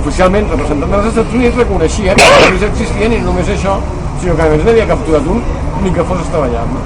oficialment 0.00 0.48
representant 0.52 0.94
dels 0.94 1.10
Estats 1.12 1.36
Units, 1.36 1.58
reconeixia 1.60 2.16
que 2.16 2.28
els 2.28 2.46
ovnis 2.48 2.66
existien 2.70 3.16
i 3.16 3.20
no 3.20 3.30
només 3.30 3.52
això, 3.54 3.76
sinó 4.22 4.36
que 4.38 4.46
a 4.46 4.50
més 4.52 4.64
n'havia 4.66 4.88
capturat 4.90 5.28
un 5.34 5.42
ni 5.84 5.92
que 5.96 6.04
fos. 6.04 6.26
No? 6.34 6.82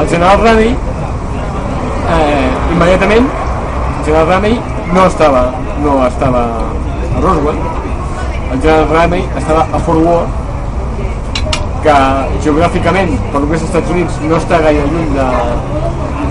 El 0.00 0.08
general 0.08 0.42
Ramey 0.42 0.74
eh, 2.14 2.48
immediatament 2.72 3.26
el 3.26 4.04
general 4.04 4.28
Ramey 4.28 4.58
no 4.92 5.06
estava 5.06 5.44
no 5.82 5.94
estava 6.06 6.42
a 7.16 7.22
Roswell 7.22 7.58
el 8.52 8.60
general 8.60 8.88
Ramey 8.92 9.24
estava 9.40 9.66
a 9.72 9.80
Fort 9.86 10.04
Worth 10.04 10.45
que 11.86 11.96
geogràficament 12.42 13.12
per 13.30 13.40
lo 13.42 13.48
que 13.48 13.54
és 13.58 13.62
als 13.62 13.68
Estats 13.70 13.92
Units 13.94 14.18
no 14.26 14.38
està 14.40 14.58
gaire 14.64 14.86
lluny 14.90 15.12
de, 15.14 15.26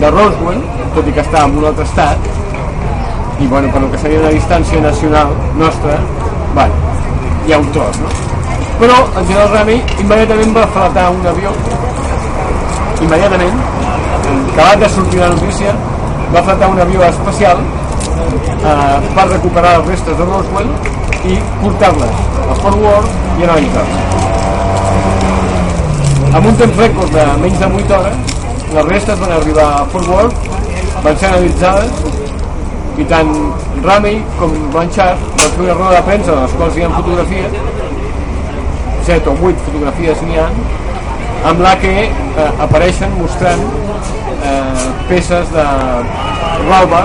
de 0.01 0.09
Roswell 0.11 0.59
tot 0.97 1.07
i 1.07 1.13
que 1.15 1.23
està 1.23 1.45
en 1.47 1.55
un 1.61 1.67
altre 1.69 1.85
estat. 1.87 2.27
I 3.39 3.47
bueno, 3.51 3.71
per 3.71 3.81
lo 3.83 3.89
que 3.91 3.99
seria 3.99 4.19
una 4.21 4.31
distància 4.35 4.81
nacional 4.83 5.31
nostra 5.59 5.97
bueno, 6.55 6.93
hi 7.47 7.55
ha 7.55 7.59
un 7.59 7.71
tros 7.75 7.99
no? 7.99 8.11
però 8.79 8.99
el 9.19 9.27
general 9.27 9.51
Ramey 9.53 9.81
immediatament 10.03 10.53
va 10.55 10.67
flatar 10.75 11.07
un 11.15 11.27
avió. 11.31 11.55
Immediatament 13.05 13.59
acabat 14.51 14.83
de 14.83 14.89
sortir 14.89 15.19
la 15.23 15.31
notícia 15.35 15.75
va 16.35 16.43
flatar 16.43 16.71
un 16.71 16.79
avió 16.83 17.03
espacial 17.07 17.63
eh, 17.63 18.97
per 19.15 19.27
recuperar 19.31 19.77
les 19.79 19.91
restes 19.93 20.17
de 20.19 20.31
Roswell 20.31 20.71
i 21.31 21.39
portar-les 21.63 22.23
a 22.49 22.63
Fort 22.63 22.81
Worth 22.83 23.39
i 23.39 23.47
analitzar-les 23.49 24.34
amb 26.35 26.47
un 26.49 26.55
temps 26.59 26.79
rècord 26.81 27.13
de 27.15 27.25
menys 27.39 27.61
de 27.61 27.67
8 27.79 27.91
hores 27.95 28.33
les 28.75 28.87
restes 28.89 29.19
van 29.21 29.29
arribar 29.37 29.67
a 29.75 29.83
Fort 29.91 30.09
Worth 30.11 30.47
van 31.05 31.19
ser 31.21 31.29
analitzades 31.29 32.99
i 32.99 33.05
tant 33.11 33.31
Ramey 33.85 34.17
com 34.39 34.57
Blanchard 34.73 35.21
van 35.37 35.53
fer 35.53 35.63
una 35.67 35.77
roda 35.77 35.93
de 35.93 36.01
premsa 36.09 36.33
de 36.33 36.41
les 36.41 36.57
quals 36.59 36.79
hi 36.79 36.83
ha 36.83 36.89
fotografies 36.97 37.55
7 39.11 39.31
o 39.31 39.37
8 39.51 39.63
fotografies 39.69 40.25
n'hi 40.27 40.41
ha 40.41 40.49
amb 41.53 41.63
la 41.63 41.73
que 41.85 41.95
eh, 42.03 42.51
apareixen 42.67 43.15
mostrant 43.21 43.65
eh, 44.51 44.85
peces 45.07 45.55
de 45.55 45.65
roba 46.67 47.03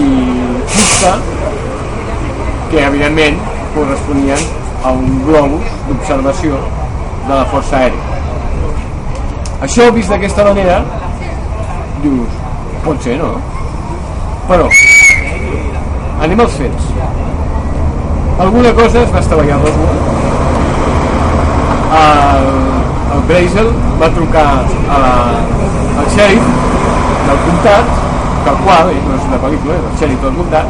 i 0.00 0.08
fusta 0.72 1.16
que 2.72 2.84
evidentment 2.88 3.40
corresponien 3.76 4.48
a 4.82 4.96
un 4.96 5.24
globus 5.28 5.80
d'observació 5.88 6.66
de 7.26 7.34
la 7.34 7.44
Força 7.50 7.82
Aèria. 7.84 8.15
Això 9.64 9.88
vist 9.96 10.12
d'aquesta 10.12 10.44
manera 10.44 10.82
dius, 12.02 12.40
pot 12.84 13.00
ser, 13.02 13.16
no? 13.20 13.32
Però 14.50 14.68
anem 16.26 16.42
als 16.44 16.58
fets. 16.60 16.90
Alguna 18.44 18.72
cosa 18.76 19.02
es 19.02 19.12
va 19.14 19.22
estavellar 19.24 19.58
Roswell. 19.62 20.02
El, 21.96 22.50
el 23.16 23.22
Brazel 23.30 23.70
va 24.02 24.10
trucar 24.18 24.48
a 24.92 25.00
al 25.96 26.08
xèrif 26.12 26.48
del 27.26 27.38
comtat, 27.46 27.94
tal 28.46 28.58
qual, 28.64 28.90
ell 28.92 29.04
no 29.08 29.16
és 29.16 29.28
una 29.30 29.38
pel·lícula, 29.44 29.78
és 29.78 29.86
el 29.90 29.96
xèrif 30.02 30.26
del 30.26 30.34
comtat, 30.36 30.66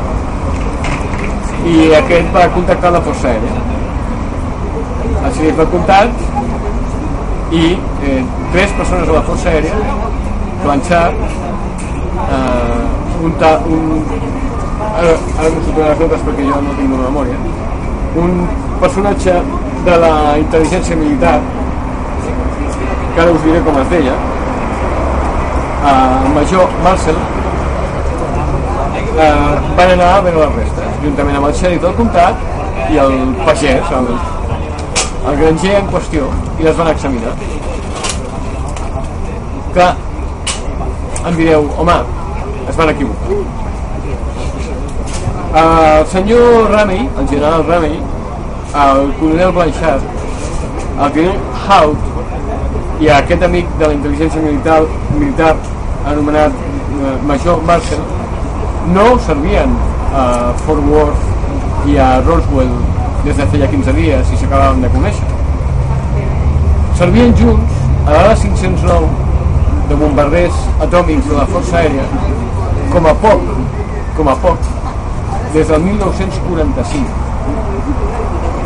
i 1.66 1.76
aquest 1.98 2.30
va 2.36 2.46
contactar 2.54 2.92
la 2.94 3.02
Força 3.08 3.32
Aèria. 3.32 3.54
El 5.16 5.34
xèrif 5.34 5.58
del 5.58 5.70
comtat 5.74 6.24
i 7.56 7.64
eh, 8.06 8.20
tres 8.56 8.72
persones 8.72 9.06
de 9.06 9.12
la 9.12 9.20
Força 9.20 9.50
Aèria, 9.50 9.74
Blanchard, 10.62 11.16
eh, 12.34 13.24
un, 13.26 13.34
ta, 13.36 13.50
un 13.68 14.00
ara, 14.96 15.10
ara 15.42 15.50
no 15.52 15.74
les 15.76 16.00
notes 16.00 16.22
perquè 16.24 16.46
jo 16.46 16.60
no 16.64 16.76
tinc 16.78 16.94
una 16.96 17.10
memòria, 17.10 17.36
un 18.22 18.32
personatge 18.80 19.34
de 19.90 19.98
la 20.06 20.12
intel·ligència 20.40 20.96
militar, 20.96 21.34
que 23.12 23.22
ara 23.26 23.36
us 23.36 23.44
diré 23.44 23.60
com 23.68 23.76
es 23.82 23.92
deia, 23.92 24.16
el 25.92 26.32
major 26.38 26.72
Marcel, 26.88 27.20
eh, 29.26 29.30
van 29.82 29.94
anar 29.98 30.10
a 30.14 30.24
veure 30.30 30.46
les 30.46 30.58
restes, 30.62 30.98
juntament 31.04 31.42
amb 31.42 31.52
el 31.52 31.56
xèrif 31.60 31.84
del 31.84 32.00
comtat 32.00 32.88
i 32.88 33.04
el 33.04 33.20
pagès, 33.44 33.94
el, 34.00 34.10
el 35.28 35.40
granger 35.44 35.78
en 35.82 35.92
qüestió, 35.92 36.32
i 36.56 36.70
les 36.70 36.80
van 36.80 36.94
examinar. 36.96 37.36
Clar, 39.76 39.94
em 41.28 41.34
direu, 41.36 41.66
home, 41.76 41.94
es 42.66 42.76
van 42.78 42.88
equivocar. 42.88 43.40
El 45.62 46.06
senyor 46.06 46.70
Ramey, 46.70 47.02
el 47.18 47.28
general 47.28 47.66
Ramey, 47.66 47.98
el 48.84 49.12
coronel 49.18 49.52
Blanchard, 49.52 50.06
el 51.04 51.12
tinent 51.12 51.42
Hout 51.66 53.02
i 53.04 53.10
aquest 53.18 53.44
amic 53.50 53.68
de 53.76 53.90
la 53.90 53.98
intel·ligència 53.98 54.46
militar, 54.46 54.78
militar 55.18 55.52
anomenat 56.14 56.56
eh, 56.56 57.12
Major 57.28 57.60
Marshall 57.68 58.08
no 58.96 59.06
servien 59.28 59.76
a 60.22 60.24
Fort 60.64 60.88
Worth 60.88 61.92
i 61.92 62.00
a 62.00 62.08
Roswell 62.22 62.72
des 63.28 63.36
de 63.36 63.50
feia 63.52 63.68
15 63.76 63.98
dies 64.00 64.32
i 64.32 64.40
s'acabaven 64.40 64.80
de 64.88 64.94
conèixer. 64.96 65.30
Servien 67.04 67.36
junts 67.44 67.80
a 68.06 68.16
l'ala 68.16 68.34
509 68.48 69.25
de 69.88 69.94
bombarders 69.94 70.56
atòmics 70.82 71.28
de 71.30 71.36
la 71.36 71.46
Força 71.50 71.78
Aèria 71.80 72.04
com 72.92 73.06
a 73.06 73.14
poc, 73.22 73.40
com 74.16 74.28
a 74.28 74.34
poc, 74.42 74.58
des 75.54 75.68
del 75.68 75.80
1945. 75.84 77.06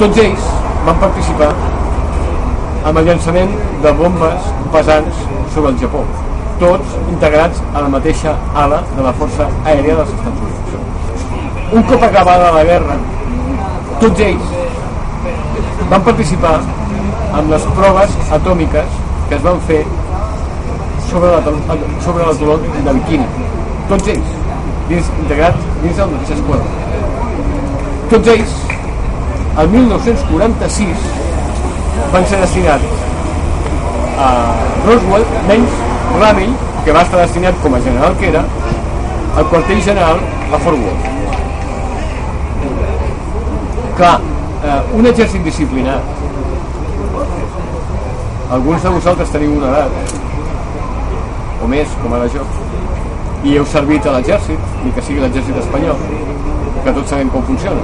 Tots 0.01 0.21
ells 0.25 0.49
van 0.87 0.99
participar 1.03 1.51
amb 2.89 2.97
el 3.01 3.05
llançament 3.11 3.53
de 3.85 3.93
bombes 4.01 4.51
pesants 4.73 5.23
sobre 5.55 5.73
el 5.75 5.79
Japó, 5.83 6.03
tots 6.63 6.97
integrats 7.13 7.61
a 7.75 7.85
la 7.85 7.91
mateixa 7.97 8.37
ala 8.65 8.81
de 8.97 9.05
la 9.05 9.13
Força 9.21 9.49
Aèria 9.65 9.99
dels 10.01 10.13
Estats 10.17 10.41
Units. 10.47 10.59
Un 11.77 11.83
cop 11.91 12.03
acabada 12.03 12.55
la 12.57 12.65
guerra, 12.67 12.97
tots 14.01 14.25
ells 14.31 14.47
van 15.91 16.03
participar 16.07 16.57
en 17.39 17.51
les 17.51 17.65
proves 17.77 18.17
atòmiques 18.39 19.01
que 19.29 19.37
es 19.37 19.43
van 19.45 19.61
fer 19.69 19.85
sobre 21.11 21.31
la, 21.31 21.43
sobre 22.05 22.27
la 22.27 22.35
turó 22.39 22.57
de 22.59 22.93
Bikini. 22.93 23.27
Tots 23.91 24.09
ells, 24.15 24.35
dins, 24.89 25.11
integrats 25.25 25.69
dins 25.83 25.97
del 25.99 26.13
mateix 26.15 26.37
esquadró. 26.39 26.69
Tots 28.13 28.33
ells, 28.35 28.57
el 29.63 29.71
1946, 29.75 31.07
van 32.15 32.27
ser 32.31 32.41
destinats 32.45 33.07
a 34.21 34.31
Roswell, 34.87 35.27
menys 35.49 35.79
Ramey, 36.21 36.51
que 36.85 36.95
va 36.97 37.03
estar 37.07 37.21
destinat 37.23 37.59
com 37.65 37.75
a 37.75 37.83
general 37.85 38.17
que 38.21 38.31
era, 38.31 38.45
al 39.37 39.47
quartell 39.51 39.83
general 39.83 40.23
a 40.51 40.59
Fort 40.63 40.79
Worth. 40.79 41.09
Clar, 43.99 44.17
eh, 44.65 44.81
un 44.97 45.11
exèrcit 45.11 45.45
disciplinat, 45.45 46.03
alguns 48.51 48.83
de 48.83 48.97
vosaltres 48.97 49.31
teniu 49.35 49.59
una 49.59 49.71
edat, 49.71 50.20
o 51.61 51.69
més, 51.69 51.93
com 52.03 52.15
ara 52.17 52.29
jo, 52.33 52.45
i 53.45 53.57
heu 53.57 53.67
servit 53.73 54.07
a 54.07 54.17
l'exèrcit, 54.17 54.73
ni 54.85 54.93
que 54.97 55.05
sigui 55.05 55.23
l'exèrcit 55.23 55.57
espanyol, 55.63 56.01
que 56.85 56.93
tots 56.97 57.13
sabem 57.13 57.31
com 57.33 57.45
funciona. 57.49 57.81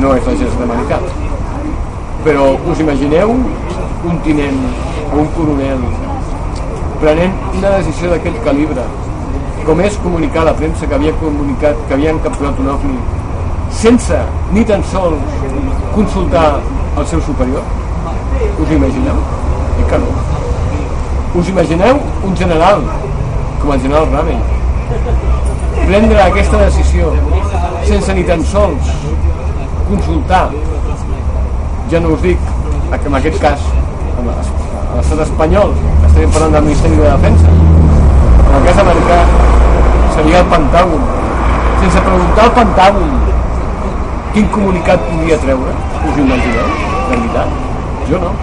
No 0.00 0.14
és 0.16 0.26
l'exèrcit 0.28 0.64
americà. 0.64 0.98
Però 2.24 2.50
us 2.72 2.80
imagineu 2.80 3.34
un 3.34 4.20
tinent 4.24 4.60
o 5.12 5.22
un 5.22 5.30
coronel 5.36 5.80
prenent 7.00 7.34
una 7.52 7.72
decisió 7.78 8.12
d'aquest 8.12 8.38
calibre, 8.44 8.84
com 9.64 9.80
és 9.80 9.96
comunicar 10.04 10.42
a 10.44 10.50
la 10.50 10.56
premsa 10.60 10.88
que 10.88 10.96
havia 10.98 11.12
comunicat 11.20 11.80
que 11.88 11.96
havien 11.96 12.20
capturat 12.24 12.60
un 12.60 12.70
ovni, 12.76 12.98
sense 13.84 14.20
ni 14.52 14.64
tan 14.68 14.84
sols 14.92 15.40
consultar 15.96 16.46
el 16.96 17.06
seu 17.06 17.20
superior? 17.20 17.64
Us 18.60 18.70
imagineu? 18.70 19.20
I 19.80 19.90
que 19.90 19.98
no. 19.98 20.33
Us 21.34 21.48
imagineu 21.48 21.98
un 22.22 22.36
general, 22.36 22.80
com 23.60 23.72
el 23.72 23.80
general 23.82 24.06
Ramey, 24.12 24.38
prendre 25.86 26.20
aquesta 26.22 26.60
decisió 26.60 27.08
sense 27.88 28.14
ni 28.14 28.22
tan 28.28 28.44
sols 28.46 28.92
consultar, 29.88 30.44
ja 31.90 32.00
no 32.04 32.12
us 32.14 32.22
dic, 32.22 32.38
que 32.92 33.10
en 33.10 33.18
aquest 33.18 33.40
cas, 33.42 33.66
a 34.14 34.22
l'estat 34.28 35.24
espanyol, 35.26 35.74
estem 36.06 36.30
parlant 36.36 36.54
del 36.54 36.68
Ministeri 36.68 37.02
de 37.02 37.10
Defensa, 37.10 37.50
en 37.50 38.54
el 38.60 38.64
cas 38.68 38.80
americà 38.84 39.18
seria 40.14 40.44
el 40.44 40.48
Pentàgon, 40.54 41.10
sense 41.82 42.06
preguntar 42.12 42.46
al 42.46 42.56
Pentàgon 42.60 43.12
quin 44.38 44.48
comunicat 44.54 45.02
podria 45.10 45.42
treure, 45.42 45.74
us 45.98 46.24
imagineu, 46.28 46.72
de 46.94 47.14
veritat? 47.16 47.62
Jo 48.06 48.22
no. 48.22 48.34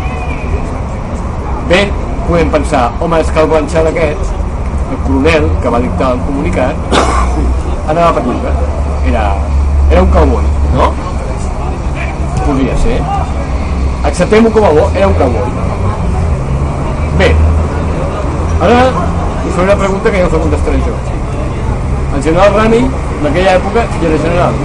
Bé, 1.71 1.85
podem 2.31 2.49
pensar, 2.49 2.93
home, 3.03 3.17
és 3.19 3.29
que 3.29 3.41
el 3.41 3.47
Blanchard 3.51 3.87
aquest, 3.89 4.29
el 4.91 4.99
coronel 5.03 5.47
que 5.61 5.71
va 5.73 5.79
dictar 5.83 6.11
el 6.15 6.19
comunicat, 6.23 6.93
anava 7.91 8.13
per 8.15 8.21
lliure. 8.23 8.53
Era, 9.09 9.23
era 9.91 10.03
un 10.05 10.11
cowboy, 10.13 10.45
no? 10.77 10.85
Podria 12.45 12.77
ser. 12.83 13.01
Acceptem-ho 14.07 14.51
com 14.55 14.63
a 14.63 14.69
bo, 14.77 14.85
era 14.95 15.09
un 15.09 15.17
cowboy. 15.19 15.49
Bé, 17.19 17.27
ara 18.61 18.79
us 18.85 19.51
faré 19.57 19.65
una 19.67 19.75
pregunta 19.83 20.13
que 20.13 20.23
ja 20.23 20.29
us 20.29 20.37
la 20.37 20.41
contestaré 20.45 20.79
jo. 20.87 20.95
El 22.15 22.23
general 22.23 22.55
Rani, 22.55 22.81
en 22.85 23.27
aquella 23.33 23.57
època, 23.59 23.83
ja 23.97 24.07
era 24.13 24.21
general. 24.23 24.63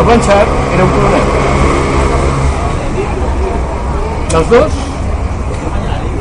El 0.00 0.10
Blanchard 0.10 0.58
era 0.74 0.88
un 0.88 0.98
coronel. 0.98 1.30
Dels 4.34 4.50
dos, 4.50 4.85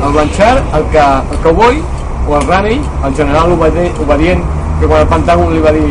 el 0.03 0.11
Blanchard, 0.11 0.63
el, 0.75 0.85
que, 0.91 0.99
el 0.99 1.39
cowboy, 1.43 1.81
o 2.27 2.37
el 2.37 2.47
Raney, 2.47 2.81
el 3.05 3.15
general 3.15 3.51
obedient, 3.51 4.43
que 4.79 4.87
quan 4.87 5.01
el 5.01 5.09
Pentàgon 5.09 5.53
li 5.53 5.61
va 5.63 5.71
dir 5.75 5.87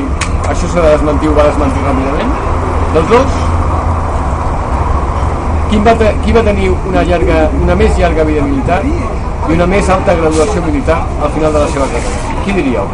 això 0.51 0.69
s'ha 0.69 0.83
de 0.83 0.91
desmentir, 0.93 1.31
ho 1.31 1.37
va 1.39 1.47
desmentir 1.49 1.85
ràpidament. 1.87 2.33
Dels 2.95 3.09
dos, 3.09 3.39
qui 5.71 5.79
va, 5.87 5.95
qui 6.25 6.35
va 6.37 6.43
tenir 6.49 6.69
una, 6.75 7.05
llarga, 7.09 7.39
una 7.63 7.77
més 7.81 7.97
llarga 7.99 8.27
vida 8.29 8.45
militar 8.45 8.83
i 8.85 9.55
una 9.57 9.67
més 9.67 9.89
alta 9.89 10.15
graduació 10.19 10.63
militar 10.67 11.01
al 11.23 11.33
final 11.37 11.53
de 11.53 11.65
la 11.65 11.71
seva 11.73 11.89
carrera? 11.95 12.37
Qui 12.45 12.59
diríeu? 12.59 12.93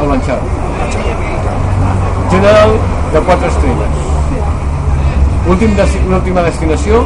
El 0.00 0.08
Blanchard. 0.08 0.56
General 2.30 2.74
de 3.12 3.20
quatre 3.28 3.52
estrelles. 3.52 4.08
Últim 5.50 5.76
de, 5.76 5.86
una 6.06 6.16
última 6.16 6.48
destinació, 6.48 7.04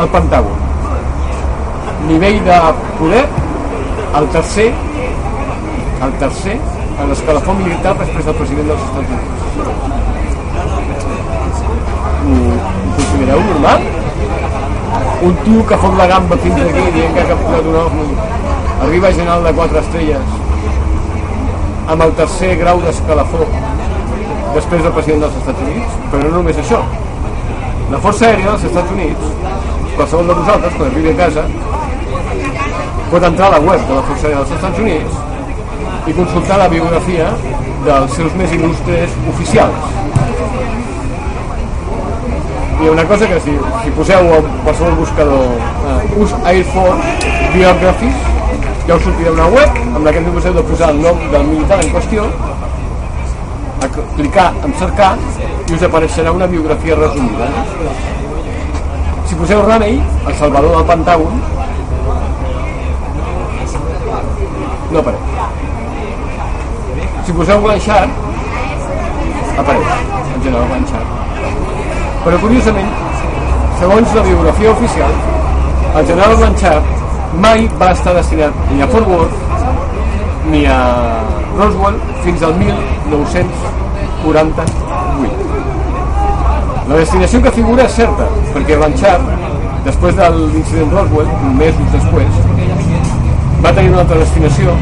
el 0.00 0.12
Pentàgon. 0.16 0.71
Nivell 2.08 2.44
de 2.44 2.58
poder, 2.98 3.24
el 4.18 4.28
tercer, 4.34 4.68
el 6.06 6.12
tercer 6.18 6.56
en 7.00 7.08
l'escalafó 7.08 7.54
militar 7.54 7.94
després 8.00 8.26
del 8.28 8.38
president 8.40 8.70
dels 8.72 8.84
Estats 8.88 9.08
Units. 9.16 9.40
Ho, 12.22 12.36
considereu 12.98 13.40
normal? 13.48 13.88
Un 15.30 15.34
tio 15.46 15.66
que 15.66 15.78
fot 15.84 15.98
la 15.98 16.06
gamba 16.10 16.38
fins 16.44 16.62
aquí 16.66 16.86
dient 16.98 17.14
que 17.14 17.22
ha 17.22 17.30
capturat 17.30 17.68
un 17.72 17.76
ovni 17.86 18.06
arriba 18.82 19.12
general 19.12 19.44
de 19.46 19.52
quatre 19.58 19.78
estrelles 19.78 20.40
amb 21.94 22.02
el 22.06 22.14
tercer 22.18 22.56
grau 22.58 22.80
d'escalafó 22.82 23.46
després 24.56 24.82
del 24.82 24.94
president 24.96 25.22
dels 25.24 25.36
Estats 25.42 25.62
Units 25.66 26.00
però 26.10 26.22
no 26.24 26.32
només 26.38 26.58
això 26.62 26.80
la 27.92 28.00
Força 28.02 28.26
Aèria 28.28 28.48
dels 28.50 28.66
Estats 28.70 28.90
Units 28.96 29.24
qualsevol 29.94 30.32
de 30.32 30.38
vosaltres 30.40 30.74
quan 30.78 30.90
arribi 30.90 31.12
a 31.12 31.20
casa 31.22 31.46
pot 33.12 33.24
entrar 33.28 33.48
a 33.48 33.50
la 33.50 33.60
web 33.60 33.80
de 33.88 33.92
la 33.92 34.02
Força 34.08 34.30
dels 34.32 34.52
Estats 34.56 34.78
Units 34.80 35.16
i 36.08 36.14
consultar 36.16 36.56
la 36.62 36.68
biografia 36.72 37.26
dels 37.84 38.14
seus 38.16 38.32
més 38.40 38.54
il·lustres 38.56 39.16
oficials. 39.34 39.98
Hi 42.80 42.88
ha 42.88 42.94
una 42.94 43.04
cosa 43.10 43.28
que 43.28 43.42
si, 43.44 43.58
si 43.82 43.92
poseu 43.98 44.32
a 44.32 44.40
qualsevol 44.64 44.96
buscador 45.02 45.44
uh, 45.92 46.22
US 46.24 46.32
Air 46.54 46.64
Force 46.72 47.28
Biographies 47.52 48.24
ja 48.88 48.96
us 48.96 49.04
sortirà 49.04 49.36
una 49.36 49.52
web 49.58 49.76
amb 49.84 50.02
la 50.06 50.16
que 50.16 50.24
només 50.24 50.48
heu 50.48 50.56
de 50.56 50.64
posar 50.72 50.88
el 50.96 51.04
nom 51.04 51.20
del 51.36 51.48
militar 51.52 51.82
en 51.84 51.92
qüestió 51.92 52.28
a 53.84 53.90
clicar 54.16 54.50
en 54.64 54.72
cercar 54.80 55.14
i 55.68 55.76
us 55.76 55.84
apareixerà 55.84 56.32
una 56.32 56.48
biografia 56.48 56.96
resumida. 56.96 57.52
Si 59.28 59.36
poseu 59.36 59.66
Ramey 59.68 60.00
el 60.00 60.40
salvador 60.40 60.78
del 60.78 60.88
Pentàgon 60.94 61.61
no 64.92 64.98
apareix. 65.00 65.24
Si 67.24 67.32
poseu 67.40 67.58
Blanchard 67.64 68.10
apareix. 69.64 69.90
El 70.36 70.40
general 70.46 70.70
Blanchard 70.70 71.22
però 72.22 72.38
curiosament 72.38 72.90
segons 73.80 74.12
la 74.14 74.22
biografia 74.22 74.70
oficial 74.70 75.14
el 75.98 76.04
general 76.06 76.36
Blanchard 76.38 76.84
mai 77.44 77.64
va 77.80 77.88
estar 77.96 78.12
destinat 78.14 78.52
ni 78.70 78.82
a 78.84 78.86
Fort 78.92 79.08
Worth 79.10 79.38
ni 80.52 80.60
a 80.70 80.78
Roswell 81.56 81.98
fins 82.22 82.40
al 82.46 82.54
1948 82.60 84.38
la 86.92 86.96
destinació 87.00 87.42
que 87.42 87.56
figura 87.58 87.88
és 87.88 87.98
certa 87.98 88.24
perquè 88.54 88.74
Blanchard 88.78 89.24
després 89.88 90.14
de 90.20 90.26
l'incident 90.38 90.90
Roswell 90.94 91.30
mesos 91.58 91.88
després 91.96 92.30
va 93.64 93.72
tenir 93.72 93.92
una 93.92 94.00
altra 94.04 94.18
destinació 94.20 94.76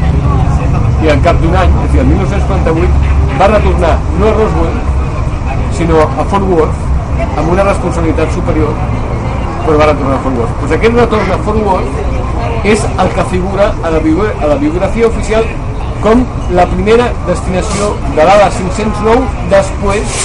i 1.01 1.09
al 1.09 1.21
cap 1.25 1.39
d'un 1.41 1.55
any, 1.57 1.73
és 1.85 1.89
a 1.89 1.91
dir, 1.93 2.01
el 2.03 2.09
1948 2.13 3.37
va 3.39 3.49
retornar 3.53 3.93
no 4.19 4.29
a 4.29 4.33
Roswell 4.37 4.79
sinó 5.77 6.01
a 6.05 6.25
Fort 6.33 6.47
Worth 6.51 7.37
amb 7.41 7.51
una 7.55 7.65
responsabilitat 7.67 8.33
superior 8.37 8.73
però 9.65 9.77
va 9.81 9.89
retornar 9.91 10.17
a 10.17 10.23
Fort 10.25 10.41
Worth 10.41 10.59
pues 10.61 10.75
aquest 10.77 10.99
retorn 11.01 11.33
a 11.35 11.39
Fort 11.47 11.65
Worth 11.65 12.67
és 12.73 12.85
el 13.03 13.11
que 13.15 13.25
figura 13.31 13.71
a 13.81 13.89
la, 13.93 14.01
a 14.01 14.51
la 14.53 14.57
biografia 14.61 15.07
oficial 15.07 15.45
com 16.01 16.23
la 16.57 16.65
primera 16.69 17.07
destinació 17.27 17.93
de 18.15 18.25
l'ALA 18.25 18.49
509 18.57 19.49
després 19.53 20.21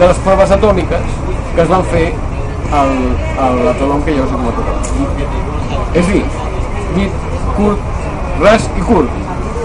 de 0.00 0.08
les 0.08 0.20
proves 0.26 0.52
atòmiques 0.56 1.16
que 1.54 1.62
es 1.64 1.70
van 1.70 1.82
fer 1.90 2.04
el, 2.10 2.92
el, 3.44 3.64
la 3.66 3.74
Tolon 3.78 4.02
que 4.06 4.14
ja 4.14 4.24
us 4.24 4.30
he 4.30 4.38
comentat. 4.38 4.90
És 5.98 6.04
a 6.04 6.12
dir, 6.12 6.22
dit 6.96 7.28
curt, 7.56 7.90
ras 8.42 8.68
i 8.76 8.86
curt. 8.88 9.18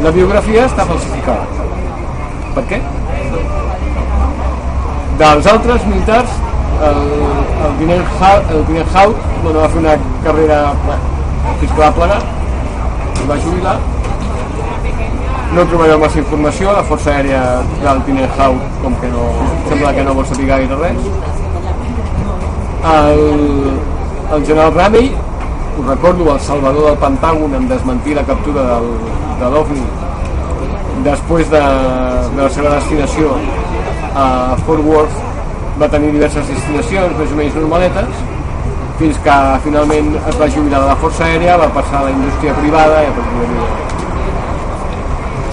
La 0.03 0.11
biografia 0.15 0.65
està 0.69 0.85
falsificada. 0.87 1.47
Per 2.55 2.63
què? 2.69 2.81
Dels 5.19 5.47
altres 5.47 5.85
militars, 5.87 6.37
el, 6.85 7.01
el 7.65 7.75
tinent 7.79 8.07
Hout, 8.19 8.51
el 8.51 8.65
tinent 8.69 8.95
Hout 8.95 9.27
bueno, 9.43 9.59
va 9.61 9.69
fer 9.71 9.81
una 9.83 9.95
carrera 10.25 10.61
va 11.79 11.91
plegar, 11.95 12.21
es 13.15 13.27
va 13.29 13.37
jubilar, 13.43 13.75
no 15.55 15.63
trobareu 15.71 15.99
massa 16.01 16.19
informació, 16.19 16.71
la 16.75 16.83
força 16.87 17.13
aèria 17.13 17.41
del 17.83 18.01
tinent 18.07 18.39
Hout 18.39 18.79
com 18.83 18.95
que 19.01 19.11
no, 19.11 19.27
sembla 19.69 19.93
que 19.95 20.03
no 20.07 20.15
vol 20.17 20.27
saber 20.27 20.47
gaire 20.49 20.79
res. 20.81 21.07
El, 22.95 23.23
el 24.35 24.45
general 24.45 24.73
Ramey, 24.75 25.09
recordo, 25.83 26.33
el 26.33 26.39
salvador 26.39 26.89
del 26.89 26.97
Pentàgon 27.01 27.55
en 27.57 27.67
desmentir 27.67 28.15
la 28.15 28.23
captura 28.23 28.63
del, 28.71 28.91
de 29.41 29.49
l'OVNI 29.53 29.85
després 31.05 31.49
de, 31.51 31.63
de 32.35 32.41
la 32.41 32.49
seva 32.49 32.75
destinació 32.77 33.35
a 34.15 34.55
Fort 34.65 34.85
Worth 34.87 35.19
va 35.81 35.89
tenir 35.91 36.13
diverses 36.15 36.47
destinacions 36.47 37.17
més 37.19 37.33
o 37.35 37.39
menys 37.41 37.59
normaletes 37.59 38.23
fins 38.99 39.19
que 39.25 39.35
finalment 39.65 40.13
es 40.21 40.39
va 40.39 40.47
jubilar 40.47 40.79
de 40.85 40.87
la 40.93 40.95
Força 41.01 41.25
Aèria, 41.27 41.57
va 41.59 41.67
passar 41.75 41.99
a 41.99 42.05
la 42.07 42.15
indústria 42.15 42.55
privada 42.61 43.03
i 43.03 43.09
a 43.11 43.15
partir 43.17 43.85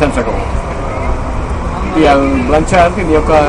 sense 0.02 0.24
com. 0.26 0.38
I 1.98 2.08
el 2.14 2.24
Blanchard 2.48 2.94
tenia 2.98 3.20
que 3.26 3.40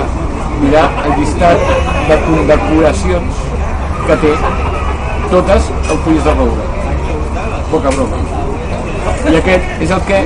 mirar 0.63 0.85
el 1.05 1.17
llistat 1.21 1.73
de 2.09 2.21
condecoracions 2.27 3.43
que 4.07 4.17
té 4.25 4.33
totes 5.31 5.69
el 5.89 6.01
fulls 6.05 6.23
de 6.27 6.33
roure. 6.39 6.65
Poca 7.71 7.93
broma. 7.95 8.19
I 9.31 9.37
aquest 9.39 9.85
és 9.85 9.93
el 9.95 10.03
que, 10.09 10.19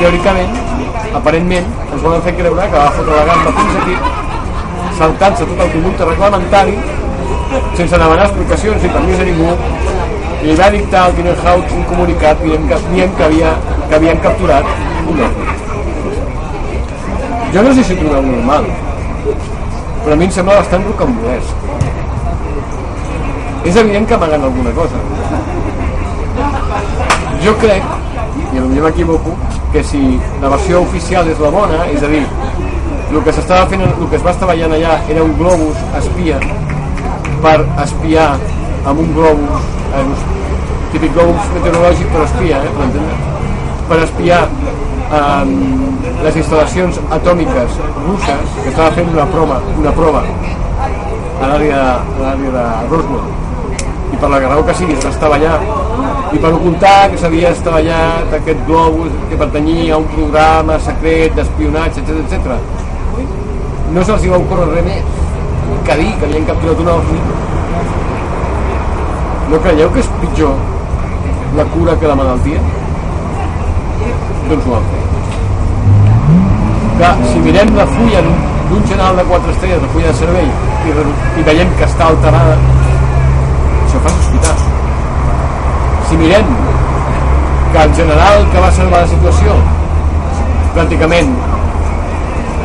teòricament, 0.00 0.58
aparentment, 1.20 1.72
ens 1.92 2.02
volen 2.02 2.22
fer 2.26 2.34
creure 2.38 2.68
que 2.70 2.82
va 2.82 2.92
fotre 2.98 3.16
la 3.16 3.24
gamba 3.30 3.54
fins 3.58 3.80
aquí, 3.82 3.96
saltant-se 4.98 5.48
tot 5.50 5.64
el 5.66 5.72
conducte 5.74 6.08
reglamentari, 6.10 6.76
sense 7.78 7.92
demanar 7.96 8.28
explicacions 8.28 8.82
ni 8.82 8.92
permís 8.94 9.22
a 9.22 9.28
ningú, 9.30 9.50
i 10.44 10.50
li 10.50 10.56
va 10.60 10.70
dictar 10.74 11.06
al 11.06 11.14
tinent 11.16 11.44
Hout 11.44 11.70
un 11.72 11.84
comunicat 11.88 12.42
dient 12.44 12.66
que, 12.68 12.80
dient 12.90 13.14
que, 13.18 13.28
havia, 13.28 13.54
que 13.88 13.98
havien 13.98 14.20
capturat 14.24 14.72
un 15.08 15.22
ovni. 15.28 15.52
Jo 17.54 17.62
no 17.62 17.74
sé 17.74 17.84
si 17.86 17.96
trobeu 17.96 18.24
normal, 18.26 18.66
però 20.04 20.12
a 20.12 20.18
mi 20.20 20.28
em 20.28 20.34
sembla 20.34 20.58
bastant 20.60 20.84
rocambolesc. 20.90 21.63
És 23.64 23.76
evident 23.76 24.06
que 24.06 24.14
amaguen 24.14 24.44
alguna 24.44 24.72
cosa. 24.76 25.00
Jo 27.44 27.54
crec, 27.60 27.84
i 28.52 28.60
potser 28.60 28.82
m'equivoco, 28.84 29.34
que 29.72 29.82
si 29.84 30.00
la 30.42 30.50
versió 30.52 30.80
oficial 30.84 31.28
és 31.32 31.40
la 31.42 31.50
bona, 31.50 31.84
és 31.92 32.02
a 32.04 32.10
dir, 32.12 32.22
el 33.10 33.22
que 33.24 33.34
s'estava 33.34 33.66
fent, 33.70 33.82
el 33.86 34.08
que 34.10 34.18
es 34.18 34.24
va 34.24 34.32
estar 34.34 34.48
veient 34.50 34.72
allà 34.74 34.96
era 35.12 35.24
un 35.24 35.34
globus 35.38 35.80
espia 36.00 36.38
per 37.44 37.58
espiar 37.84 38.30
amb 38.84 39.00
un 39.04 39.12
globus, 39.16 39.68
eh, 39.98 40.06
típic 40.94 41.14
globus 41.14 41.52
meteorològic 41.56 42.10
però 42.14 42.26
espia, 42.28 42.62
eh, 42.64 42.74
per 42.78 42.88
entendre? 42.88 43.32
per 43.88 44.00
espiar 44.00 44.42
eh, 45.12 45.54
les 46.24 46.36
instal·lacions 46.42 47.00
atòmiques 47.18 47.78
russes 48.08 48.58
que 48.62 48.68
estava 48.72 48.90
fent 48.98 49.12
una 49.12 49.26
prova, 49.36 49.60
una 49.78 49.92
prova 49.92 50.24
a 50.24 51.50
l'àrea 51.52 51.82
de, 52.18 52.52
de 52.56 52.68
Roswell 52.88 53.43
i 54.14 54.16
per 54.20 54.30
la 54.30 54.40
raó 54.46 54.62
que 54.66 54.74
sigui 54.78 54.94
estava 54.94 55.34
allà 55.40 55.58
i 56.34 56.38
per 56.42 56.50
ocultar 56.54 57.10
que 57.10 57.18
s'havia 57.20 57.50
estavellat 57.54 58.32
aquest 58.38 58.60
globus 58.68 59.12
que 59.30 59.38
pertanyia 59.38 59.94
a 59.94 59.98
un 60.02 60.06
programa 60.10 60.78
secret 60.82 61.34
d'espionatge, 61.38 62.02
etc 62.02 62.16
etc. 62.24 62.46
No 63.94 64.02
se'ls 64.06 64.26
va 64.32 64.40
ocórrer 64.42 64.66
res 64.72 64.86
més 64.88 65.20
que 65.86 65.96
dir 66.00 66.12
que 66.18 66.26
havien 66.28 66.46
capturat 66.48 66.80
un 66.84 66.90
ovni. 66.94 67.20
No 69.52 69.60
creieu 69.66 69.92
que 69.94 70.02
és 70.02 70.10
pitjor 70.22 70.54
la 71.58 71.66
cura 71.74 71.94
que 72.00 72.10
la 72.10 72.18
malaltia? 72.18 72.62
Doncs 74.48 74.66
ho 74.66 74.78
han 74.78 74.88
fet. 74.92 75.04
Clar, 76.98 77.14
si 77.30 77.42
mirem 77.46 77.74
la 77.78 77.86
fulla 77.92 78.22
d'un 78.24 78.86
general 78.90 79.22
de 79.22 79.28
4 79.30 79.54
estrelles, 79.54 79.82
la 79.82 79.92
fulla 79.94 80.10
de 80.10 80.18
servei, 80.18 80.50
i, 80.88 80.96
i 81.40 81.46
veiem 81.46 81.70
que 81.78 81.86
està 81.86 82.10
alterada, 82.10 82.56
això 84.04 84.08
fa 84.08 84.10
sospitar. 84.10 84.56
Si 86.08 86.16
mirem 86.16 86.46
que 87.72 87.82
el 87.82 87.94
general 87.94 88.50
que 88.52 88.60
va 88.60 88.70
salvar 88.70 89.00
la 89.00 89.08
situació 89.08 89.54
pràcticament 90.74 91.32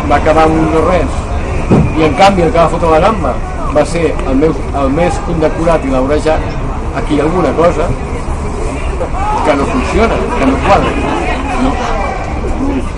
va 0.10 0.18
acabar 0.18 0.44
amb 0.46 0.74
no 0.74 0.82
res 0.88 1.18
i 1.98 2.04
en 2.04 2.16
canvi 2.18 2.44
el 2.44 2.52
que 2.52 2.60
va 2.60 2.70
fotre 2.70 2.90
la 2.92 3.00
gamba 3.00 3.34
va 3.76 3.86
ser 3.86 4.10
el, 4.12 4.36
meu, 4.36 4.54
el 4.82 4.90
més 4.90 5.20
condecorat 5.28 5.86
i 5.86 5.94
laurejat 5.94 6.42
aquí 7.02 7.20
alguna 7.20 7.52
cosa 7.54 7.88
que 9.46 9.56
no 9.56 9.66
funciona, 9.66 10.16
que 10.40 10.46
no 10.46 10.58
quadra 10.66 10.92
no. 11.64 11.74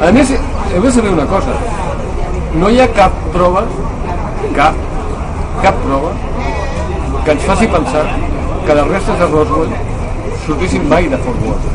a 0.07 0.11
més 0.11 0.31
heu 0.31 0.81
de 0.81 0.91
saber 0.91 1.11
una 1.11 1.27
cosa 1.27 1.55
no 2.55 2.69
hi 2.69 2.81
ha 2.81 2.89
cap 2.95 3.15
prova 3.35 3.65
cap, 4.55 4.75
cap 5.61 5.83
prova 5.85 6.15
que 7.25 7.31
ens 7.35 7.43
faci 7.45 7.67
pensar 7.69 8.05
que 8.65 8.75
les 8.75 8.87
restes 8.87 9.19
de 9.19 9.25
Roswell 9.25 9.71
sortissin 10.45 10.87
mai 10.89 11.07
de 11.09 11.17
Fort 11.17 11.39
Worth. 11.45 11.67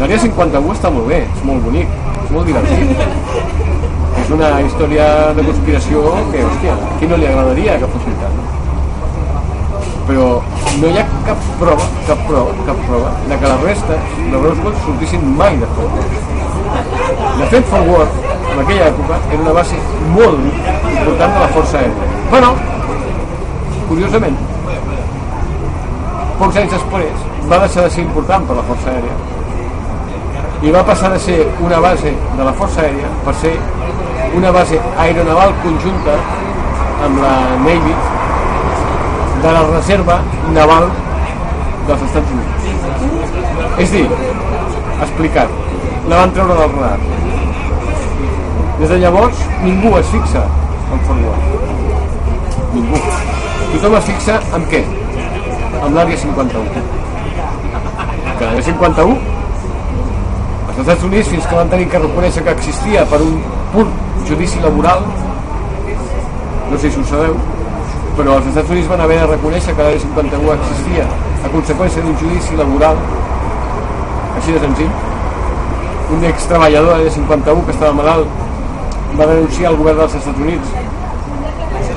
L'àrea 0.00 0.18
51 0.18 0.72
està 0.74 0.90
molt 0.90 1.06
bé, 1.08 1.20
és 1.24 1.44
molt 1.48 1.64
bonic, 1.64 1.92
és 2.24 2.32
molt 2.34 2.48
divertit. 2.50 2.88
És 4.24 4.32
una 4.34 4.50
història 4.64 5.06
de 5.36 5.44
conspiració 5.46 6.02
que, 6.32 6.42
hòstia, 6.48 6.74
a 6.74 6.98
qui 6.98 7.08
no 7.10 7.18
li 7.20 7.28
agradaria 7.30 7.78
que 7.80 7.90
fos 7.94 8.04
veritat? 8.08 8.34
Però 10.08 10.28
no 10.80 10.90
hi 10.90 11.00
ha 11.00 11.06
cap 11.28 11.48
prova, 11.60 11.88
cap 12.08 12.26
prova, 12.28 12.52
cap 12.68 12.84
prova 12.88 13.14
de 13.30 13.40
que 13.40 13.52
les 13.52 13.64
restes 13.70 14.12
de 14.18 14.42
Roswell 14.44 14.78
sortissin 14.84 15.24
mai 15.40 15.56
de 15.62 15.70
Fort 15.78 15.98
Worth. 15.98 16.20
De 17.40 17.50
fet, 17.54 17.64
Fort 17.72 17.88
Worth, 17.88 18.20
en 18.52 18.60
aquella 18.64 18.90
època, 18.92 19.22
era 19.30 19.42
una 19.42 19.56
base 19.62 19.80
molt 20.12 20.44
important 20.44 21.38
de 21.38 21.44
la 21.46 21.50
Força 21.56 21.80
Aèria. 21.80 22.12
Però, 22.34 22.52
curiosament, 23.88 24.36
pocs 26.38 26.58
anys 26.60 26.74
després 26.74 27.24
va 27.50 27.60
deixar 27.62 27.86
de 27.86 27.94
ser 27.94 28.04
important 28.04 28.46
per 28.48 28.56
la 28.58 28.64
Força 28.68 28.92
Aèria 28.92 29.16
i 30.64 30.72
va 30.72 30.82
passar 30.88 31.10
de 31.12 31.18
ser 31.20 31.38
una 31.60 31.78
base 31.84 32.14
de 32.38 32.44
la 32.46 32.54
Força 32.58 32.82
Aèria 32.84 33.10
per 33.24 33.34
ser 33.42 33.52
una 34.38 34.50
base 34.54 34.80
aeronaval 35.04 35.52
conjunta 35.62 36.16
amb 37.04 37.20
la 37.22 37.34
Navy 37.66 37.94
de 39.42 39.52
la 39.52 39.64
reserva 39.68 40.20
naval 40.56 40.88
dels 41.88 42.06
Estats 42.08 42.32
Units. 42.36 42.70
És 43.84 43.92
dir, 43.92 44.06
explicat, 45.04 45.52
la 46.08 46.22
van 46.22 46.34
treure 46.38 46.56
del 46.62 46.74
radar. 46.78 46.98
Des 48.80 48.88
de 48.88 48.98
llavors 49.04 49.44
ningú 49.62 49.94
es 50.00 50.10
fixa 50.16 50.48
en 50.94 51.24
Worth. 51.24 52.74
Ningú. 52.74 53.33
Tothom 53.74 53.98
es 54.00 54.12
fixa 54.12 54.38
en 54.54 54.70
què? 54.70 54.84
amb 55.84 55.96
l'àrea 55.98 56.16
51. 56.16 56.82
Que 58.38 58.46
l'àrea 58.46 58.62
51, 58.66 59.16
els 60.68 60.78
Estats 60.84 61.04
Units, 61.08 61.28
fins 61.32 61.48
que 61.48 61.58
van 61.58 61.72
tenir 61.72 61.88
que 61.92 62.00
reconèixer 62.02 62.44
que 62.46 62.54
existia 62.56 63.04
per 63.10 63.20
un 63.24 63.36
pur 63.74 63.84
judici 64.28 64.62
laboral, 64.64 65.04
no 66.70 66.78
sé 66.80 66.90
si 66.90 67.00
ho 67.00 67.04
sabeu, 67.10 67.36
però 68.16 68.38
els 68.38 68.48
Estats 68.52 68.72
Units 68.72 68.88
van 68.90 69.04
haver 69.04 69.20
de 69.20 69.28
reconèixer 69.34 69.76
que 69.76 69.82
l'àrea 69.82 70.04
51 70.06 70.56
existia 70.56 71.06
a 71.44 71.52
conseqüència 71.52 72.06
d'un 72.06 72.16
judici 72.22 72.56
laboral 72.62 72.98
així 74.38 74.56
de 74.56 74.64
senzill. 74.64 74.90
Un 76.14 76.24
ex-treballador 76.30 76.90
de 76.90 76.96
l'àrea 76.98 77.14
51 77.18 77.64
que 77.66 77.76
estava 77.76 77.92
malalt 78.00 78.42
va 79.18 79.30
denunciar 79.30 79.70
al 79.70 79.78
govern 79.78 80.02
dels 80.02 80.18
Estats 80.20 80.42
Units 80.48 80.68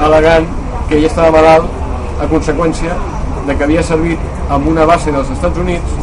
alegant 0.07 0.45
que 0.87 0.97
ell 0.97 1.05
estava 1.07 1.31
malalt 1.35 2.21
a 2.23 2.27
conseqüència 2.31 2.95
de 3.47 3.55
que 3.55 3.65
havia 3.65 3.83
servit 3.83 4.51
amb 4.53 4.67
una 4.71 4.85
base 4.89 5.11
dels 5.11 5.31
Estats 5.33 5.59
Units 5.63 5.95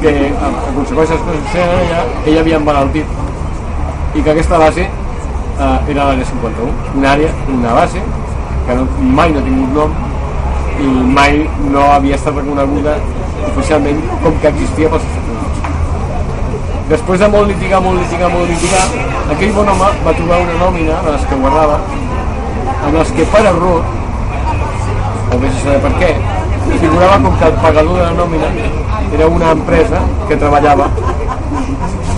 que 0.00 0.12
a, 0.30 0.50
conseqüència 0.76 1.16
de 1.16 1.20
les 1.20 1.26
coses 1.26 1.50
que 1.52 1.64
allà 1.64 2.04
ell 2.26 2.38
havia 2.42 2.60
emmalaltit 2.60 4.14
i 4.14 4.22
que 4.22 4.30
aquesta 4.32 4.60
base 4.62 4.86
eh, 4.86 5.90
era 5.92 6.06
l'àrea 6.08 6.28
51 6.30 6.70
una 7.00 7.12
àrea, 7.12 7.32
una 7.56 7.74
base 7.80 8.02
que 8.66 8.78
no, 8.78 8.86
mai 9.18 9.34
no 9.34 9.42
ha 9.42 9.46
tingut 9.48 9.76
nom 9.80 9.98
i 10.86 10.88
mai 11.18 11.42
no 11.72 11.90
havia 11.96 12.18
estat 12.20 12.38
reconeguda 12.38 12.96
oficialment 13.50 14.02
com 14.22 14.40
que 14.42 14.52
existia 14.52 14.90
pels 14.92 15.04
Estats 15.10 15.34
Units. 15.34 15.62
Després 16.90 17.22
de 17.22 17.28
molt 17.34 17.48
litigar, 17.50 17.80
molt 17.82 17.98
litigar, 17.98 18.30
molt 18.30 18.50
litigar 18.52 18.84
aquell 19.34 19.54
bon 19.56 19.68
home 19.74 19.94
va 20.06 20.12
trobar 20.18 20.42
una 20.44 20.58
nòmina 20.60 20.98
de 21.06 21.14
les 21.16 21.24
que 21.30 21.38
guardava 21.40 21.80
en 22.88 22.96
els 23.02 23.12
que 23.16 23.26
per 23.32 23.44
error, 23.52 23.84
o 25.32 25.38
vés 25.42 25.54
a 25.54 25.62
saber 25.64 25.80
per 25.86 25.94
què, 26.00 26.10
figurava 26.78 27.18
com 27.22 27.36
que 27.38 27.46
el 27.46 27.58
pagador 27.62 27.96
de 27.96 28.02
la 28.02 28.12
nòmina 28.16 28.48
era 29.14 29.28
una 29.28 29.52
empresa 29.52 30.00
que 30.28 30.36
treballava 30.36 30.88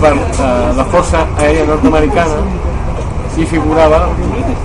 per 0.01 0.13
eh, 0.15 0.71
la 0.77 0.85
Força 0.93 1.25
Aèria 1.37 1.65
Nord-Americana 1.69 2.41
i 3.39 3.45
figurava 3.47 4.01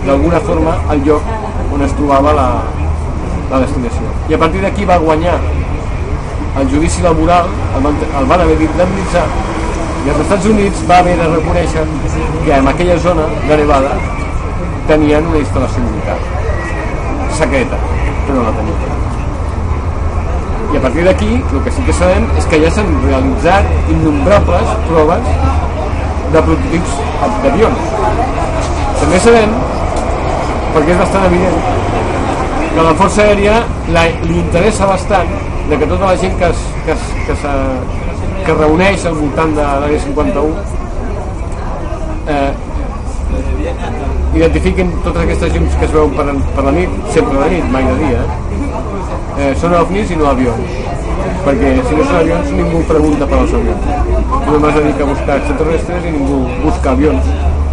d'alguna 0.07 0.41
forma 0.47 0.75
el 0.95 1.05
lloc 1.07 1.75
on 1.75 1.85
es 1.87 1.93
trobava 1.99 2.33
la, 2.35 2.49
la 3.51 3.61
destinació. 3.63 4.09
I 4.31 4.35
a 4.35 4.41
partir 4.41 4.63
d'aquí 4.65 4.87
va 4.89 4.99
guanyar 5.03 5.37
el 6.61 6.69
judici 6.71 7.03
laboral, 7.03 7.51
el 7.77 7.87
van, 7.87 8.03
el 8.21 8.29
van 8.31 8.45
haver 8.45 8.59
d'indemnitzar 8.61 9.25
i 10.05 10.13
els 10.13 10.21
Estats 10.27 10.51
Units 10.51 10.83
va 10.91 11.01
haver 11.03 11.17
de 11.19 11.31
reconèixer 11.33 11.87
que 12.45 12.53
en 12.59 12.69
aquella 12.69 12.99
zona 13.03 13.25
de 13.49 13.57
Nevada 13.63 13.95
tenien 14.89 15.27
una 15.31 15.41
instal·lació 15.41 15.85
militar 15.85 16.17
secreta, 17.39 17.79
però 18.27 18.39
no 18.39 18.47
la 18.49 18.55
tenien. 18.59 18.93
I 20.75 20.79
a 20.79 20.83
partir 20.83 21.05
d'aquí, 21.07 21.31
el 21.39 21.63
que 21.65 21.73
sí 21.75 21.85
que 21.87 21.95
sabem 21.95 22.27
és 22.41 22.49
que 22.51 22.59
ja 22.65 22.71
s'han 22.75 22.91
realitzat 23.05 23.91
innombrables 23.95 24.75
proves 24.89 25.31
de 26.35 26.43
prototips 26.49 26.97
d'avions. 27.45 27.81
També 29.01 29.21
sabem, 29.23 29.57
perquè 30.75 30.95
és 30.97 31.03
bastant 31.05 31.29
evident, 31.31 31.59
que 32.75 32.87
la 32.89 32.95
Força 32.99 33.23
Aèria 33.29 33.61
la, 33.95 34.09
li 34.27 34.41
interessa 34.41 34.89
bastant 34.91 35.31
de 35.69 35.79
que 35.79 35.87
tota 35.87 36.11
la 36.11 36.17
gent 36.19 36.35
que, 36.41 36.49
es, 36.51 36.65
que, 36.87 36.97
es, 36.97 37.05
que, 37.29 37.37
se, 37.43 37.53
que 38.47 38.57
reuneix 38.59 39.07
al 39.07 39.15
voltant 39.21 39.55
de 39.57 39.63
l'àrea 39.63 40.01
51 40.09 40.83
eh, 42.35 42.51
identifiquin 44.35 44.91
totes 45.05 45.23
aquestes 45.23 45.53
llums 45.55 45.75
que 45.79 45.87
es 45.87 45.93
veuen 45.95 46.15
per, 46.19 46.25
per 46.57 46.65
la 46.67 46.73
nit, 46.75 46.95
sempre 47.15 47.39
de 47.39 47.51
nit, 47.53 47.67
mai 47.71 47.87
de 47.87 47.95
dia, 48.01 48.23
eh, 49.39 49.53
són 49.61 49.77
ovnis 49.79 50.11
i 50.11 50.19
no 50.19 50.27
avions. 50.33 50.81
Perquè 51.45 51.71
si 51.87 51.99
no 51.99 52.07
són 52.09 52.19
avions 52.19 52.51
ningú 52.57 52.81
pregunta 52.89 53.29
per 53.31 53.39
als 53.43 53.55
avions. 53.59 53.87
Només 54.49 54.79
dedica 54.79 55.05
a 55.05 55.11
buscar 55.13 55.39
extraterrestres 55.39 56.09
i 56.09 56.15
ningú 56.17 56.41
busca 56.65 56.95
avions 56.97 57.31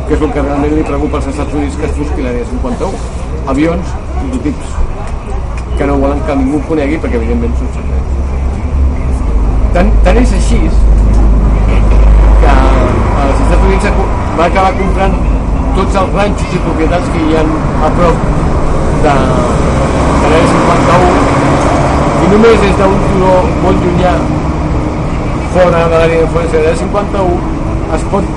que 0.08 0.18
és 0.18 0.24
el 0.28 0.32
que 0.36 0.44
realment 0.44 0.76
li 0.76 0.86
preocupa 0.86 1.22
als 1.22 1.32
Estats 1.32 1.56
Units 1.56 1.78
que 1.80 1.88
es 1.88 1.98
busqui 1.98 2.26
l'àrea 2.26 2.48
51 2.52 3.50
avions 3.54 3.94
prototips 4.20 4.74
que 5.80 5.88
no 5.88 5.98
volen 6.04 6.24
que 6.28 6.38
ningú 6.44 6.62
conegui 6.68 7.00
perquè 7.02 7.22
evidentment 7.22 7.58
són 7.58 7.74
secrets. 7.78 8.10
Tant, 9.78 9.94
tant 10.06 10.22
és 10.22 10.38
així 10.38 10.62
que 12.44 12.56
els 12.56 13.46
Estats 13.48 13.70
Units 13.70 13.94
va 14.38 14.50
acabar 14.52 14.74
comprant 14.82 15.31
tots 15.78 15.98
els 16.02 16.14
ranxos 16.18 16.56
i 16.56 16.62
propietats 16.66 17.10
que 17.14 17.24
hi 17.26 17.36
ha 17.38 17.44
a 17.88 17.92
prop 17.98 18.24
de, 19.06 19.16
de 20.22 20.32
l'àrea 20.32 20.50
51 20.54 22.26
i 22.26 22.30
només 22.34 22.62
des 22.64 22.78
d'un 22.80 22.98
turó 23.12 23.34
molt 23.64 23.86
llunyà 23.86 24.14
fora 25.56 25.84
de 25.92 25.96
l'àrea 25.96 26.22
d'influència 26.22 26.60
de 26.60 26.68
la 26.68 26.76
51 26.84 27.96
es 27.98 28.06
pot 28.14 28.30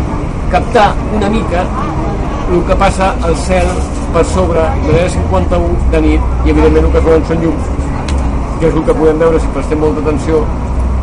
captar 0.54 0.88
una 1.18 1.30
mica 1.36 1.66
el 2.54 2.62
que 2.68 2.76
passa 2.84 3.14
al 3.28 3.36
cel 3.46 3.70
per 4.14 4.24
sobre 4.32 4.66
de 4.86 4.92
l'era 4.92 5.08
51 5.16 5.88
de 5.94 6.02
nit 6.08 6.46
i 6.46 6.54
evidentment 6.54 6.90
el 6.90 6.92
que 6.96 7.06
veuen 7.08 7.24
són 7.30 7.42
llums 7.46 7.72
que 8.60 8.68
és 8.70 8.74
el 8.74 8.84
que 8.88 8.98
podem 9.00 9.24
veure 9.24 9.40
si 9.40 9.54
prestem 9.56 9.82
molta 9.86 10.04
atenció 10.06 10.44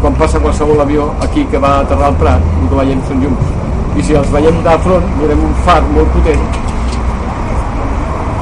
quan 0.04 0.16
passa 0.22 0.40
qualsevol 0.44 0.86
avió 0.86 1.12
aquí 1.28 1.46
que 1.52 1.60
va 1.66 1.80
aterrar 1.82 2.14
al 2.14 2.22
Prat 2.24 2.54
el 2.62 2.70
que 2.70 2.80
veiem 2.84 3.04
són 3.10 3.26
llums 3.26 3.61
i 3.98 4.04
si 4.08 4.16
els 4.16 4.30
veiem 4.34 4.62
de 4.66 4.76
front 4.86 5.08
veurem 5.20 5.42
un 5.48 5.56
far 5.66 5.82
molt 5.92 6.12
potent 6.16 6.44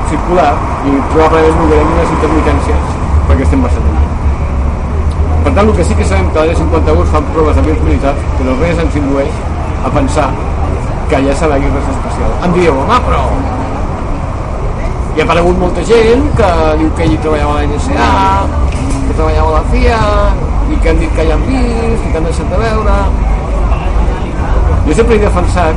circular 0.09 0.51
i 0.89 0.95
probablement 1.13 1.59
veurem 1.63 1.93
unes 1.95 2.13
intermitències 2.17 2.95
perquè 3.29 3.45
estem 3.45 3.61
massa 3.65 3.81
lluny. 3.85 4.05
Per 5.43 5.53
tant, 5.55 5.69
el 5.69 5.75
que 5.77 5.85
sí 5.87 5.95
que 5.95 6.05
sabem 6.09 6.27
que 6.33 6.39
a 6.39 6.43
l'Àrea 6.43 6.57
51 6.59 7.05
fan 7.13 7.29
proves 7.35 7.55
d'avions 7.57 7.85
militars, 7.85 8.25
però 8.39 8.55
res 8.59 8.81
ens 8.83 8.97
indueix 8.99 9.39
a 9.85 9.91
pensar 9.95 10.27
que 11.09 11.17
allà 11.19 11.35
serà 11.37 11.61
res 11.61 11.89
especial. 11.93 12.35
Em 12.47 12.57
dieu, 12.57 12.75
home, 12.83 12.99
però 13.07 13.23
hi 15.15 15.21
ha 15.21 15.25
aparegut 15.25 15.57
molta 15.61 15.85
gent 15.87 16.27
que 16.37 16.51
diu 16.81 16.91
que 16.97 17.07
ell 17.07 17.17
treballava 17.23 17.55
a 17.55 17.63
la 17.63 17.71
NSA, 17.71 18.11
que 19.07 19.15
treballava 19.15 19.49
a 19.49 19.57
la 19.57 19.63
CIA, 19.71 20.03
i 20.69 20.77
que 20.83 20.93
han 20.93 21.01
dit 21.01 21.17
que 21.17 21.25
hi 21.25 21.33
han 21.33 21.43
vist, 21.49 22.05
i 22.05 22.11
que 22.11 22.17
han 22.21 22.31
deixat 22.31 22.55
de 22.55 22.63
veure... 22.67 23.01
Jo 24.89 24.95
sempre 24.97 25.15
he 25.15 25.19
defensat 25.21 25.75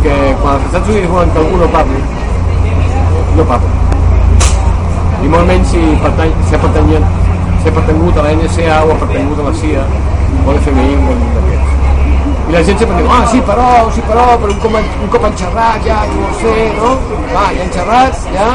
que 0.00 0.12
quan 0.40 0.54
els 0.56 0.62
Estats 0.70 0.88
Units 0.88 1.10
volen 1.12 1.32
que 1.34 1.40
algú 1.42 1.58
no 1.60 1.66
parli, 1.68 1.98
no 3.36 3.44
parla. 3.50 3.72
I 5.20 5.32
molt 5.34 5.50
menys 5.50 5.74
si, 5.74 5.82
pertany, 6.00 6.32
pertanyen 6.62 7.04
si 7.60 7.68
ha 7.68 7.74
pertangut 7.76 8.16
a 8.16 8.24
la 8.24 8.32
NSA 8.38 8.78
o 8.86 8.94
ha 8.94 8.96
pertangut 9.02 9.42
a 9.42 9.46
la 9.50 9.52
CIA 9.60 9.84
o 9.84 10.48
a 10.48 10.54
l'FMI 10.56 10.96
o 10.96 11.12
un 11.12 11.20
d'aquests. 11.34 11.76
I 12.48 12.56
la 12.56 12.62
gent 12.70 12.80
sempre 12.80 13.02
diu, 13.02 13.10
ah, 13.12 13.20
sí, 13.34 13.42
però, 13.50 13.68
sí, 13.92 14.04
però, 14.08 14.24
però 14.40 14.56
un 14.56 14.62
cop, 14.64 14.80
un 14.80 15.12
cop 15.12 15.28
han 15.28 15.36
xerrat 15.42 15.84
ja, 15.84 15.98
no 16.14 16.24
ho 16.24 16.34
sé, 16.40 16.54
no? 16.78 16.94
Va, 17.34 17.46
ja 17.58 17.66
han 17.66 17.74
xerrat, 17.76 18.30
ja... 18.32 18.48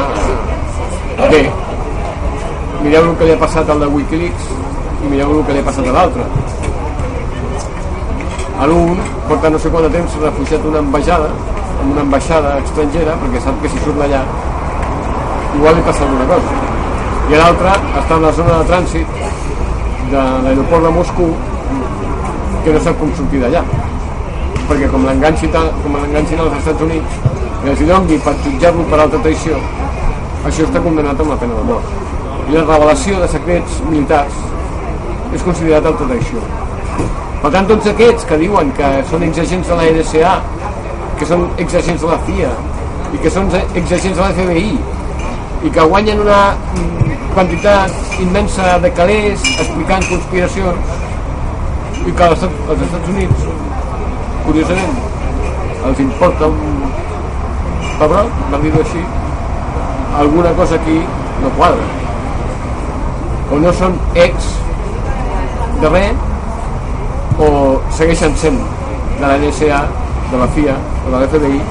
Bé, 1.30 1.44
mireu 2.82 3.12
el 3.12 3.18
que 3.22 3.30
li 3.30 3.38
ha 3.38 3.44
passat 3.46 3.70
al 3.70 3.86
de 3.86 3.94
Wikileaks 3.94 4.50
i 5.06 5.14
mireu 5.14 5.38
el 5.38 5.46
que 5.46 5.54
li 5.54 5.62
ha 5.62 5.70
passat 5.70 5.94
a 5.94 6.00
l'altre. 6.00 6.26
L'un 8.68 8.98
porta 9.30 9.50
no 9.50 9.58
sé 9.58 9.70
quant 9.72 9.86
de 9.88 9.90
temps 9.94 10.16
refugiat 10.20 10.66
una 10.68 10.80
ambaixada, 10.84 11.30
en 11.82 11.92
una 11.94 12.02
ambaixada 12.02 12.58
estrangera, 12.60 13.16
perquè 13.22 13.40
sap 13.46 13.62
que 13.64 13.72
si 13.72 13.80
surt 13.86 13.96
d'allà 14.02 14.20
igual 15.56 15.76
li 15.78 15.86
passa 15.88 16.04
alguna 16.04 16.28
cosa. 16.28 16.58
I 17.32 17.40
l'altre 17.40 17.78
està 18.02 18.18
en 18.18 18.28
la 18.28 18.34
zona 18.36 18.58
de 18.60 18.68
trànsit 18.74 19.08
de 20.12 20.28
l'aeroport 20.44 20.84
de 20.84 20.94
Moscou 20.98 21.34
que 22.66 22.76
no 22.76 22.84
sap 22.84 23.00
com 23.00 23.16
sortir 23.16 23.42
d'allà. 23.46 23.64
Perquè 24.68 24.92
com 24.92 25.08
l'enganxin 25.08 25.56
als 25.56 26.58
Estats 26.60 26.84
Units 26.84 27.20
i 27.64 27.74
els 27.74 27.88
doni 27.88 28.20
per 28.28 28.36
jutjar-lo 28.44 28.84
per 28.92 29.00
alta 29.06 29.24
traïció 29.24 29.60
això 30.48 30.68
està 30.68 30.84
condemnat 30.84 31.20
amb 31.20 31.32
la 31.32 31.40
pena 31.40 31.56
de 31.56 31.68
mort. 31.72 32.00
I 32.50 32.60
la 32.60 32.68
revelació 32.68 33.24
de 33.24 33.28
secrets 33.32 33.80
militars 33.88 34.36
és 35.34 35.48
considerat 35.48 35.86
alta 35.86 36.08
traïció 36.12 36.44
per 37.42 37.52
tant 37.56 37.68
tots 37.70 37.88
aquests 37.92 38.26
que 38.30 38.38
diuen 38.42 38.72
que 38.78 38.90
són 39.10 39.24
exagents 39.28 39.70
de 39.72 39.80
la 39.80 39.90
NSA 39.96 40.34
que 41.20 41.28
són 41.30 41.46
exagents 41.66 42.04
de 42.04 42.10
la 42.12 42.20
CIA 42.28 42.54
i 43.16 43.22
que 43.24 43.32
són 43.34 43.52
exagents 43.58 44.18
de 44.18 44.24
la 44.24 44.32
FBI 44.38 44.74
i 45.68 45.72
que 45.76 45.86
guanyen 45.92 46.24
una 46.24 46.42
quantitat 47.34 48.20
immensa 48.24 48.78
de 48.84 48.92
calés 49.00 49.46
explicant 49.56 50.06
conspiracions 50.10 50.98
i 52.08 52.12
que 52.12 52.28
als, 52.28 52.44
als 52.44 52.84
Estats 52.88 53.14
Units 53.14 53.48
curiosament 54.46 55.00
els 55.90 56.00
importa 56.04 56.48
un 56.52 56.80
pebrot, 58.00 58.40
per 58.52 58.60
dir-ho 58.64 58.82
així 58.84 59.04
alguna 60.20 60.52
cosa 60.58 60.76
aquí 60.80 60.98
no 61.44 61.52
quadra. 61.58 61.86
O 63.52 63.60
no 63.64 63.72
són 63.76 63.96
ex 64.28 64.50
de 65.82 65.92
res 65.94 66.29
o 67.40 67.50
segueixen 67.96 68.36
sent 68.38 68.60
de 69.20 69.26
la 69.26 69.38
NSA, 69.40 69.82
de 70.32 70.38
la 70.38 70.48
FIA 70.56 70.76
o 71.08 71.12
de 71.14 71.22
l'FBI 71.22 71.62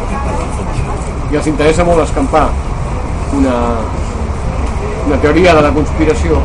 i 1.32 1.36
els 1.36 1.48
interessa 1.50 1.84
molt 1.84 2.02
escampar 2.04 2.46
una, 3.36 3.56
una 5.06 5.18
teoria 5.24 5.54
de 5.58 5.64
la 5.68 5.72
conspiració 5.76 6.40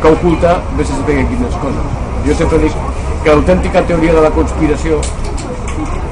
que 0.00 0.14
oculta 0.14 0.56
de 0.78 0.84
se 0.84 0.94
saber 0.96 1.26
quines 1.28 1.58
coses. 1.60 1.98
Jo 2.24 2.36
sempre 2.36 2.62
dic 2.64 2.78
que 3.24 3.34
l'autèntica 3.34 3.84
teoria 3.88 4.16
de 4.16 4.24
la 4.24 4.32
conspiració 4.32 5.02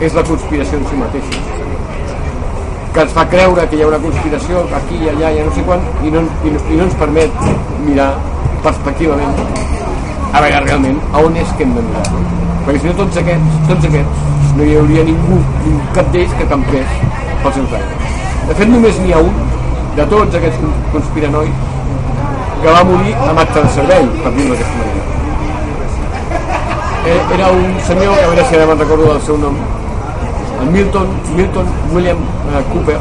és 0.05 0.15
la 0.15 0.27
conspiració 0.29 0.83
en 0.83 0.91
si 0.91 1.01
mateixa 1.01 1.47
que 2.93 3.05
ens 3.05 3.13
fa 3.15 3.25
creure 3.31 3.65
que 3.71 3.77
hi 3.79 3.83
ha 3.85 3.89
una 3.89 4.01
conspiració 4.03 4.65
aquí 4.75 4.97
i 5.05 5.11
allà, 5.13 5.33
ja 5.37 5.45
no 5.47 5.53
sé 5.55 5.63
quan 5.67 5.85
i 6.03 6.11
no, 6.11 6.25
i 6.45 6.55
no, 6.55 6.63
i 6.73 6.79
no 6.81 6.87
ens 6.89 6.97
permet 6.99 7.45
mirar 7.85 8.09
perspectivament 8.65 9.78
a 10.39 10.45
veure 10.47 10.65
realment 10.67 11.01
a 11.13 11.25
on 11.29 11.39
és 11.43 11.55
que 11.59 11.67
hem 11.67 11.77
de 11.77 11.87
mirar? 11.91 12.07
Perquè 12.67 12.83
si 12.83 12.91
no 12.91 12.99
tots 13.05 13.23
aquests, 13.23 13.63
tots 13.71 13.91
aquests 13.93 14.55
no 14.59 14.67
hi 14.67 14.77
hauria 14.81 15.07
ningú, 15.09 15.41
cap 15.97 16.15
d'ells 16.15 16.37
que 16.39 16.51
campés 16.55 17.01
pels 17.43 17.61
seus 17.61 17.81
aires 17.81 17.99
de 18.49 18.55
fet 18.57 18.71
només 18.73 18.99
n'hi 19.03 19.13
ha 19.13 19.19
un 19.21 19.35
de 19.97 20.05
tots 20.09 20.37
aquests 20.39 20.61
conspiranois 20.93 21.51
que 22.63 22.73
va 22.75 22.85
morir 22.91 23.11
amb 23.27 23.41
acte 23.43 23.65
de 23.65 23.73
servei, 23.75 24.07
per 24.23 24.31
dir-ho 24.37 24.55
d'aquesta 24.55 24.79
manera. 24.79 25.03
Eh, 27.11 27.19
era 27.37 27.51
un 27.57 27.77
senyor, 27.89 28.15
que 28.17 28.25
a 28.25 28.31
veure 28.31 28.47
si 28.49 28.57
ara 28.57 28.67
me'n 28.71 28.81
recordo 28.83 29.11
del 29.11 29.21
seu 29.27 29.39
nom, 29.43 29.59
el 30.63 30.71
Milton, 30.77 31.13
Milton 31.37 31.69
William 31.93 32.25
eh, 32.25 32.63
Cooper, 32.73 32.97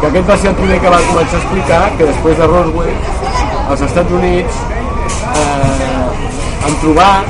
que 0.00 0.06
aquest 0.12 0.30
va 0.30 0.38
ser 0.44 0.52
el 0.52 0.56
primer 0.62 0.78
que 0.84 0.94
va 0.94 1.02
començar 1.08 1.40
a 1.40 1.42
explicar 1.42 1.82
que 1.98 2.08
després 2.12 2.38
de 2.38 2.50
Roswell, 2.52 2.96
als 3.74 3.84
Estats 3.88 4.18
Units, 4.20 4.62
en 6.70 6.76
trobar 6.78 7.24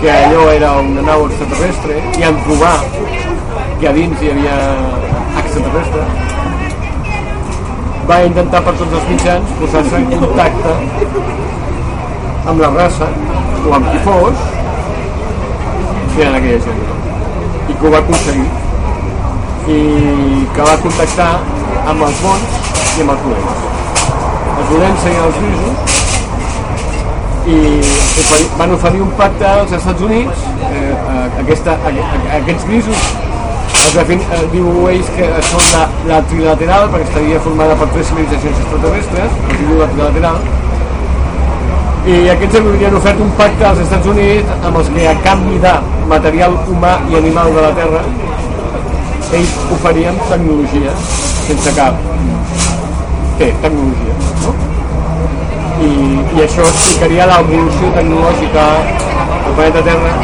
que 0.00 0.10
allò 0.10 0.48
era 0.50 0.72
una 0.80 1.02
nau 1.02 1.26
extraterrestre 1.26 1.96
i 2.18 2.22
en 2.24 2.36
trobar 2.44 2.76
que 3.80 3.88
a 3.88 3.92
dins 3.92 4.22
hi 4.22 4.30
havia 4.32 4.56
extraterrestres. 5.42 6.08
Va 8.08 8.20
intentar 8.24 8.62
per 8.64 8.74
tots 8.78 8.94
els 9.00 9.10
mitjans 9.10 9.52
posar-se 9.58 10.00
en 10.00 10.06
contacte 10.22 10.76
amb 12.52 12.64
la 12.64 12.70
raça 12.78 13.10
o 13.66 13.74
amb 13.76 13.90
qui 13.90 14.00
fos 14.06 14.46
que 16.14 16.24
eren 16.24 16.38
aquella 16.40 16.62
gent. 16.64 16.80
I 17.68 17.74
que 17.74 17.86
ho 17.86 17.92
va 17.92 18.00
aconseguir. 18.00 18.48
I 19.68 19.78
que 20.56 20.70
va 20.70 20.80
contactar 20.86 21.30
amb 21.92 22.08
els 22.08 22.24
bons 22.24 22.58
i 22.96 23.04
amb 23.04 23.14
els 23.18 23.28
dolents. 23.28 23.62
Els 24.56 24.68
dolents 24.72 25.04
serien 25.04 25.28
els 25.28 25.40
grisos 25.44 25.97
i 27.48 27.58
van 28.58 28.74
oferir 28.74 29.00
un 29.00 29.10
pacte 29.16 29.46
als 29.48 29.72
Estats 29.78 30.04
Units 30.04 30.44
eh, 30.68 30.92
aquesta, 31.42 31.76
aquests 32.40 32.66
grisos 32.68 33.08
els 33.78 33.94
defin, 33.96 34.20
eh, 34.36 34.44
diu 34.52 34.68
ells 34.90 35.08
que 35.16 35.28
són 35.48 35.64
la, 35.72 35.84
la 36.10 36.20
trilateral 36.30 36.88
perquè 36.92 37.08
estaria 37.08 37.40
formada 37.44 37.76
per 37.80 37.88
tres 37.94 38.10
civilitzacions 38.10 38.62
extraterrestres 38.64 39.38
es 39.54 39.60
diu 39.62 39.80
la 39.80 39.88
trilateral 39.94 40.40
i 42.08 42.18
aquests 42.32 42.60
havien 42.60 42.94
ofert 43.00 43.18
un 43.20 43.32
pacte 43.40 43.66
als 43.68 43.80
Estats 43.84 44.08
Units 44.12 44.66
amb 44.68 44.80
els 44.80 44.92
que 44.94 45.08
a 45.08 45.16
canvi 45.24 45.58
de 45.64 45.74
material 46.12 46.56
humà 46.72 46.94
i 47.12 47.18
animal 47.20 47.52
de 47.56 47.64
la 47.66 47.72
Terra 47.80 48.04
ells 49.38 49.56
oferien 49.76 50.20
tecnologia 50.28 50.94
sense 51.48 51.76
cap 51.76 51.94
què? 53.38 53.52
tecnologia 53.62 54.16
no? 54.16 54.17
I, 55.78 55.90
i 56.34 56.42
això 56.42 56.64
explicaria 56.66 57.26
l'evolució 57.30 57.90
tecnològica 57.94 58.64
del 58.82 59.52
planeta 59.54 59.82
Terra 59.86 60.14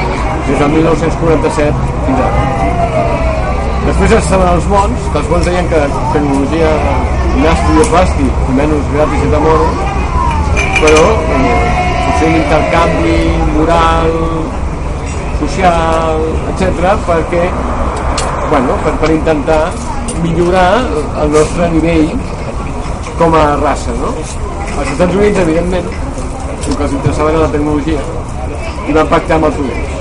des 0.48 0.58
del 0.58 0.72
1947 0.74 1.92
fins 2.06 2.22
ara 2.26 2.44
després 3.84 4.14
estaven 4.18 4.48
els 4.50 4.66
bons 4.72 5.06
que 5.12 5.20
els 5.20 5.30
bons 5.30 5.46
deien 5.48 5.68
que 5.70 5.82
tecnologia 6.14 6.72
nastri 7.44 7.78
i 7.82 7.86
plàstic 7.92 8.50
menys 8.58 8.90
gratis 8.96 9.24
i 9.26 9.30
de 9.34 9.40
moro 9.44 9.68
però 10.80 11.04
eh, 11.36 11.56
potser 12.04 12.28
un 12.28 12.36
intercanvi 12.40 13.16
moral 13.54 14.12
social, 15.40 16.24
etc 16.54 16.94
perquè 17.08 17.44
bueno, 18.50 18.76
per, 18.84 18.94
per 19.02 19.10
intentar 19.14 19.62
millorar 20.22 20.70
el 21.22 21.32
nostre 21.34 21.70
nivell 21.74 22.10
com 23.18 23.34
a 23.38 23.46
raça 23.62 23.94
no? 24.00 24.12
Als 24.78 24.90
Estats 24.94 25.14
Units 25.14 25.38
evidentment 25.44 25.86
el 25.88 26.76
que 26.76 26.84
els 26.86 26.96
interessava 26.98 27.30
era 27.32 27.44
la 27.44 27.52
tecnologia 27.54 28.00
i 28.88 28.96
van 28.96 29.08
pactar 29.12 29.38
amb 29.38 29.48
els 29.50 29.58
dolents 29.60 29.94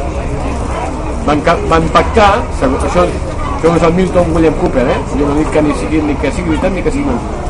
van, 1.28 1.44
van 1.72 1.90
pactar 1.96 2.30
segons, 2.60 2.86
això, 2.90 3.08
segons 3.62 3.88
el 3.90 3.98
Milton 4.02 4.36
William 4.36 4.60
Cooper 4.62 4.86
eh? 4.96 5.00
jo 5.14 5.30
no 5.30 5.40
dic 5.40 5.52
que 5.56 5.66
ni 5.66 5.76
sigui, 5.82 6.04
ni 6.10 6.16
que 6.22 6.32
sigui 6.36 6.54
veritat 6.54 6.78
ni 6.78 6.86
que 6.86 6.96
sigui 6.96 7.10
mentida 7.12 7.44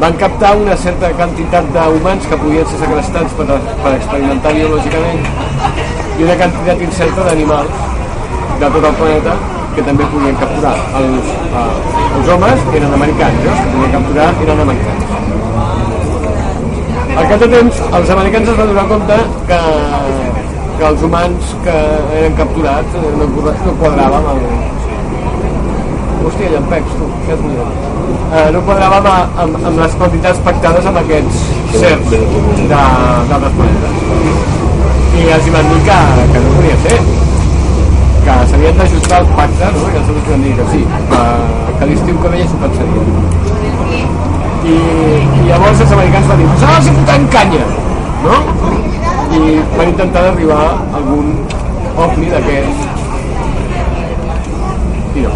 van 0.00 0.16
captar 0.20 0.56
una 0.58 0.76
certa 0.76 1.10
quantitat 1.18 1.68
d'humans 1.74 2.26
que 2.30 2.36
podien 2.36 2.66
ser 2.70 2.80
segrestats 2.82 3.36
per, 3.38 3.46
per 3.84 3.92
experimentar 3.94 4.54
biològicament 4.56 5.20
i 6.18 6.26
una 6.26 6.38
quantitat 6.40 6.82
incerta 6.88 7.28
d'animals 7.28 7.84
de 8.60 8.72
tot 8.76 8.88
el 8.90 8.98
planeta 8.98 9.36
que 9.74 9.82
també 9.86 10.06
podien 10.12 10.36
capturar. 10.38 10.74
Els, 11.00 11.32
eh, 11.62 12.18
els 12.18 12.30
homes 12.36 12.68
eren 12.80 12.94
americans, 13.00 13.48
eh? 13.50 13.56
podien 13.72 13.96
capturar 13.98 14.28
eren 14.46 14.62
americans. 14.68 15.03
Al 17.14 17.28
cap 17.30 17.42
de 17.44 17.46
temps, 17.46 17.76
els 17.96 18.08
americans 18.10 18.48
es 18.50 18.56
van 18.58 18.70
donar 18.70 18.84
compte 18.90 19.16
que, 19.48 19.58
que 20.78 20.86
els 20.88 21.02
humans 21.06 21.52
que 21.62 21.74
eren 22.20 22.34
capturats 22.40 22.96
no, 23.20 23.28
no 23.28 23.74
quadraven 23.82 24.26
amb 24.32 24.46
el... 24.48 24.72
Hòstia, 26.24 26.48
llampecs, 26.54 26.96
tu, 26.98 27.06
què 27.26 27.36
has 27.36 27.44
mirat? 27.44 27.84
Eh, 28.40 28.48
no 28.56 28.62
quadraven 28.66 29.06
amb, 29.12 29.38
amb, 29.44 29.58
amb 29.70 29.82
les 29.84 29.94
quantitats 30.00 30.40
pactades 30.48 30.88
amb 30.90 30.98
aquests 31.04 31.44
certs 31.76 32.16
d'altres 32.72 33.56
planetes. 33.60 33.94
I 35.20 35.28
els 35.36 35.46
hi 35.46 35.54
van 35.54 35.70
dir 35.70 35.80
que, 35.86 36.00
que 36.32 36.44
no 36.46 36.56
podia 36.56 36.80
ser, 36.88 36.98
que 38.26 38.38
s'havien 38.50 38.82
d'ajustar 38.82 39.22
el 39.22 39.30
pacte, 39.38 39.70
no? 39.76 39.86
i 39.86 40.02
els 40.02 40.14
van 40.32 40.48
dir 40.48 40.56
que 40.58 40.70
sí, 40.72 40.82
que, 41.12 41.22
que 41.78 41.92
l'estiu 41.92 42.22
que 42.24 42.34
veia 42.34 42.50
s'ho 42.50 42.62
pensaria. 42.64 43.02
I, 44.64 44.74
I 44.74 45.42
llavors 45.44 45.80
els 45.84 45.90
americans 45.92 46.28
van 46.30 46.38
dir, 46.40 46.46
ara 46.64 46.76
els 46.78 46.86
fotem 46.96 47.24
canya, 47.34 47.64
no? 48.24 48.36
I 49.36 49.58
van 49.74 49.90
intentar 49.90 50.22
d'arribar 50.24 50.60
a 50.70 51.00
algun 51.00 51.26
ovni 52.04 52.30
d'aquests 52.32 52.80
i 55.14 55.26
no. 55.26 55.34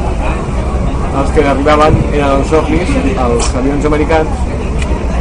Els 1.18 1.35
que 1.35 1.45
arribaven 1.53 2.01
eren 2.09 2.39
els 2.39 2.55
ovnis, 2.61 2.95
els 3.26 3.53
avions 3.61 3.91
americans, 3.91 4.33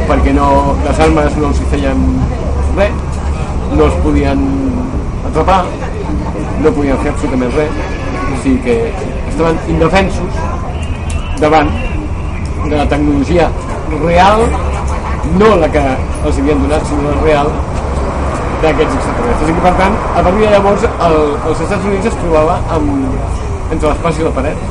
perquè 0.08 0.32
no, 0.40 0.48
les 0.86 1.04
armes 1.08 1.38
no 1.42 1.52
els 1.52 1.60
hi 1.60 1.70
feien 1.74 2.02
res, 2.80 3.22
no 3.74 3.90
els 3.90 4.02
podien 4.06 4.44
atrapar, 5.28 5.62
no 6.64 6.72
podien 6.72 7.04
fer 7.04 7.12
absolutament 7.12 7.52
res, 7.60 7.80
o 8.24 8.42
sigui 8.42 8.58
que 8.64 8.76
estaven 9.28 9.60
indefensos 9.76 10.44
davant 11.42 11.68
de 12.68 12.76
la 12.76 12.86
tecnologia 12.88 13.52
real, 14.04 14.44
no 15.38 15.54
la 15.60 15.68
que 15.72 15.84
els 16.24 16.40
havien 16.40 16.62
donat, 16.64 16.84
sinó 16.88 17.10
la 17.10 17.20
real 17.22 17.52
d'aquests 18.62 18.96
extraterrestres. 18.98 19.52
I 19.52 19.64
per 19.66 19.74
tant, 19.78 19.96
a 20.14 20.22
partir 20.26 20.44
de 20.44 20.50
llavors, 20.54 20.86
el, 21.08 21.18
els 21.50 21.64
Estats 21.66 21.88
Units 21.92 22.10
es 22.10 22.18
trobava 22.22 22.58
amb, 22.74 23.16
entre 23.70 23.90
l'espai 23.90 24.18
i 24.18 24.26
la 24.26 24.34
paret, 24.38 24.66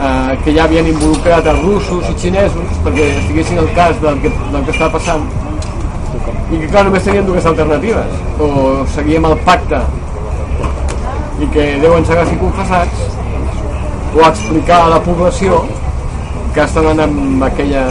eh, 0.00 0.38
que 0.44 0.54
ja 0.56 0.64
havien 0.64 0.88
involucrat 0.90 1.46
els 1.52 1.62
russos 1.66 2.08
i 2.10 2.16
xinesos 2.24 2.80
perquè 2.84 3.06
estiguessin 3.20 3.60
al 3.62 3.70
cas 3.76 4.00
del 4.02 4.20
que, 4.24 4.32
del 4.52 4.66
que 4.66 4.74
estava 4.74 4.96
passant 4.96 5.26
i 6.50 6.58
que 6.58 6.66
clar, 6.66 6.84
només 6.86 7.04
tenien 7.06 7.26
dues 7.26 7.46
alternatives 7.46 8.40
o 8.42 8.48
seguíem 8.94 9.28
el 9.28 9.36
pacte 9.46 9.82
i 11.40 11.48
que 11.54 11.66
deuen 11.84 12.04
ser 12.08 12.18
ser 12.26 12.38
confessats 12.40 13.06
o 14.10 14.24
explicar 14.26 14.80
a 14.86 14.90
la 14.96 14.98
població 15.04 15.62
que 16.54 16.62
estan 16.64 17.00
en 17.00 17.42
aquella 17.46 17.84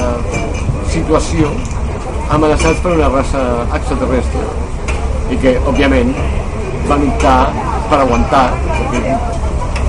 situació 0.92 1.52
amenaçats 2.36 2.82
per 2.84 2.96
una 2.98 3.10
raça 3.14 3.44
extraterrestre 3.78 4.46
i 5.34 5.38
que, 5.42 5.56
òbviament, 5.70 6.12
van 6.90 7.06
optar 7.08 7.38
per 7.90 8.02
aguantar 8.04 8.48
perquè 8.80 9.18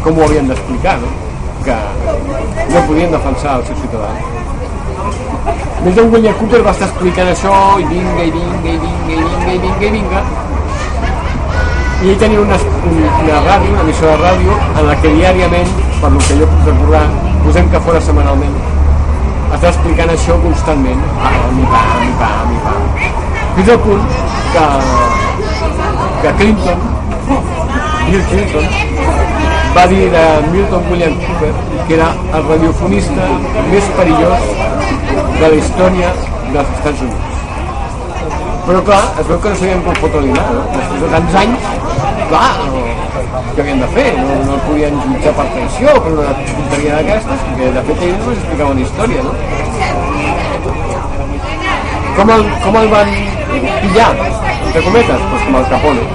com 0.04 0.18
ho 0.18 0.26
havien 0.28 0.48
d'explicar 0.48 0.98
no? 1.00 1.10
que 1.64 1.76
no 2.72 2.84
podien 2.88 3.12
defensar 3.12 3.58
els 3.60 3.72
seus 3.72 3.82
ciutadans 3.82 4.38
Milton 5.84 6.12
William 6.12 6.36
Cooper 6.36 6.60
va 6.64 6.72
estar 6.76 6.90
explicant 6.90 7.28
això 7.32 7.52
i 7.80 7.88
vinga, 7.88 8.24
i 8.28 8.32
vinga, 8.34 8.74
i 8.74 8.78
vinga, 8.84 9.14
i 9.14 9.20
vinga, 9.24 9.52
i 9.54 9.58
vinga, 9.62 9.86
i 9.86 9.92
vinga. 9.94 10.20
I 12.00 12.10
ell 12.12 12.18
tenia 12.20 12.42
una, 12.42 12.58
una 12.90 13.40
ràdio, 13.46 13.72
una 13.72 13.86
emissora 13.86 14.12
de 14.12 14.26
ràdio, 14.26 14.58
en 14.74 14.86
la 14.90 14.98
que 15.00 15.14
diàriament, 15.16 15.72
per 16.02 16.12
lo 16.12 16.20
que 16.26 16.36
jo 16.36 16.48
puc 16.52 16.68
recordar, 16.68 17.29
posem 17.44 17.68
que 17.72 17.80
fora 17.86 18.00
setmanalment, 18.04 18.56
està 19.50 19.70
explicant 19.72 20.12
això 20.14 20.36
constantment, 20.44 21.02
pam, 21.22 21.58
i 21.62 21.68
pam, 21.74 22.04
i 22.06 22.12
pam, 22.20 22.54
i 22.54 22.62
pam. 22.66 22.84
Fins 23.56 23.72
al 23.74 23.80
punt 23.86 24.04
que, 24.54 24.66
que 26.22 26.34
Clinton, 26.40 26.86
Bill 28.10 28.24
Clinton, 28.30 28.70
va 29.74 29.86
dir 29.86 30.06
de 30.10 30.24
Milton 30.52 30.86
William 30.90 31.14
Cooper 31.24 31.50
que 31.86 31.94
era 31.96 32.08
el 32.36 32.46
radiofonista 32.48 33.26
més 33.70 33.90
perillós 33.98 34.48
de 35.40 35.48
la 35.48 35.56
història 35.58 36.10
dels 36.52 36.72
Estats 36.78 37.04
Units. 37.06 37.30
Però 38.66 38.82
clar, 38.86 39.02
es 39.18 39.26
veu 39.30 39.38
que 39.42 39.52
no 39.52 39.60
sabien 39.62 39.84
com 39.86 39.96
fotre-li 40.02 40.34
no? 40.34 40.44
Després 40.74 41.04
de 41.04 41.12
tants 41.14 41.38
anys, 41.42 41.70
clar, 42.30 42.50
no, 42.70 42.80
què 43.54 43.62
havien 43.62 43.80
de 43.82 43.88
fer? 43.94 44.06
No, 44.18 44.36
no 44.46 44.56
el 44.56 44.62
podien 44.66 44.98
jutjar 45.02 45.32
per 45.38 45.46
traïció, 45.54 45.94
per 46.04 46.12
una 46.14 46.34
tonteria 46.38 46.98
d'aquestes, 46.98 47.44
perquè 47.48 47.70
de 47.76 47.84
fet 47.88 48.04
ells 48.08 48.24
no 48.26 48.34
explicaven 48.36 48.82
història, 48.84 49.24
no? 49.26 49.34
Com 52.18 52.32
el, 52.36 52.46
com 52.64 52.78
el 52.80 52.90
van 52.94 53.12
pillar, 53.82 54.10
entre 54.54 54.84
cometes? 54.86 55.26
Pues 55.32 55.46
com 55.48 55.58
el 55.60 55.68
Capone, 55.72 56.06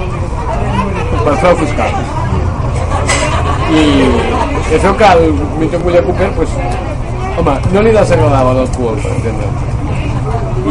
per 1.26 1.38
frau 1.44 1.60
fiscal. 1.64 2.00
I 3.76 3.86
es 4.78 4.84
veu 4.84 4.98
que 5.00 5.12
el 5.12 5.24
Milton 5.60 5.86
William 5.86 6.06
Cooper 6.10 6.32
pues, 6.38 6.58
home, 7.40 7.56
no 7.74 7.84
li 7.86 7.94
desagradava 7.96 8.56
l'alcohol, 8.60 9.00
per 9.04 9.16
exemple. 9.18 9.52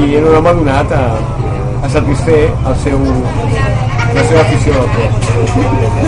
I 0.01 0.17
era 0.19 0.31
un 0.31 0.41
home 0.41 0.57
donat 0.63 0.95
a, 0.97 1.05
a 1.85 1.93
satisfer 1.93 2.43
el 2.55 2.79
seu, 2.87 3.03
la 4.15 4.25
seva 4.29 4.41
afició 4.43 4.75
a 4.75 4.83
l'alcohol. 4.83 5.11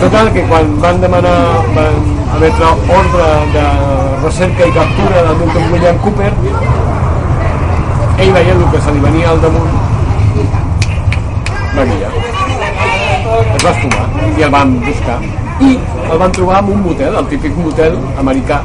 Total, 0.03 0.31
que 0.35 0.43
quan 0.49 0.73
van 0.83 1.01
demanar, 1.03 1.37
van 1.75 1.97
emetre 2.37 2.69
ordre 2.99 3.27
de 3.55 3.65
recerca 4.23 4.67
i 4.67 4.75
captura 4.77 5.23
del 5.27 5.41
Milton 5.41 5.73
William 5.73 5.99
Cooper, 6.05 6.31
ell 8.17 8.31
veia 8.37 8.55
el 8.55 8.63
que 8.73 8.81
se 8.85 8.95
li 8.95 9.03
venia 9.03 9.33
al 9.33 9.41
damunt, 9.43 9.75
va 11.75 11.87
guiar. 11.91 12.13
Es 13.57 13.65
va 13.65 13.73
esfumar 13.75 14.07
i 14.37 14.47
el 14.47 14.55
van 14.55 14.79
buscar. 14.85 15.19
I 15.67 15.73
el 16.07 16.17
van 16.21 16.31
trobar 16.31 16.63
en 16.63 16.71
un 16.77 16.83
motel, 16.85 17.19
el 17.21 17.27
típic 17.33 17.57
motel 17.57 17.99
americà, 18.23 18.61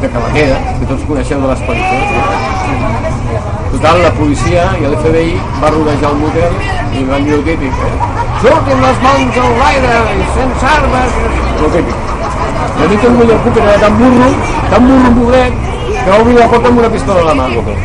de 0.00 0.08
Cabanera, 0.12 0.62
que 0.78 0.92
tots 0.92 1.06
coneixeu 1.10 1.40
de 1.42 1.52
les 1.52 1.66
pel·lícules. 1.68 3.05
Total, 3.76 3.98
la 4.00 4.10
policia 4.16 4.62
i 4.80 4.86
l'FBI 4.88 5.32
va 5.60 5.68
rodejar 5.68 6.08
el 6.08 6.20
motel 6.22 6.54
i 6.96 7.02
van 7.10 7.26
dir 7.26 7.34
el 7.36 7.42
típic, 7.44 7.82
eh? 7.84 7.90
Surtin 8.40 8.80
les 8.80 9.02
mans 9.02 9.36
al 9.42 9.52
l'aire 9.58 9.98
i 10.14 10.28
sense 10.36 10.70
armes, 10.70 11.18
el 11.58 11.74
típic. 11.74 12.06
I 12.78 12.86
a 12.86 12.88
mi 12.88 12.96
que 13.02 13.10
el 13.10 13.18
William 13.20 13.44
Cooper 13.44 13.66
era 13.66 13.76
tan 13.84 13.98
burro, 14.00 14.30
tan 14.72 14.88
burro 14.88 15.12
pobret, 15.18 15.60
que 15.92 16.08
va 16.08 16.22
obrir 16.22 16.38
la 16.38 16.48
porta 16.54 16.72
amb 16.72 16.82
una 16.84 16.92
pistola 16.96 17.20
a 17.20 17.28
la 17.28 17.36
mà. 17.42 17.76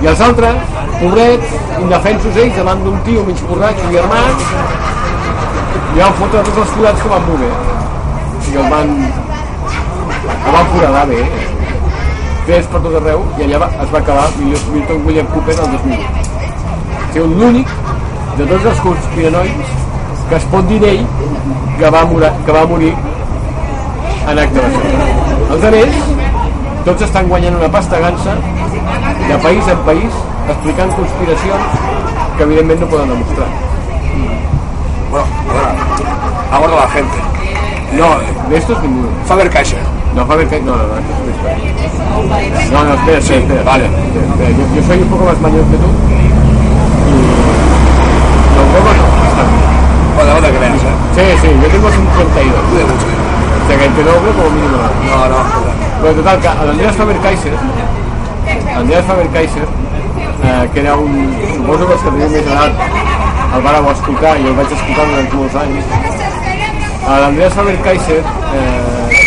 I 0.00 0.10
els 0.14 0.24
altres, 0.30 0.74
pobrets, 1.02 1.54
indefensos 1.84 2.42
ells, 2.46 2.56
davant 2.62 2.84
d'un 2.88 3.00
tio 3.04 3.28
mig 3.28 3.46
borratxo 3.52 3.92
i 3.92 4.02
armat, 4.06 4.46
i 5.92 6.00
van 6.00 6.20
fotre 6.22 6.46
tots 6.48 6.64
els 6.64 6.76
forats 6.78 7.04
que 7.04 7.12
van 7.12 7.28
voler. 7.28 7.54
I 8.48 8.60
el 8.64 8.76
van... 8.76 9.00
el 10.38 10.52
van 10.56 10.72
foradar 10.72 11.08
bé. 11.12 11.26
Fes 12.46 12.66
per 12.66 12.80
tot 12.82 12.96
arreu, 12.98 13.22
i 13.38 13.44
allà 13.44 13.62
va, 13.62 13.68
es 13.84 13.92
va 13.92 14.00
acabar 14.00 14.24
Milton 14.40 15.04
William 15.06 15.28
Cooper 15.30 15.54
el 15.62 15.76
2008. 15.76 16.24
Ser 17.12 17.26
l'únic 17.28 17.70
de 18.38 18.46
tots 18.50 18.68
els 18.72 18.82
conspiranoics 18.82 19.78
que 20.28 20.38
es 20.40 20.46
pot 20.50 20.68
dir 20.70 20.80
d'ell 20.82 21.02
que, 21.78 21.90
va 21.92 22.02
morir, 22.10 22.30
que 22.46 22.56
va 22.56 22.64
morir 22.66 22.92
en 24.32 24.38
acte 24.44 24.58
de 24.58 24.70
fe. 24.74 24.92
Els 25.52 25.66
altres, 25.68 25.98
tots 26.86 27.06
estan 27.06 27.28
guanyant 27.30 27.58
una 27.60 27.70
pasta 27.70 28.00
gansa 28.02 28.36
de 29.28 29.38
país 29.46 29.68
en 29.74 29.82
país 29.86 30.20
explicant 30.48 30.94
conspiracions 30.98 31.82
que 32.36 32.46
evidentment 32.48 32.80
no 32.82 32.92
poden 32.94 33.12
demostrar. 33.14 33.50
Bueno, 35.10 35.26
ahora, 35.52 35.74
ahora 36.50 36.80
la 36.80 36.88
gente. 36.96 37.18
No, 37.92 38.14
de 38.48 38.56
estos 38.56 38.82
ninguno. 38.82 39.08
Faber 39.26 39.50
Kaiser. 39.50 39.91
No, 40.14 40.26
Faber 40.26 40.46
Kaiser, 40.48 40.66
no, 40.66 40.76
no, 40.76 40.84
no, 40.86 40.94
esto 40.98 41.12
es 41.12 41.20
una 41.22 41.32
historia. 41.32 42.70
No, 42.72 42.84
no, 42.84 42.94
espera, 42.94 43.18
espera, 43.18 43.40
espera. 43.40 43.62
vale. 43.62 43.84
Espera, 43.86 44.50
Yo, 44.50 44.64
yo 44.76 44.82
soy 44.86 44.98
un 45.02 45.08
poco 45.08 45.24
más 45.24 45.40
mayor 45.40 45.64
que 45.66 45.76
tú 45.76 45.88
y 47.08 47.18
los 48.56 48.66
huevos 48.72 48.94
no. 48.96 49.06
Bueno, 50.16 50.34
no 50.34 50.40
te 50.40 50.50
creas, 50.52 50.76
¿eh? 50.76 50.94
Sí, 51.16 51.24
sí, 51.40 51.48
yo 51.62 51.68
tengo 51.68 51.88
52. 51.90 52.70
Tú 52.70 52.76
de 52.76 52.84
mucho. 52.84 53.06
O 53.08 53.68
sea 53.68 53.78
que 53.78 53.84
el 53.86 53.94
doble 53.94 54.30
como 54.36 54.50
mínimo. 54.50 54.76
no. 54.76 55.28
No. 55.28 55.40
Bueno, 56.02 56.16
total, 56.16 56.40
que 56.40 56.48
l'Andreas 56.66 56.96
Faber-Kaiser, 56.96 57.52
l'Andreas 58.74 59.04
Faber-Kaiser, 59.06 59.62
eh, 59.62 60.68
que 60.74 60.80
era 60.80 60.96
un... 60.96 61.30
Suposo 61.54 61.86
que 61.86 61.92
els 61.94 62.02
que 62.02 62.10
teniu 62.10 62.28
més 62.32 62.42
edat 62.42 62.72
el 63.54 63.62
vareu 63.62 63.86
escoltar 63.92 64.32
i 64.40 64.48
el 64.50 64.56
vaig 64.58 64.72
escoltar 64.74 65.04
durant 65.12 65.28
molts 65.38 65.56
anys. 65.62 65.84
L'Andreas 67.06 67.54
Faber-Kaiser, 67.54 68.18
eh, 68.18 68.71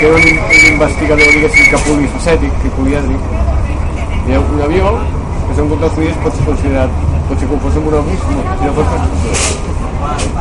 era 0.01 0.15
un, 0.15 0.25
un 0.25 0.65
investigador, 0.73 1.27
diguéssim, 1.35 1.69
que 1.71 1.77
polifacètic, 1.87 2.57
que 2.63 2.71
polièdric, 2.75 3.21
i 4.25 4.37
un 4.41 4.61
avió, 4.65 4.95
que 5.47 5.53
segons 5.55 5.71
comptes 5.75 5.93
fulles 5.97 6.17
pot 6.23 6.35
ser 6.35 6.45
considerat, 6.49 6.89
pot 7.29 7.39
ser 7.39 7.47
confós 7.51 7.77
amb 7.79 7.87
un 7.91 7.95
si 8.25 8.35
no, 8.35 8.43
si 8.59 8.65
no 8.65 8.73
pot 8.79 8.87
ser 8.91 8.99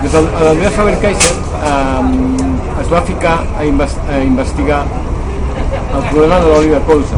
Des 0.02 0.14
el- 0.18 0.28
l'Andreas 0.44 0.74
Faber-Kaiser 0.76 1.32
eh, 1.70 2.80
es 2.82 2.88
va 2.92 3.00
ficar 3.02 3.36
a, 3.58 3.64
invest, 3.64 3.98
a 4.12 4.18
investigar 4.22 4.82
el 5.94 6.02
problema 6.10 6.40
de 6.40 6.50
l'oli 6.50 6.68
de 6.74 6.80
colza. 6.88 7.16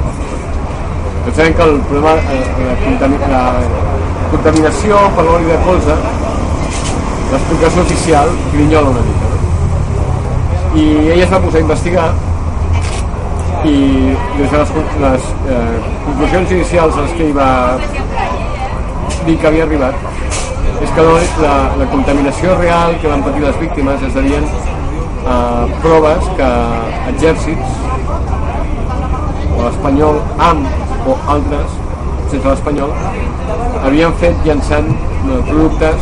Sabem 1.35 1.55
que 1.55 1.63
el 1.63 1.81
problema, 1.89 2.13
eh, 2.33 2.45
la, 2.69 2.77
contami 2.85 3.17
la 3.33 3.43
contaminació 4.31 5.01
per 5.17 5.25
l'oli 5.27 5.49
de 5.51 5.59
colza, 5.65 5.97
l'explicació 7.33 7.83
oficial 7.83 8.31
grinyola 8.53 8.91
una 8.95 9.01
mica. 9.09 9.26
No? 10.77 10.83
I 10.83 11.13
ell 11.15 11.23
es 11.25 11.31
va 11.33 11.39
posar 11.41 11.61
a 11.61 11.65
investigar 11.65 12.09
i 13.67 13.77
des 14.37 14.51
de 14.53 14.59
les, 14.59 14.73
les 15.03 15.23
eh, 15.51 15.79
conclusions 16.05 16.51
inicials 16.53 16.99
les 17.01 17.15
que 17.17 17.25
ell 17.27 17.33
va 17.37 17.49
dir 19.27 19.37
que 19.41 19.47
havia 19.49 19.65
arribat 19.65 19.95
és 20.85 20.91
que 20.93 21.03
l'oli- 21.07 21.33
la, 21.41 21.55
la 21.81 21.87
contaminació 21.91 22.55
real 22.61 22.95
que 23.01 23.09
van 23.09 23.25
patir 23.25 23.43
les 23.47 23.57
víctimes 23.59 24.03
es 24.07 24.15
devien 24.15 24.45
a 25.27 25.39
proves 25.83 26.29
que 26.39 26.51
exèrcits 27.15 27.69
o 29.57 29.65
l'espanyol 29.65 30.21
amb 30.51 31.09
o 31.09 31.17
altres 31.39 31.75
sense 32.31 32.45
l'espanyol 32.47 32.93
havien 33.83 34.13
fet 34.23 34.37
llançant 34.47 34.93
eh, 34.93 35.41
productes 35.49 35.99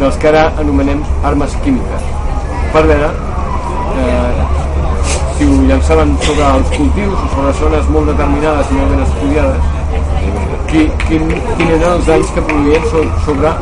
dels 0.00 0.16
que 0.20 0.28
ara 0.34 0.50
anomenem 0.60 1.00
armes 1.24 1.56
químiques 1.64 2.02
per 2.74 2.84
veure 2.92 3.10
eh, 4.02 4.32
si 5.36 5.48
ho 5.50 5.60
llançaven 5.70 6.16
sobre 6.26 6.44
els 6.58 6.72
cultius 6.76 7.14
o 7.18 7.28
sobre 7.34 7.52
zones 7.60 7.92
molt 7.96 8.10
determinades 8.12 8.70
i 8.70 8.80
molt 8.80 8.94
ben 8.94 9.04
estudiades 9.06 9.60
qui, 10.70 10.86
quin, 11.06 11.22
quin 11.58 11.68
eren 11.76 11.90
els 11.92 12.08
danys 12.10 12.32
que 12.34 12.46
produïen 12.48 12.90
so, 12.90 13.04
sobre 13.28 13.54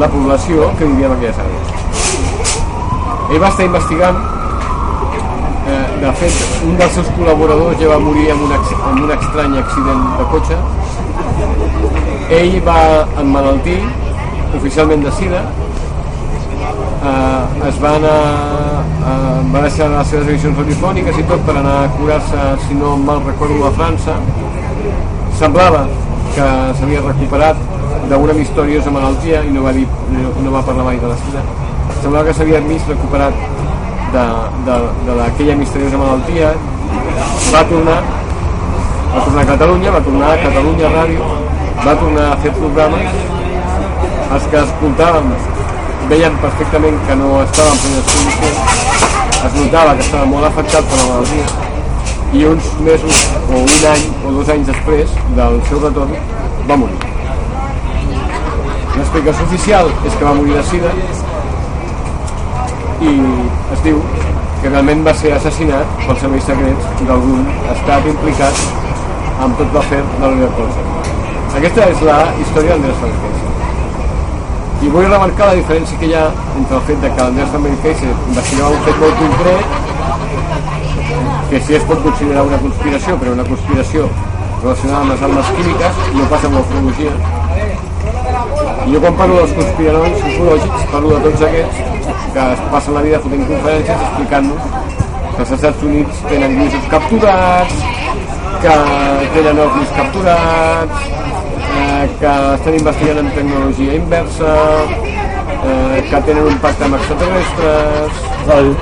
la 0.00 0.08
població 0.14 0.70
que 0.78 0.88
vivia 0.88 1.10
en 1.10 1.18
aquelles 1.18 1.44
àrees 1.44 1.66
ell 3.26 3.42
va 3.42 3.52
estar 3.52 3.68
investigant 3.68 4.24
Eh, 5.66 5.86
de 5.98 6.10
fet, 6.14 6.34
un 6.62 6.76
dels 6.78 6.92
seus 6.94 7.08
col·laboradors 7.16 7.80
ja 7.80 7.88
va 7.90 7.96
morir 7.98 8.28
en 8.30 8.42
un, 8.44 8.52
en 8.54 9.00
un 9.02 9.10
estrany 9.10 9.56
accident 9.58 10.04
de 10.18 10.26
cotxe. 10.30 10.58
Ell 12.36 12.54
va 12.68 12.76
emmalaltir, 13.18 13.80
oficialment 14.60 15.02
de 15.02 15.14
sida, 15.18 15.40
eh, 17.10 17.66
es 17.72 17.80
va 17.82 17.96
anar, 17.98 18.14
eh, 19.12 19.38
va 19.52 19.62
deixar 19.66 19.88
les 19.92 20.10
seves 20.12 20.28
emissions 20.28 20.58
radiofòniques 20.62 21.20
i 21.22 21.26
tot 21.30 21.44
per 21.46 21.56
anar 21.60 21.76
a 21.84 21.88
curar-se, 21.98 22.48
si 22.66 22.78
no 22.78 22.96
mal 22.96 23.22
recordo, 23.26 23.62
a 23.66 23.72
França. 23.78 24.16
Semblava 25.38 25.86
que 26.34 26.48
s'havia 26.78 27.04
recuperat 27.06 27.62
d'una 28.10 28.34
misteriosa 28.36 28.90
malaltia 28.90 29.42
i 29.46 29.52
no 29.54 29.64
va, 29.66 29.72
dir, 29.76 29.86
no, 30.12 30.32
no 30.42 30.52
va 30.54 30.64
parlar 30.66 30.90
mai 30.90 31.00
de 31.02 31.10
la 31.12 31.16
sida. 31.24 31.44
Semblava 32.02 32.28
que 32.28 32.36
s'havia 32.38 32.60
mig 32.66 32.84
recuperat 32.88 33.34
de, 34.12 34.26
de, 34.68 34.76
de 35.06 35.18
aquella 35.24 35.56
misteriosa 35.56 35.98
malaltia 35.98 36.52
va 37.52 37.64
tornar 37.70 37.98
va 39.16 39.24
tornar 39.24 39.42
a 39.42 39.46
Catalunya, 39.50 39.90
va 39.90 40.00
tornar 40.04 40.30
a 40.32 40.38
Catalunya 40.42 40.92
Ràdio 40.92 41.28
va 41.84 41.94
tornar 42.02 42.26
a 42.32 42.36
fer 42.44 42.52
programes 42.56 43.20
els 44.36 44.48
que 44.52 44.62
escoltàvem 44.62 45.30
veien 46.10 46.36
perfectament 46.42 46.98
que 47.06 47.16
no 47.20 47.30
estava 47.42 47.72
en 47.74 47.78
plenes 47.84 48.10
condicions 48.12 48.58
es 49.46 49.56
notava 49.60 49.94
que 49.96 50.06
estava 50.06 50.26
molt 50.32 50.48
afectat 50.48 50.88
per 50.90 51.00
la 51.00 51.08
malaltia 51.10 51.46
i 52.36 52.44
uns 52.52 52.70
mesos 52.86 53.22
o 53.48 53.60
un 53.62 53.74
any 53.92 54.06
o 54.26 54.32
dos 54.38 54.54
anys 54.54 54.70
després 54.70 55.18
del 55.38 55.60
seu 55.70 55.82
retorn 55.84 56.14
va 56.70 56.78
morir 56.82 56.98
l'explicació 58.96 59.48
oficial 59.50 59.90
és 60.04 60.14
que 60.14 60.24
va 60.24 60.34
morir 60.40 60.56
de 60.58 60.64
sida 60.70 60.94
i 63.06 63.14
es 63.76 63.82
diu 63.84 64.00
que 64.62 64.70
realment 64.70 65.04
va 65.06 65.14
ser 65.22 65.34
assassinat 65.36 65.98
pels 66.04 66.22
serveis 66.24 66.46
secrets 66.50 67.02
d'algun 67.08 67.44
estat 67.74 68.08
implicat 68.12 68.62
amb 69.46 69.58
tot 69.60 69.74
l'afer 69.76 70.00
de 70.06 70.22
l'Unió 70.24 70.48
Colza. 70.56 70.86
Aquesta 71.58 71.90
és 71.92 72.06
la 72.08 72.22
història 72.40 72.72
d'Andrés 72.72 73.02
Fabricase. 73.02 73.45
I 74.76 74.88
vull 74.92 75.06
remarcar 75.08 75.46
la 75.48 75.56
diferència 75.56 75.96
que 75.98 76.08
hi 76.10 76.14
ha 76.14 76.26
entre 76.60 76.76
el 76.76 76.82
fet 76.88 76.98
de 77.00 77.08
que 77.14 77.22
l'Andrés 77.22 77.52
Fabricase 77.52 78.08
investigava 78.12 78.74
un 78.76 78.82
fet 78.84 78.96
molt 79.02 79.16
concret 79.22 79.66
que 81.50 81.60
sí 81.64 81.72
es 81.78 81.84
pot 81.88 82.02
considerar 82.04 82.42
una 82.44 82.58
conspiració, 82.60 83.16
però 83.22 83.32
una 83.38 83.46
conspiració 83.48 84.00
relacionada 84.62 85.00
amb 85.00 85.10
les 85.14 85.24
armes 85.28 85.48
químiques 85.56 85.94
no 86.18 86.28
passa 86.34 86.50
amb 86.50 86.58
l'ufologia. 86.58 87.14
I 88.86 88.92
jo 88.92 89.00
quan 89.02 89.18
parlo 89.22 89.40
dels 89.40 89.56
conspiranois 89.58 90.24
ufològics 90.32 90.88
parlo 90.92 91.10
de 91.16 91.20
tots 91.26 91.40
aquests 91.48 91.76
que 92.36 92.48
es 92.52 92.64
passen 92.76 92.98
la 92.98 93.04
vida 93.08 93.22
fotent 93.24 93.46
conferències 93.48 94.06
explicant-nos 94.08 94.62
que 95.36 95.42
els 95.44 95.52
Estats 95.56 95.86
Units 95.90 96.24
tenen 96.28 96.58
grisos 96.60 96.90
capturats, 96.92 97.76
que 98.62 98.74
tenen 99.34 99.64
ovnis 99.66 99.90
capturats, 99.96 101.15
que 102.20 102.54
estan 102.54 102.74
investigant 102.74 103.18
en 103.18 103.30
tecnologia 103.34 103.94
inversa, 103.94 104.54
eh, 105.66 106.04
que 106.10 106.20
tenen 106.28 106.44
un 106.44 106.58
pacte 106.58 106.84
amb 106.84 106.94
extraterrestres... 107.00 108.24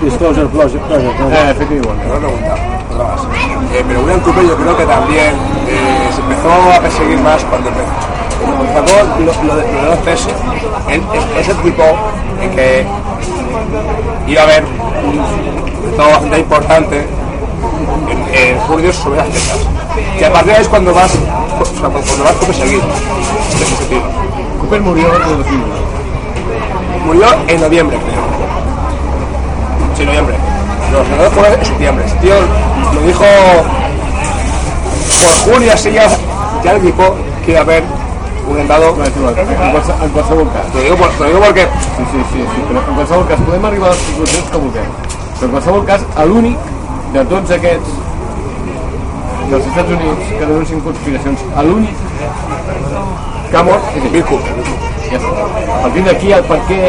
Disclosure 0.03 0.47
Project. 0.49 0.85
project 0.87 1.19
¿no? 1.21 1.31
Eh, 1.31 1.51
efectivamente. 1.51 2.07
Otra 2.07 2.19
pregunta, 2.19 2.55
otra 2.93 3.05
más. 3.05 3.21
Eh, 3.73 3.85
pero 3.89 4.01
William 4.01 4.21
Cooper 4.21 4.45
yo 4.47 4.57
creo 4.57 4.77
que 4.77 4.85
también 4.85 5.35
eh, 5.67 6.11
se 6.15 6.21
empezó 6.21 6.53
a 6.71 6.81
perseguir 6.81 7.19
más 7.21 7.43
cuando 7.45 7.71
empezó. 7.71 7.89
Cuando 8.45 8.65
sacó 8.75 9.21
lo, 9.21 9.25
lo 9.25 9.57
de, 9.57 9.73
lo 9.73 9.81
de 9.81 10.13
los 10.13 10.27
él 10.89 11.03
es 11.39 11.49
ese 11.49 11.55
tipo 11.63 11.83
en 12.43 12.51
que 12.51 12.85
iba 14.27 14.41
a 14.43 14.45
haber 14.45 14.65
un 14.65 15.97
todo 15.97 16.09
bastante 16.09 16.39
importante 16.41 17.07
en, 18.11 18.19
en 18.37 18.93
sobre 18.93 19.17
las 19.17 19.29
fechas. 19.29 19.59
Que 20.19 20.27
a 20.27 20.33
partir 20.33 20.53
de 20.53 20.57
ahí 20.57 20.63
es 20.63 20.69
cuando 20.69 20.93
vas, 20.93 21.13
o 21.60 21.64
sea, 21.64 21.89
vas 21.89 22.35
a 22.43 22.47
perseguir 22.47 22.81
de 22.82 23.64
ese 23.64 23.76
sentido. 23.76 24.02
Cooper 24.60 24.81
murió 24.82 25.06
en 25.16 25.22
el 25.22 25.36
2001. 25.39 25.64
Murió 27.06 27.26
en 27.48 27.60
noviembre, 27.60 27.98
creo. 27.98 28.24
Sí, 29.97 30.05
noviembre. 30.05 30.36
No, 30.93 31.24
no 31.24 31.31
fue 31.31 31.48
en 31.55 31.64
septiembre. 31.64 32.05
Ese 32.06 32.16
tío 32.16 32.35
lo 32.94 33.01
dijo 33.02 33.24
por 35.44 35.52
junio 35.55 35.72
así 35.72 35.93
ya, 35.93 36.06
ya 36.62 36.70
el 36.72 36.76
equipo 36.78 37.14
quiere 37.44 37.60
haber 37.60 37.82
un 38.48 38.68
dado. 38.68 38.94
No. 38.97 39.05
En, 39.05 39.12
qualse- 39.12 39.94
en 40.05 40.10
qualsevol 40.10 40.48
cas. 40.52 40.66
Te 40.72 40.81
digo, 40.82 40.97
por- 40.97 41.20
lo 41.20 41.26
digo 41.26 41.40
porque 41.40 41.62
Sí, 41.62 42.02
sí, 42.12 42.18
sí, 42.32 42.39
sí, 42.55 42.62
però 42.68 42.81
en 42.89 42.94
qualsevol 42.94 43.26
cas 43.28 43.40
podem 43.47 43.64
arribar 43.64 43.90
a 43.90 43.93
les 43.94 44.02
conclusions 44.05 44.51
que 44.51 44.56
vulguem. 44.56 44.85
Però 45.39 45.44
en 45.47 45.51
qualsevol 45.52 45.85
cas, 45.86 46.01
l'únic 46.26 46.59
de 47.12 47.24
tots 47.24 47.51
aquests 47.51 47.89
dels 49.51 49.66
Estats 49.71 49.91
Units 49.97 50.33
que 50.33 50.47
denuncien 50.47 50.81
conspiracions, 50.81 51.45
a 51.55 51.62
l'únic 51.62 51.97
que 53.51 53.57
ha 53.57 53.62
mort 53.62 53.97
és. 53.97 54.11
Bill 54.12 54.25
Cooper. 54.31 54.55
Ja 55.11 55.19
està. 55.21 55.49
Partint 55.85 56.07
d'aquí, 56.09 56.33
el 56.35 56.47
per 56.49 56.61
què, 56.69 56.81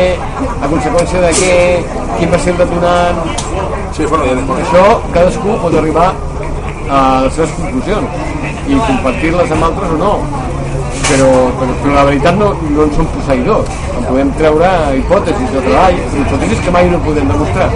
a 0.61 0.69
conseqüència 0.71 1.21
de 1.25 1.31
què, 1.39 1.55
quin 2.17 2.31
va 2.31 2.39
ser 2.39 2.55
el 2.55 2.61
detonant, 2.63 3.19
Sí, 3.95 4.05
bueno, 4.09 4.25
ya 4.25 4.35
después. 4.35 4.59
això 4.65 5.01
cadascú 5.13 5.53
pot 5.61 5.75
arribar 5.79 6.09
a 6.89 7.21
les 7.23 7.33
seves 7.33 7.51
conclusions 7.55 8.09
i 8.67 8.79
compartir-les 8.87 9.51
amb 9.55 9.67
altres 9.69 9.93
o 9.95 9.99
no. 10.01 10.13
Però, 11.05 11.29
però, 11.59 11.75
però 11.83 11.93
la 11.93 12.03
veritat 12.09 12.35
no, 12.35 12.49
no 12.75 12.83
en 12.83 12.91
som 12.95 13.07
posseïdors. 13.13 13.69
En 13.95 14.07
podem 14.09 14.31
treure 14.39 14.71
hipòtesis 14.99 15.51
de 15.53 15.61
treball, 15.67 15.99
hipòtesis 16.23 16.63
que 16.65 16.73
mai 16.75 16.89
no 16.89 16.99
podem 17.05 17.29
demostrar. 17.29 17.69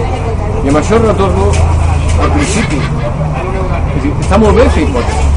I 0.64 0.68
amb 0.68 0.80
això 0.82 0.98
retorno 1.00 1.52
al 2.20 2.34
principi. 2.36 2.99
Dir, 4.02 4.12
està 4.24 4.36
molt 4.40 4.54
bé 4.60 4.64
fer 4.74 4.82
hipòtesis. 4.86 5.28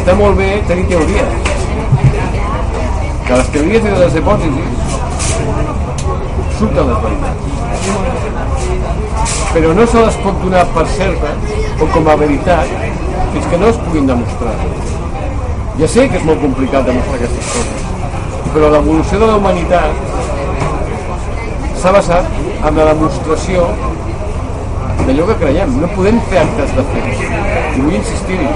Està 0.00 0.12
molt 0.18 0.34
bé 0.40 0.50
tenir 0.68 0.86
teories. 0.92 1.30
Que 3.26 3.34
les 3.40 3.48
teories 3.56 3.82
i 3.84 3.96
les 4.04 4.14
hipòtesis 4.20 4.70
surten 6.58 6.84
les 6.92 7.00
veritats 7.06 7.42
però 9.52 9.74
no 9.76 9.84
se 9.86 10.00
les 10.00 10.14
pot 10.24 10.36
donar 10.40 10.62
per 10.72 10.86
certes 10.88 11.34
o 11.76 11.86
com 11.92 12.06
a 12.08 12.14
veritat 12.16 12.70
fins 13.34 13.48
que 13.50 13.58
no 13.60 13.66
es 13.68 13.80
puguin 13.84 14.06
demostrar. 14.08 14.54
Ja 15.80 15.88
sé 15.94 16.06
que 16.08 16.16
és 16.20 16.24
molt 16.28 16.40
complicat 16.40 16.86
demostrar 16.88 17.18
aquestes 17.18 17.50
coses, 17.52 17.82
però 18.54 18.70
l'evolució 18.72 19.16
de 19.20 19.28
la 19.28 19.36
humanitat 19.40 19.92
s'ha 21.82 21.92
basat 21.98 22.24
en 22.54 22.72
la 22.80 22.86
demostració 22.92 23.68
d'allò 25.08 25.28
que 25.30 25.38
creiem. 25.44 25.76
No 25.82 25.88
podem 25.96 26.20
fer 26.30 26.42
actes 26.42 26.74
de 26.78 26.84
fe. 26.92 27.04
I 27.76 27.80
vull 27.80 27.96
insistir-hi. 28.00 28.50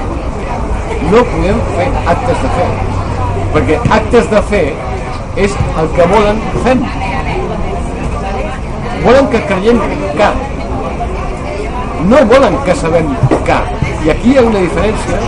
No 1.13 1.23
podem 1.33 1.63
fer 1.77 1.89
actes 2.15 2.45
de 2.45 2.53
fe. 2.59 2.67
Perquè 3.55 3.79
actes 4.01 4.29
de 4.35 4.43
fe 4.51 4.65
és 5.47 5.57
el 5.81 5.89
que 5.97 6.11
volen 6.13 6.43
fem. 6.65 6.85
Volen 9.07 9.33
que 9.33 9.41
creiem 9.49 9.81
que 10.19 10.31
no 12.07 12.25
volen 12.27 12.57
que 12.65 12.75
sabem 12.75 13.09
que. 13.47 13.59
I 14.05 14.11
aquí 14.13 14.33
hi 14.33 14.39
ha 14.39 14.43
una 14.47 14.61
diferència 14.63 15.19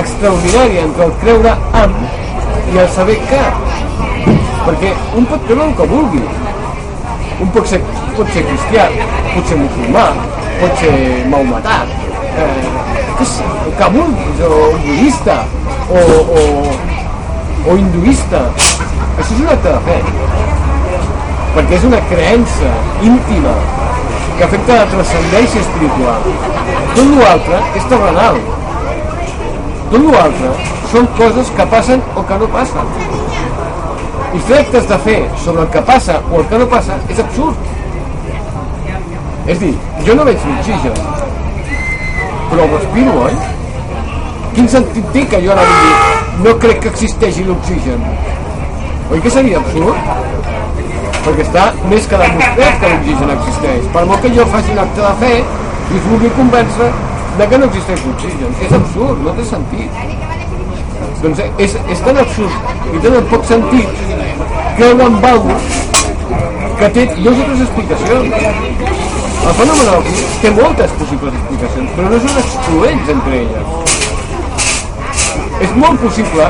extraordinària 0.00 0.84
entre 0.86 1.08
el 1.08 1.14
creure 1.22 1.54
amb 1.82 2.72
i 2.74 2.78
el 2.84 2.88
saber 2.94 3.18
que. 3.30 3.42
Perquè 4.66 4.92
un 5.18 5.26
pot 5.28 5.44
creure 5.48 5.66
el 5.68 5.74
que 5.80 5.88
vulgui. 5.92 6.22
Un 7.44 7.50
pot 7.54 7.68
ser, 7.70 7.82
pot 8.18 8.30
ser 8.34 8.42
cristià, 8.48 8.88
pot 9.30 9.46
ser 9.46 9.56
musulmà, 9.60 10.08
pot 10.58 10.80
ser 10.82 10.94
maometà, 11.30 11.78
eh, 12.42 12.68
que, 13.78 13.90
vulguis, 13.94 14.40
o 14.42 14.58
budista, 14.82 15.36
o, 15.88 16.02
o, 16.40 16.42
o 17.70 17.76
hinduista. 17.78 18.42
Això 18.58 19.32
és 19.34 19.40
un 19.42 19.52
acte 19.54 19.74
de 19.74 19.80
fe 19.86 20.00
perquè 21.54 21.74
és 21.78 21.84
una 21.88 21.98
creença 22.10 22.68
íntima 23.02 23.54
que 24.38 24.44
afecta 24.46 24.82
la 24.82 24.90
transcendència 24.92 25.62
espiritual. 25.64 26.26
Tot 26.94 27.14
l'altre 27.18 27.62
és 27.78 27.88
terrenal. 27.90 28.38
Tot 29.94 30.04
l'altre 30.12 30.52
són 30.92 31.08
coses 31.18 31.50
que 31.56 31.66
passen 31.72 32.04
o 32.14 32.26
que 32.28 32.38
no 32.42 32.50
passen. 32.52 32.94
I 34.28 34.44
fer 34.50 34.60
actes 34.60 34.86
de 34.92 35.02
fe 35.06 35.18
sobre 35.42 35.64
el 35.64 35.74
que 35.74 35.82
passa 35.88 36.20
o 36.30 36.42
el 36.42 36.46
que 36.52 36.62
no 36.62 36.70
passa 36.70 37.00
és 37.08 37.22
absurd. 37.24 37.77
És 39.48 39.56
a 39.56 39.60
dir, 39.60 39.74
jo 40.04 40.14
no 40.14 40.28
veig 40.28 40.42
l'oxigen, 40.44 40.98
però 42.50 42.64
el 42.66 42.74
respiro, 42.76 43.14
oi? 43.24 43.36
Quin 44.54 44.68
sentit 44.68 45.12
té 45.14 45.24
que 45.32 45.40
jo 45.44 45.54
ara 45.54 45.64
digui 45.70 46.44
no 46.44 46.56
crec 46.62 46.82
que 46.84 46.92
existeixi 46.92 47.46
l'oxigen? 47.46 48.04
Oi 49.08 49.22
que 49.24 49.32
seria 49.32 49.62
absurd? 49.62 50.28
perquè 51.28 51.44
està 51.44 51.64
més 51.90 52.06
que 52.08 52.18
demostrat 52.20 52.78
que 52.80 52.90
l'oxigen 52.92 53.32
existeix. 53.34 53.88
Per 53.94 54.04
molt 54.08 54.24
que 54.24 54.30
jo 54.36 54.46
faci 54.52 54.72
un 54.74 54.80
acte 54.84 55.02
de 55.04 55.12
fe 55.22 55.32
i 55.38 55.98
us 55.98 56.06
vulgui 56.06 56.30
convèncer 56.36 56.88
de 57.38 57.48
que 57.50 57.58
no 57.60 57.68
existeix 57.68 58.04
l'oxigen. 58.06 58.54
És 58.66 58.74
absurd, 58.78 59.24
no 59.26 59.34
té 59.36 59.44
sentit. 59.50 60.00
Doncs 61.22 61.42
és, 61.66 61.76
és 61.94 62.02
tan 62.06 62.20
absurd 62.22 62.94
i 62.94 63.02
tan 63.04 63.28
poc 63.32 63.46
sentit 63.48 64.02
creure 64.78 65.08
en 65.08 65.18
algú 65.32 65.56
que 66.78 66.90
té 66.94 67.06
dues 67.16 67.40
o 67.42 67.46
tres 67.48 67.64
explicacions. 67.66 68.77
El 69.48 69.54
fenomen 69.56 69.86
ovni 69.94 70.24
té 70.42 70.50
moltes 70.52 70.90
possibles 70.98 71.36
explicacions, 71.38 71.92
però 71.96 72.08
no 72.12 72.16
són 72.20 72.34
excloents 72.40 73.12
entre 73.14 73.38
elles. 73.38 73.68
És 75.64 75.70
molt 75.80 76.02
possible 76.02 76.48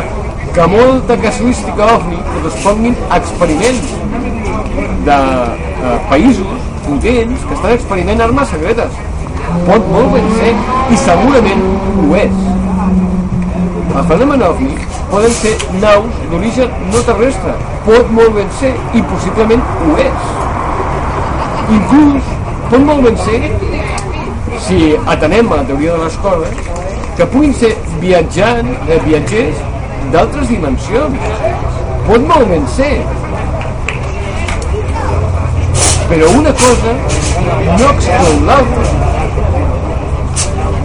que 0.56 0.64
molta 0.72 1.16
casuística 1.22 1.90
ovni 1.94 2.18
corresponguin 2.32 2.96
a 3.06 3.20
experiments 3.22 3.92
de 5.06 5.18
eh, 5.18 5.92
països 6.10 6.64
potents 6.88 7.44
que 7.44 7.54
estan 7.58 7.76
experimentant 7.76 8.24
armes 8.26 8.50
secretes. 8.54 8.98
Pot 9.68 9.86
molt 9.92 10.10
ben 10.16 10.26
ser, 10.40 10.50
i 10.90 10.98
segurament 11.04 11.62
ho 12.02 12.08
és. 12.18 12.42
El 13.98 14.10
fenomen 14.10 14.42
ovni 14.48 14.74
poden 15.12 15.38
ser 15.38 15.54
naus 15.84 16.18
d'origen 16.32 16.74
no 16.90 17.04
terrestre. 17.12 17.54
Pot 17.86 18.10
molt 18.18 18.34
ben 18.40 18.50
ser, 18.58 18.74
i 18.90 19.06
possiblement 19.14 19.62
ho 19.86 19.94
és. 20.08 20.34
Inclús 21.78 22.34
pot 22.70 22.84
molt 22.84 23.02
ben 23.06 23.16
ser, 23.24 23.40
si 24.66 24.96
atenem 25.06 25.52
a 25.52 25.60
la 25.60 25.68
teoria 25.68 25.96
de 25.96 26.04
les 26.04 26.18
cordes, 26.24 26.58
que 27.16 27.26
puguin 27.32 27.54
ser 27.60 27.72
viatjant, 28.02 28.68
eh, 28.88 28.98
viatgers 29.06 29.62
d'altres 30.12 30.50
dimensions. 30.52 31.18
Pot 32.08 32.24
molt 32.28 32.48
ben 32.48 32.66
ser, 32.72 32.92
però 36.08 36.30
una 36.38 36.52
cosa 36.52 36.94
no 37.78 37.90
exclou 37.90 38.38
l'altra. 38.46 38.84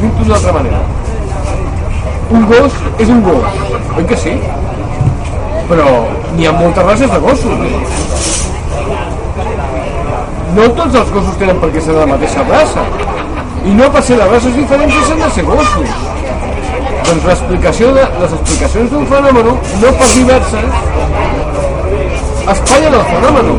Dit 0.02 0.18
d'una 0.20 0.36
altra 0.36 0.54
manera. 0.58 0.82
Un 2.34 2.48
gos 2.50 2.82
és 2.98 3.10
un 3.14 3.22
gos, 3.24 3.64
oi 3.98 4.06
que 4.10 4.18
sí? 4.26 4.34
Però 5.70 5.88
n'hi 6.36 6.48
ha 6.48 6.56
moltes 6.58 6.86
races 6.90 7.12
de 7.14 7.20
gossos. 7.24 7.60
No 10.54 10.70
tots 10.78 10.96
els 11.02 11.14
gossos 11.14 11.38
tenen 11.42 11.62
per 11.62 11.70
què 11.74 11.82
ser 11.82 11.94
de 11.96 12.02
la 12.02 12.10
mateixa 12.14 12.44
raça. 12.50 12.84
I 13.64 13.74
no 13.78 13.88
per 13.94 14.04
ser 14.06 14.20
de 14.20 14.28
races 14.30 14.58
diferents 14.60 14.98
deixen 15.00 15.24
de 15.24 15.30
ser 15.38 15.46
gossos. 15.48 15.96
Doncs 17.04 17.26
l'explicació 17.30 17.94
de, 17.96 18.04
les 18.22 18.36
explicacions 18.38 18.92
d'un 18.94 19.08
fenomen, 19.10 19.50
no 19.82 19.94
per 20.00 20.10
diverses, 20.14 20.70
espatllen 22.54 23.00
el 23.00 23.06
fenomen 23.10 23.52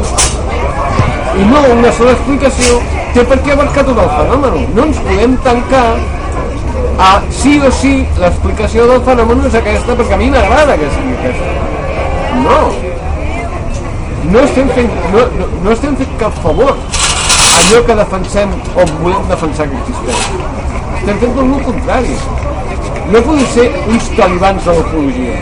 i 1.34 1.44
no 1.50 1.60
una 1.74 1.90
sola 1.96 2.12
explicació 2.14 2.78
té 3.14 3.24
per 3.26 3.38
què 3.42 3.54
abarcar 3.54 3.84
tot 3.88 3.98
el 3.98 4.10
fenomen. 4.14 4.66
No 4.76 4.88
ens 4.88 5.00
podem 5.06 5.36
tancar 5.46 5.86
a 7.04 7.10
sí 7.42 7.56
o 7.58 7.70
sí 7.74 7.94
l'explicació 8.22 8.86
del 8.90 9.02
fenomen 9.08 9.46
és 9.48 9.58
aquesta 9.58 9.98
perquè 9.98 10.14
a 10.14 10.20
mi 10.20 10.30
m'agrada 10.34 10.78
que 10.78 10.90
sigui 10.94 11.16
aquesta. 11.18 11.54
No. 12.44 12.93
No 14.32 14.40
estem 14.40 14.68
fent, 14.68 14.90
no, 15.12 15.26
no, 15.38 15.46
no 15.64 15.72
estem 15.72 15.96
fent 16.01 16.16
cap 16.18 16.36
favor 16.42 16.72
allò 16.74 17.82
que 17.84 17.96
defensem 17.98 18.48
o 18.74 18.86
volem 19.02 19.28
defensar 19.28 19.68
que 19.68 19.76
existeix. 19.82 20.22
Estem 21.01 21.18
fent 21.22 21.34
tot 21.36 21.44
el 21.44 21.64
contrari. 21.68 22.16
No 23.12 23.22
podem 23.26 23.46
ser 23.52 23.66
uns 23.92 24.09
talibans 24.16 24.64
de 24.64 24.76
l'ecologia. 24.78 25.40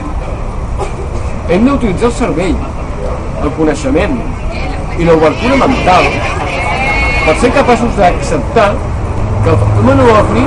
Hem 1.49 1.67
d'utilitzar 1.69 2.11
el 2.11 2.17
cervell, 2.19 2.57
el 3.43 3.53
coneixement, 3.59 4.19
i 4.99 5.07
l'obertura 5.07 5.57
mental 5.63 6.09
per 7.25 7.35
ser 7.41 7.53
capaços 7.55 7.95
d'acceptar 7.97 8.69
que 9.45 9.51
el 9.53 9.59
fenomen 9.63 10.03
ovni 10.17 10.45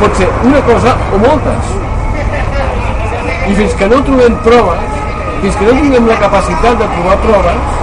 pot 0.00 0.18
ser 0.20 0.28
una 0.44 0.60
cosa 0.68 0.96
o 1.12 1.20
moltes. 1.22 1.72
I 3.44 3.54
fins 3.60 3.76
que 3.78 3.88
no 3.92 4.00
trobem 4.08 4.36
proves, 4.46 4.93
fins 5.44 5.56
que 5.60 5.64
no 5.68 5.72
tinguem 5.76 6.06
la 6.08 6.14
capacitat 6.16 6.78
de 6.80 6.86
trobar 6.94 7.16
proves, 7.20 7.80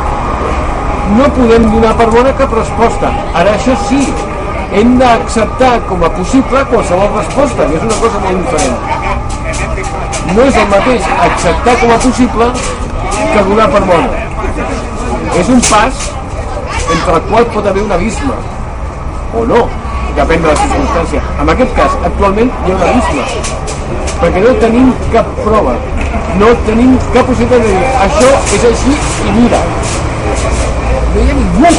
no 1.17 1.27
podem 1.35 1.67
donar 1.75 1.91
per 1.99 2.07
bona 2.15 2.31
cap 2.39 2.55
resposta. 2.57 3.11
Ara, 3.37 3.53
això 3.53 3.75
sí, 3.85 3.99
hem 4.79 4.95
d'acceptar 4.97 5.75
com 5.89 6.01
a 6.07 6.09
possible 6.15 6.63
qualsevol 6.71 7.11
resposta, 7.19 7.67
que 7.67 7.77
és 7.77 7.85
una 7.85 7.99
cosa 8.01 8.23
molt 8.23 8.41
diferent. 8.41 8.77
No 10.31 10.47
és 10.47 10.57
el 10.63 10.67
mateix 10.73 11.09
acceptar 11.27 11.75
com 11.83 11.93
a 11.93 11.99
possible 12.07 12.49
que 13.35 13.43
donar 13.51 13.67
per 13.75 13.83
bona 13.91 14.21
és 15.39 15.49
un 15.49 15.61
pas 15.67 15.99
entre 16.95 17.13
el 17.15 17.21
qual 17.29 17.45
pot 17.53 17.67
haver 17.67 17.83
un 17.85 17.91
abisme 17.97 18.39
o 19.37 19.45
no 19.51 19.61
depèn 20.17 20.41
de 20.41 20.47
la 20.49 20.55
circumstància. 20.63 21.21
En 21.39 21.53
aquest 21.53 21.77
cas, 21.77 21.99
actualment 22.09 22.49
hi 22.65 22.73
ha 22.73 22.79
un 22.79 22.87
abisme, 22.89 23.70
perquè 24.21 24.41
no 24.43 24.53
tenim 24.61 24.89
cap 25.13 25.29
prova, 25.41 25.73
no 26.37 26.49
tenim 26.67 26.93
cap 27.15 27.25
possibilitat 27.25 27.63
de 27.65 27.71
dir 27.73 27.93
això 28.05 28.33
és 28.57 28.65
així 28.69 28.93
i 29.25 29.35
mira. 29.37 29.61
No 31.11 31.23
hi 31.23 31.31
ha 31.31 31.37
ningú, 31.39 31.71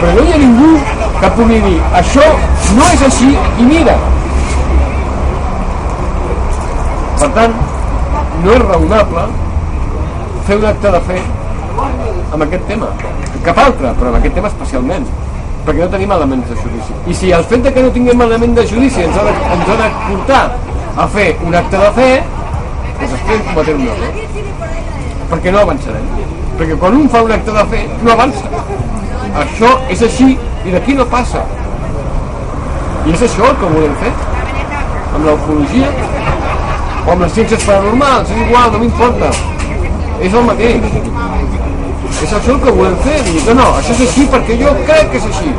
però 0.00 0.14
no 0.16 0.24
hi 0.24 0.32
ha 0.32 0.40
ningú 0.42 0.70
que 1.20 1.32
pugui 1.36 1.60
dir 1.66 1.76
això 2.00 2.24
no 2.78 2.88
és 2.94 3.04
així 3.10 3.30
i 3.34 3.68
mira. 3.68 3.96
Per 7.20 7.30
tant, 7.36 7.60
no 8.44 8.56
és 8.56 8.64
raonable 8.64 9.28
fer 10.48 10.58
un 10.60 10.66
acte 10.72 10.96
de 10.96 11.04
fe 11.10 11.20
amb 12.32 12.42
aquest 12.48 12.66
tema. 12.72 12.90
Cap 13.44 13.60
altre, 13.62 13.92
però 14.00 14.10
amb 14.10 14.20
aquest 14.22 14.36
tema 14.40 14.48
especialment 14.52 15.06
perquè 15.66 15.82
no 15.82 15.88
tenim 15.90 16.12
elements 16.14 16.48
de 16.48 16.56
judici. 16.62 16.94
I 17.10 17.14
si 17.20 17.32
el 17.34 17.44
fet 17.50 17.64
de 17.66 17.72
que 17.74 17.82
no 17.82 17.90
tinguem 17.94 18.20
element 18.22 18.54
de 18.54 18.64
judici 18.70 19.02
ens 19.02 19.16
ha 19.18 19.24
de, 19.26 19.34
ens 19.56 19.72
ha 19.72 19.78
de 19.80 19.88
portar 20.06 20.44
a 20.96 21.06
fer 21.08 21.36
un 21.44 21.54
acte 21.54 21.76
de 21.76 21.90
fe, 21.92 22.10
doncs 22.98 23.12
estem 23.18 23.42
cometent 23.50 23.80
un 23.82 23.88
error. 23.92 24.14
Perquè 25.30 25.52
no 25.52 25.64
avançarem. 25.66 26.06
Perquè 26.56 26.78
quan 26.80 26.96
un 26.96 27.08
fa 27.12 27.22
un 27.26 27.34
acte 27.36 27.52
de 27.52 27.64
fe, 27.72 27.82
no 28.02 28.12
avança. 28.14 28.62
Això 29.42 29.72
és 29.92 30.04
així 30.06 30.30
i 30.64 30.72
d'aquí 30.72 30.96
no 30.96 31.04
passa. 31.12 31.42
I 33.06 33.12
és 33.12 33.26
això 33.28 33.50
el 33.50 33.58
que 33.60 33.72
volem 33.74 33.98
fer. 34.00 34.14
Amb 35.16 35.28
l'ufologia 35.28 35.92
o 37.06 37.12
amb 37.12 37.22
les 37.22 37.36
ciències 37.36 37.68
paranormals, 37.68 38.32
és 38.32 38.40
igual, 38.48 38.72
no 38.72 38.80
m'importa. 38.80 39.30
És 40.24 40.32
el 40.32 40.48
mateix. 40.48 40.88
És 42.24 42.32
això 42.32 42.56
el 42.56 42.62
que 42.64 42.76
volem 42.80 42.96
fer. 43.04 43.20
Dir, 43.28 43.42
no, 43.50 43.60
no, 43.60 43.68
això 43.82 43.92
és 43.98 44.06
així 44.08 44.24
perquè 44.32 44.56
jo 44.64 44.72
crec 44.88 45.12
que 45.12 45.20
és 45.20 45.28
així. 45.28 45.52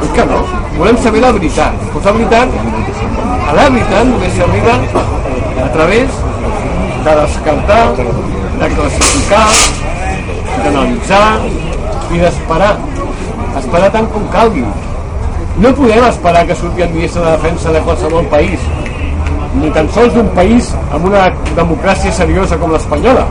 És 0.00 0.12
que 0.16 0.26
no. 0.32 0.40
Volem 0.78 0.98
saber 1.04 1.20
la 1.20 1.34
veritat. 1.36 1.88
Pues 1.92 2.08
la 2.08 2.16
veritat, 2.16 2.79
a 3.50 3.54
la 3.56 3.64
veritat 3.74 4.06
només 4.06 4.36
s'arriba 4.36 4.74
a 5.64 5.68
través 5.74 6.18
de 7.04 7.14
descartar, 7.20 7.80
de 8.60 8.68
classificar, 8.76 9.46
d'analitzar 10.62 11.24
i 12.14 12.20
d'esperar. 12.22 12.76
Esperar 13.58 13.88
tant 13.96 14.06
com 14.14 14.28
calgui. 14.34 14.62
No 15.64 15.72
podem 15.74 16.06
esperar 16.06 16.44
que 16.46 16.58
surti 16.60 16.86
el 16.86 16.94
ministre 16.94 17.24
de 17.24 17.32
Defensa 17.32 17.72
de 17.74 17.82
qualsevol 17.88 18.30
país, 18.30 18.68
ni 19.58 19.72
tan 19.74 19.90
sols 19.96 20.14
d'un 20.14 20.30
país 20.38 20.70
amb 20.94 21.10
una 21.10 21.26
democràcia 21.56 22.14
seriosa 22.20 22.58
com 22.60 22.70
l'espanyola. 22.76 23.26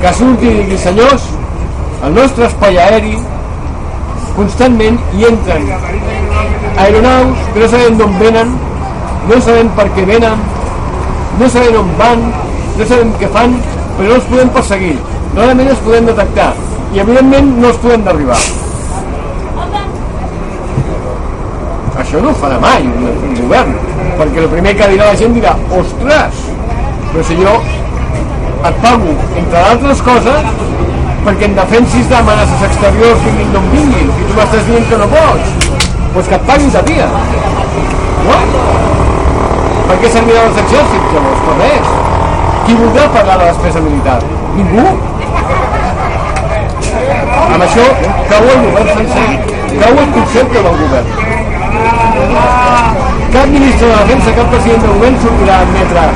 Que 0.00 0.14
surti 0.16 0.48
i 0.48 0.56
digui, 0.62 0.80
senyors, 0.80 1.28
el 2.08 2.16
nostre 2.16 2.48
espai 2.48 2.80
aeri 2.80 3.18
constantment 4.36 4.98
hi 5.16 5.26
entren 5.28 5.68
aeronaus 6.76 7.36
que 7.52 7.60
no 7.60 7.68
sabem 7.68 7.98
d'on 7.98 8.18
venen, 8.20 8.54
no 9.28 9.40
sabem 9.44 9.70
per 9.76 9.86
què 9.96 10.06
venen, 10.08 10.42
no 11.40 11.48
sabem 11.52 11.78
on 11.82 11.92
van, 12.00 12.24
no 12.78 12.86
sabem 12.88 13.12
què 13.20 13.28
fan, 13.36 13.56
però 13.98 14.08
no 14.08 14.18
els 14.18 14.28
podem 14.30 14.52
perseguir. 14.56 14.96
Realment 15.36 15.70
els 15.72 15.84
podem 15.84 16.08
detectar 16.10 16.50
i 16.92 17.00
evidentment 17.04 17.54
no 17.60 17.70
els 17.70 17.80
podem 17.84 18.04
derribar. 18.08 18.40
Això 22.02 22.20
no 22.24 22.32
ho 22.32 22.40
farà 22.40 22.58
mai 22.60 22.88
un, 22.88 23.06
un 23.28 23.36
govern, 23.38 23.76
perquè 24.18 24.42
el 24.42 24.50
primer 24.52 24.74
que 24.78 24.90
dirà 24.94 25.12
la 25.12 25.20
gent 25.20 25.36
dirà 25.36 25.54
ostres, 25.78 26.42
però 27.12 27.24
si 27.28 27.38
jo 27.40 27.54
et 28.62 28.76
pago, 28.82 29.14
entre 29.36 29.52
d'altres 29.58 30.02
coses, 30.06 30.50
perquè 31.22 31.46
em 31.46 31.54
defensis 31.54 32.08
d'amenaces 32.10 32.64
exteriors 32.68 33.24
vinguin 33.26 33.52
d'on 33.54 33.68
vinguin, 33.74 34.10
i 34.10 34.26
tu 34.28 34.36
m'estàs 34.38 34.64
dient 34.68 34.88
que 34.90 34.98
no 35.02 35.08
pots, 35.12 35.52
doncs 36.14 36.30
que 36.30 36.38
et 36.38 36.46
paguin 36.48 36.72
de 36.74 36.82
dia. 36.88 37.08
No? 38.26 38.38
Per 39.88 39.98
què 40.02 40.10
serviran 40.14 40.50
els 40.50 40.60
exèrcits, 40.64 41.08
llavors? 41.14 41.42
Per 41.46 41.56
res. 41.60 41.92
Qui 42.66 42.76
voldrà 42.78 43.08
pagar 43.14 43.38
la 43.40 43.50
despesa 43.50 43.82
militar? 43.84 44.18
Ningú? 44.56 44.86
Amb 47.52 47.64
això 47.66 47.86
cau 48.30 48.48
el 48.54 48.62
govern 48.66 48.90
sencer, 48.96 49.28
cau 49.82 50.00
el 50.04 50.10
concepte 50.16 50.64
del 50.66 50.80
govern. 50.82 51.12
Cap 53.32 53.46
ministre 53.48 53.88
de 53.88 54.00
defensa, 54.00 54.34
cap 54.38 54.50
president 54.54 54.82
de 54.86 54.96
govern 54.96 55.20
sortirà 55.22 55.60
a 55.60 55.66
admetre 55.66 56.08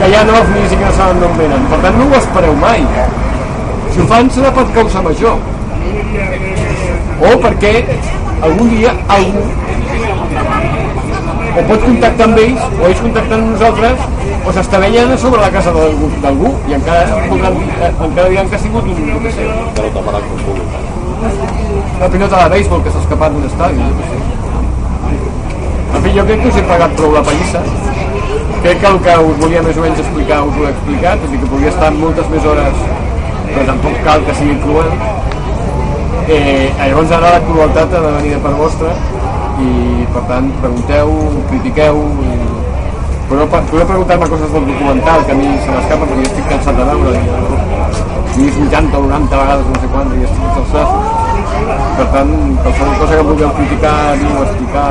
que 0.00 0.08
hi 0.08 0.14
ha 0.16 0.22
ovnis 0.38 0.72
i 0.72 0.78
que 0.80 0.86
no 0.86 0.92
saben 0.96 1.18
d'on 1.20 1.34
venen. 1.36 1.66
Per 1.72 1.80
tant, 1.82 1.98
no 2.00 2.06
ho 2.08 2.16
espereu 2.20 2.54
mai. 2.62 2.86
Si 3.90 4.00
ho 4.00 4.06
fan 4.10 4.30
serà 4.30 4.52
per 4.54 4.66
causa 4.76 5.02
major. 5.02 5.36
O 7.20 7.34
perquè 7.42 7.74
algun 8.40 8.70
dia 8.72 8.94
algú 9.08 9.44
o 11.50 11.62
pot 11.66 11.82
contactar 11.82 12.26
amb 12.28 12.38
ells, 12.40 12.60
o 12.78 12.86
ells 12.88 13.00
contactant 13.02 13.40
amb 13.42 13.50
nosaltres, 13.52 14.04
o 14.46 14.52
s'estavellen 14.54 15.12
a 15.14 15.16
sobre 15.18 15.40
la 15.42 15.50
casa 15.52 15.72
d'algú 15.74 16.52
i 16.70 16.76
encara, 16.76 17.18
podran, 17.26 17.56
eh, 17.58 17.90
encara 17.90 18.28
diran 18.28 18.50
que 18.50 18.56
ha 18.56 18.62
sigut 18.62 18.84
un, 18.84 19.00
no 19.24 19.32
sé, 19.34 19.48
la 22.00 22.08
pilota 22.08 22.42
de 22.42 22.48
béisbol 22.54 22.84
que 22.84 22.92
s'ha 22.94 23.02
escapat 23.02 23.34
d'un 23.34 23.48
estadi, 23.50 23.82
no 23.82 24.04
sé. 24.12 24.18
En 25.90 26.02
fi, 26.04 26.14
jo 26.16 26.24
crec 26.24 26.42
que 26.42 26.48
us 26.48 26.56
he 26.56 26.64
pagat 26.70 26.96
prou 26.96 27.12
la 27.12 27.22
pallissa. 27.26 27.60
Crec 28.62 28.80
que 28.80 28.86
el 28.86 28.98
que 29.04 29.18
us 29.26 29.36
volia 29.42 29.62
més 29.66 29.76
o 29.76 29.84
menys 29.84 30.00
explicar 30.00 30.42
us 30.46 30.56
ho 30.56 30.66
he 30.66 30.70
explicat, 30.70 31.20
tot 31.24 31.34
i 31.34 31.42
que 31.42 31.50
podria 31.52 31.74
estar 31.74 31.90
moltes 31.98 32.30
més 32.32 32.46
hores, 32.46 32.84
però 33.54 33.66
tampoc 33.68 34.00
cal 34.06 34.24
que 34.26 34.36
sigui 34.38 34.56
cruel. 34.64 34.90
Eh, 36.30 36.70
llavors 36.78 37.12
ara 37.16 37.34
la 37.36 37.42
crueltat 37.46 37.94
ha 37.96 38.02
de 38.06 38.12
venir 38.18 38.36
de 38.36 38.42
part 38.44 38.58
vostra 38.60 38.94
i 39.60 40.06
per 40.14 40.22
tant 40.28 40.50
pregunteu, 40.62 41.10
critiqueu 41.50 41.96
i... 42.26 42.36
però 43.30 43.46
podeu 43.50 43.86
preguntar-me 43.86 44.28
coses 44.30 44.52
del 44.54 44.64
documental 44.70 45.24
que 45.26 45.34
a 45.34 45.38
mi 45.38 45.48
se 45.64 45.74
m'escapa 45.74 46.06
perquè 46.06 46.22
jo 46.22 46.28
estic 46.30 46.46
cansat 46.50 46.80
de 46.80 46.84
veure 46.88 47.10
i 48.36 48.46
vist 48.46 48.58
80 48.66 48.98
o 48.98 49.02
90 49.04 49.42
vegades 49.42 49.66
no 49.70 49.82
sé 49.82 49.90
quant 49.92 50.14
i 50.16 50.24
estic 50.28 50.58
als 50.62 50.72
nassos 50.78 51.04
per 51.98 52.06
tant 52.14 52.32
qualsevol 52.62 52.96
cosa 53.02 53.12
que 53.18 53.28
vulgueu 53.30 53.50
criticar 53.58 53.96
dir 54.22 54.32
o 54.34 54.46
explicar 54.46 54.88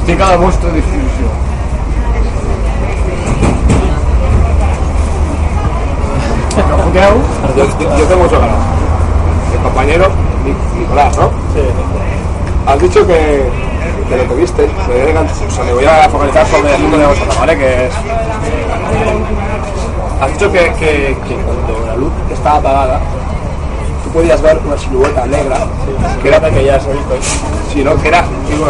estic 0.00 0.26
a 0.26 0.32
la 0.34 0.40
vostra 0.44 0.74
disposició 0.76 0.99
Yo, 7.56 7.64
yo- 7.64 7.96
yo 7.98 8.04
tengo 8.06 8.22
mucho 8.24 8.40
ganas. 8.40 8.56
El 9.54 9.60
compañero 9.62 10.06
Nic- 10.44 10.78
Nicolás, 10.80 11.16
¿no? 11.16 11.24
Sí. 11.54 11.62
Has 12.66 12.80
dicho 12.80 13.06
que, 13.06 13.48
que 14.08 14.16
lo 14.16 14.28
que 14.28 14.34
viste, 14.34 14.68
me 14.88 15.04
voy 15.04 15.16
a, 15.16 15.20
o 15.22 15.50
sea, 15.50 15.64
me 15.64 15.72
voy 15.72 15.84
a 15.84 16.08
focalizar 16.08 16.46
sobre 16.46 16.74
el 16.74 16.82
mundo 16.82 16.98
de 16.98 17.06
vosotros, 17.06 17.38
¿vale? 17.38 17.56
Que 17.58 17.86
es... 17.86 17.92
Has 20.20 20.32
dicho 20.32 20.52
que, 20.52 20.58
que, 20.78 21.16
que 21.26 21.34
cuando 21.36 21.86
la 21.86 21.96
luz 21.96 22.12
estaba 22.30 22.56
apagada, 22.58 23.00
tú 24.04 24.10
podías 24.10 24.40
ver 24.42 24.58
una 24.66 24.76
silueta 24.76 25.26
negra, 25.26 25.58
que 26.22 26.28
era 26.28 26.40
que 26.50 26.64
ya 26.64 26.78
se 26.78 26.90
ha 26.90 26.92
visto. 26.92 27.14
sino 27.72 27.96
que 28.02 28.08
era, 28.08 28.24
digo, 28.50 28.66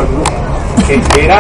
que, 0.87 1.01
que 1.01 1.25
era 1.25 1.39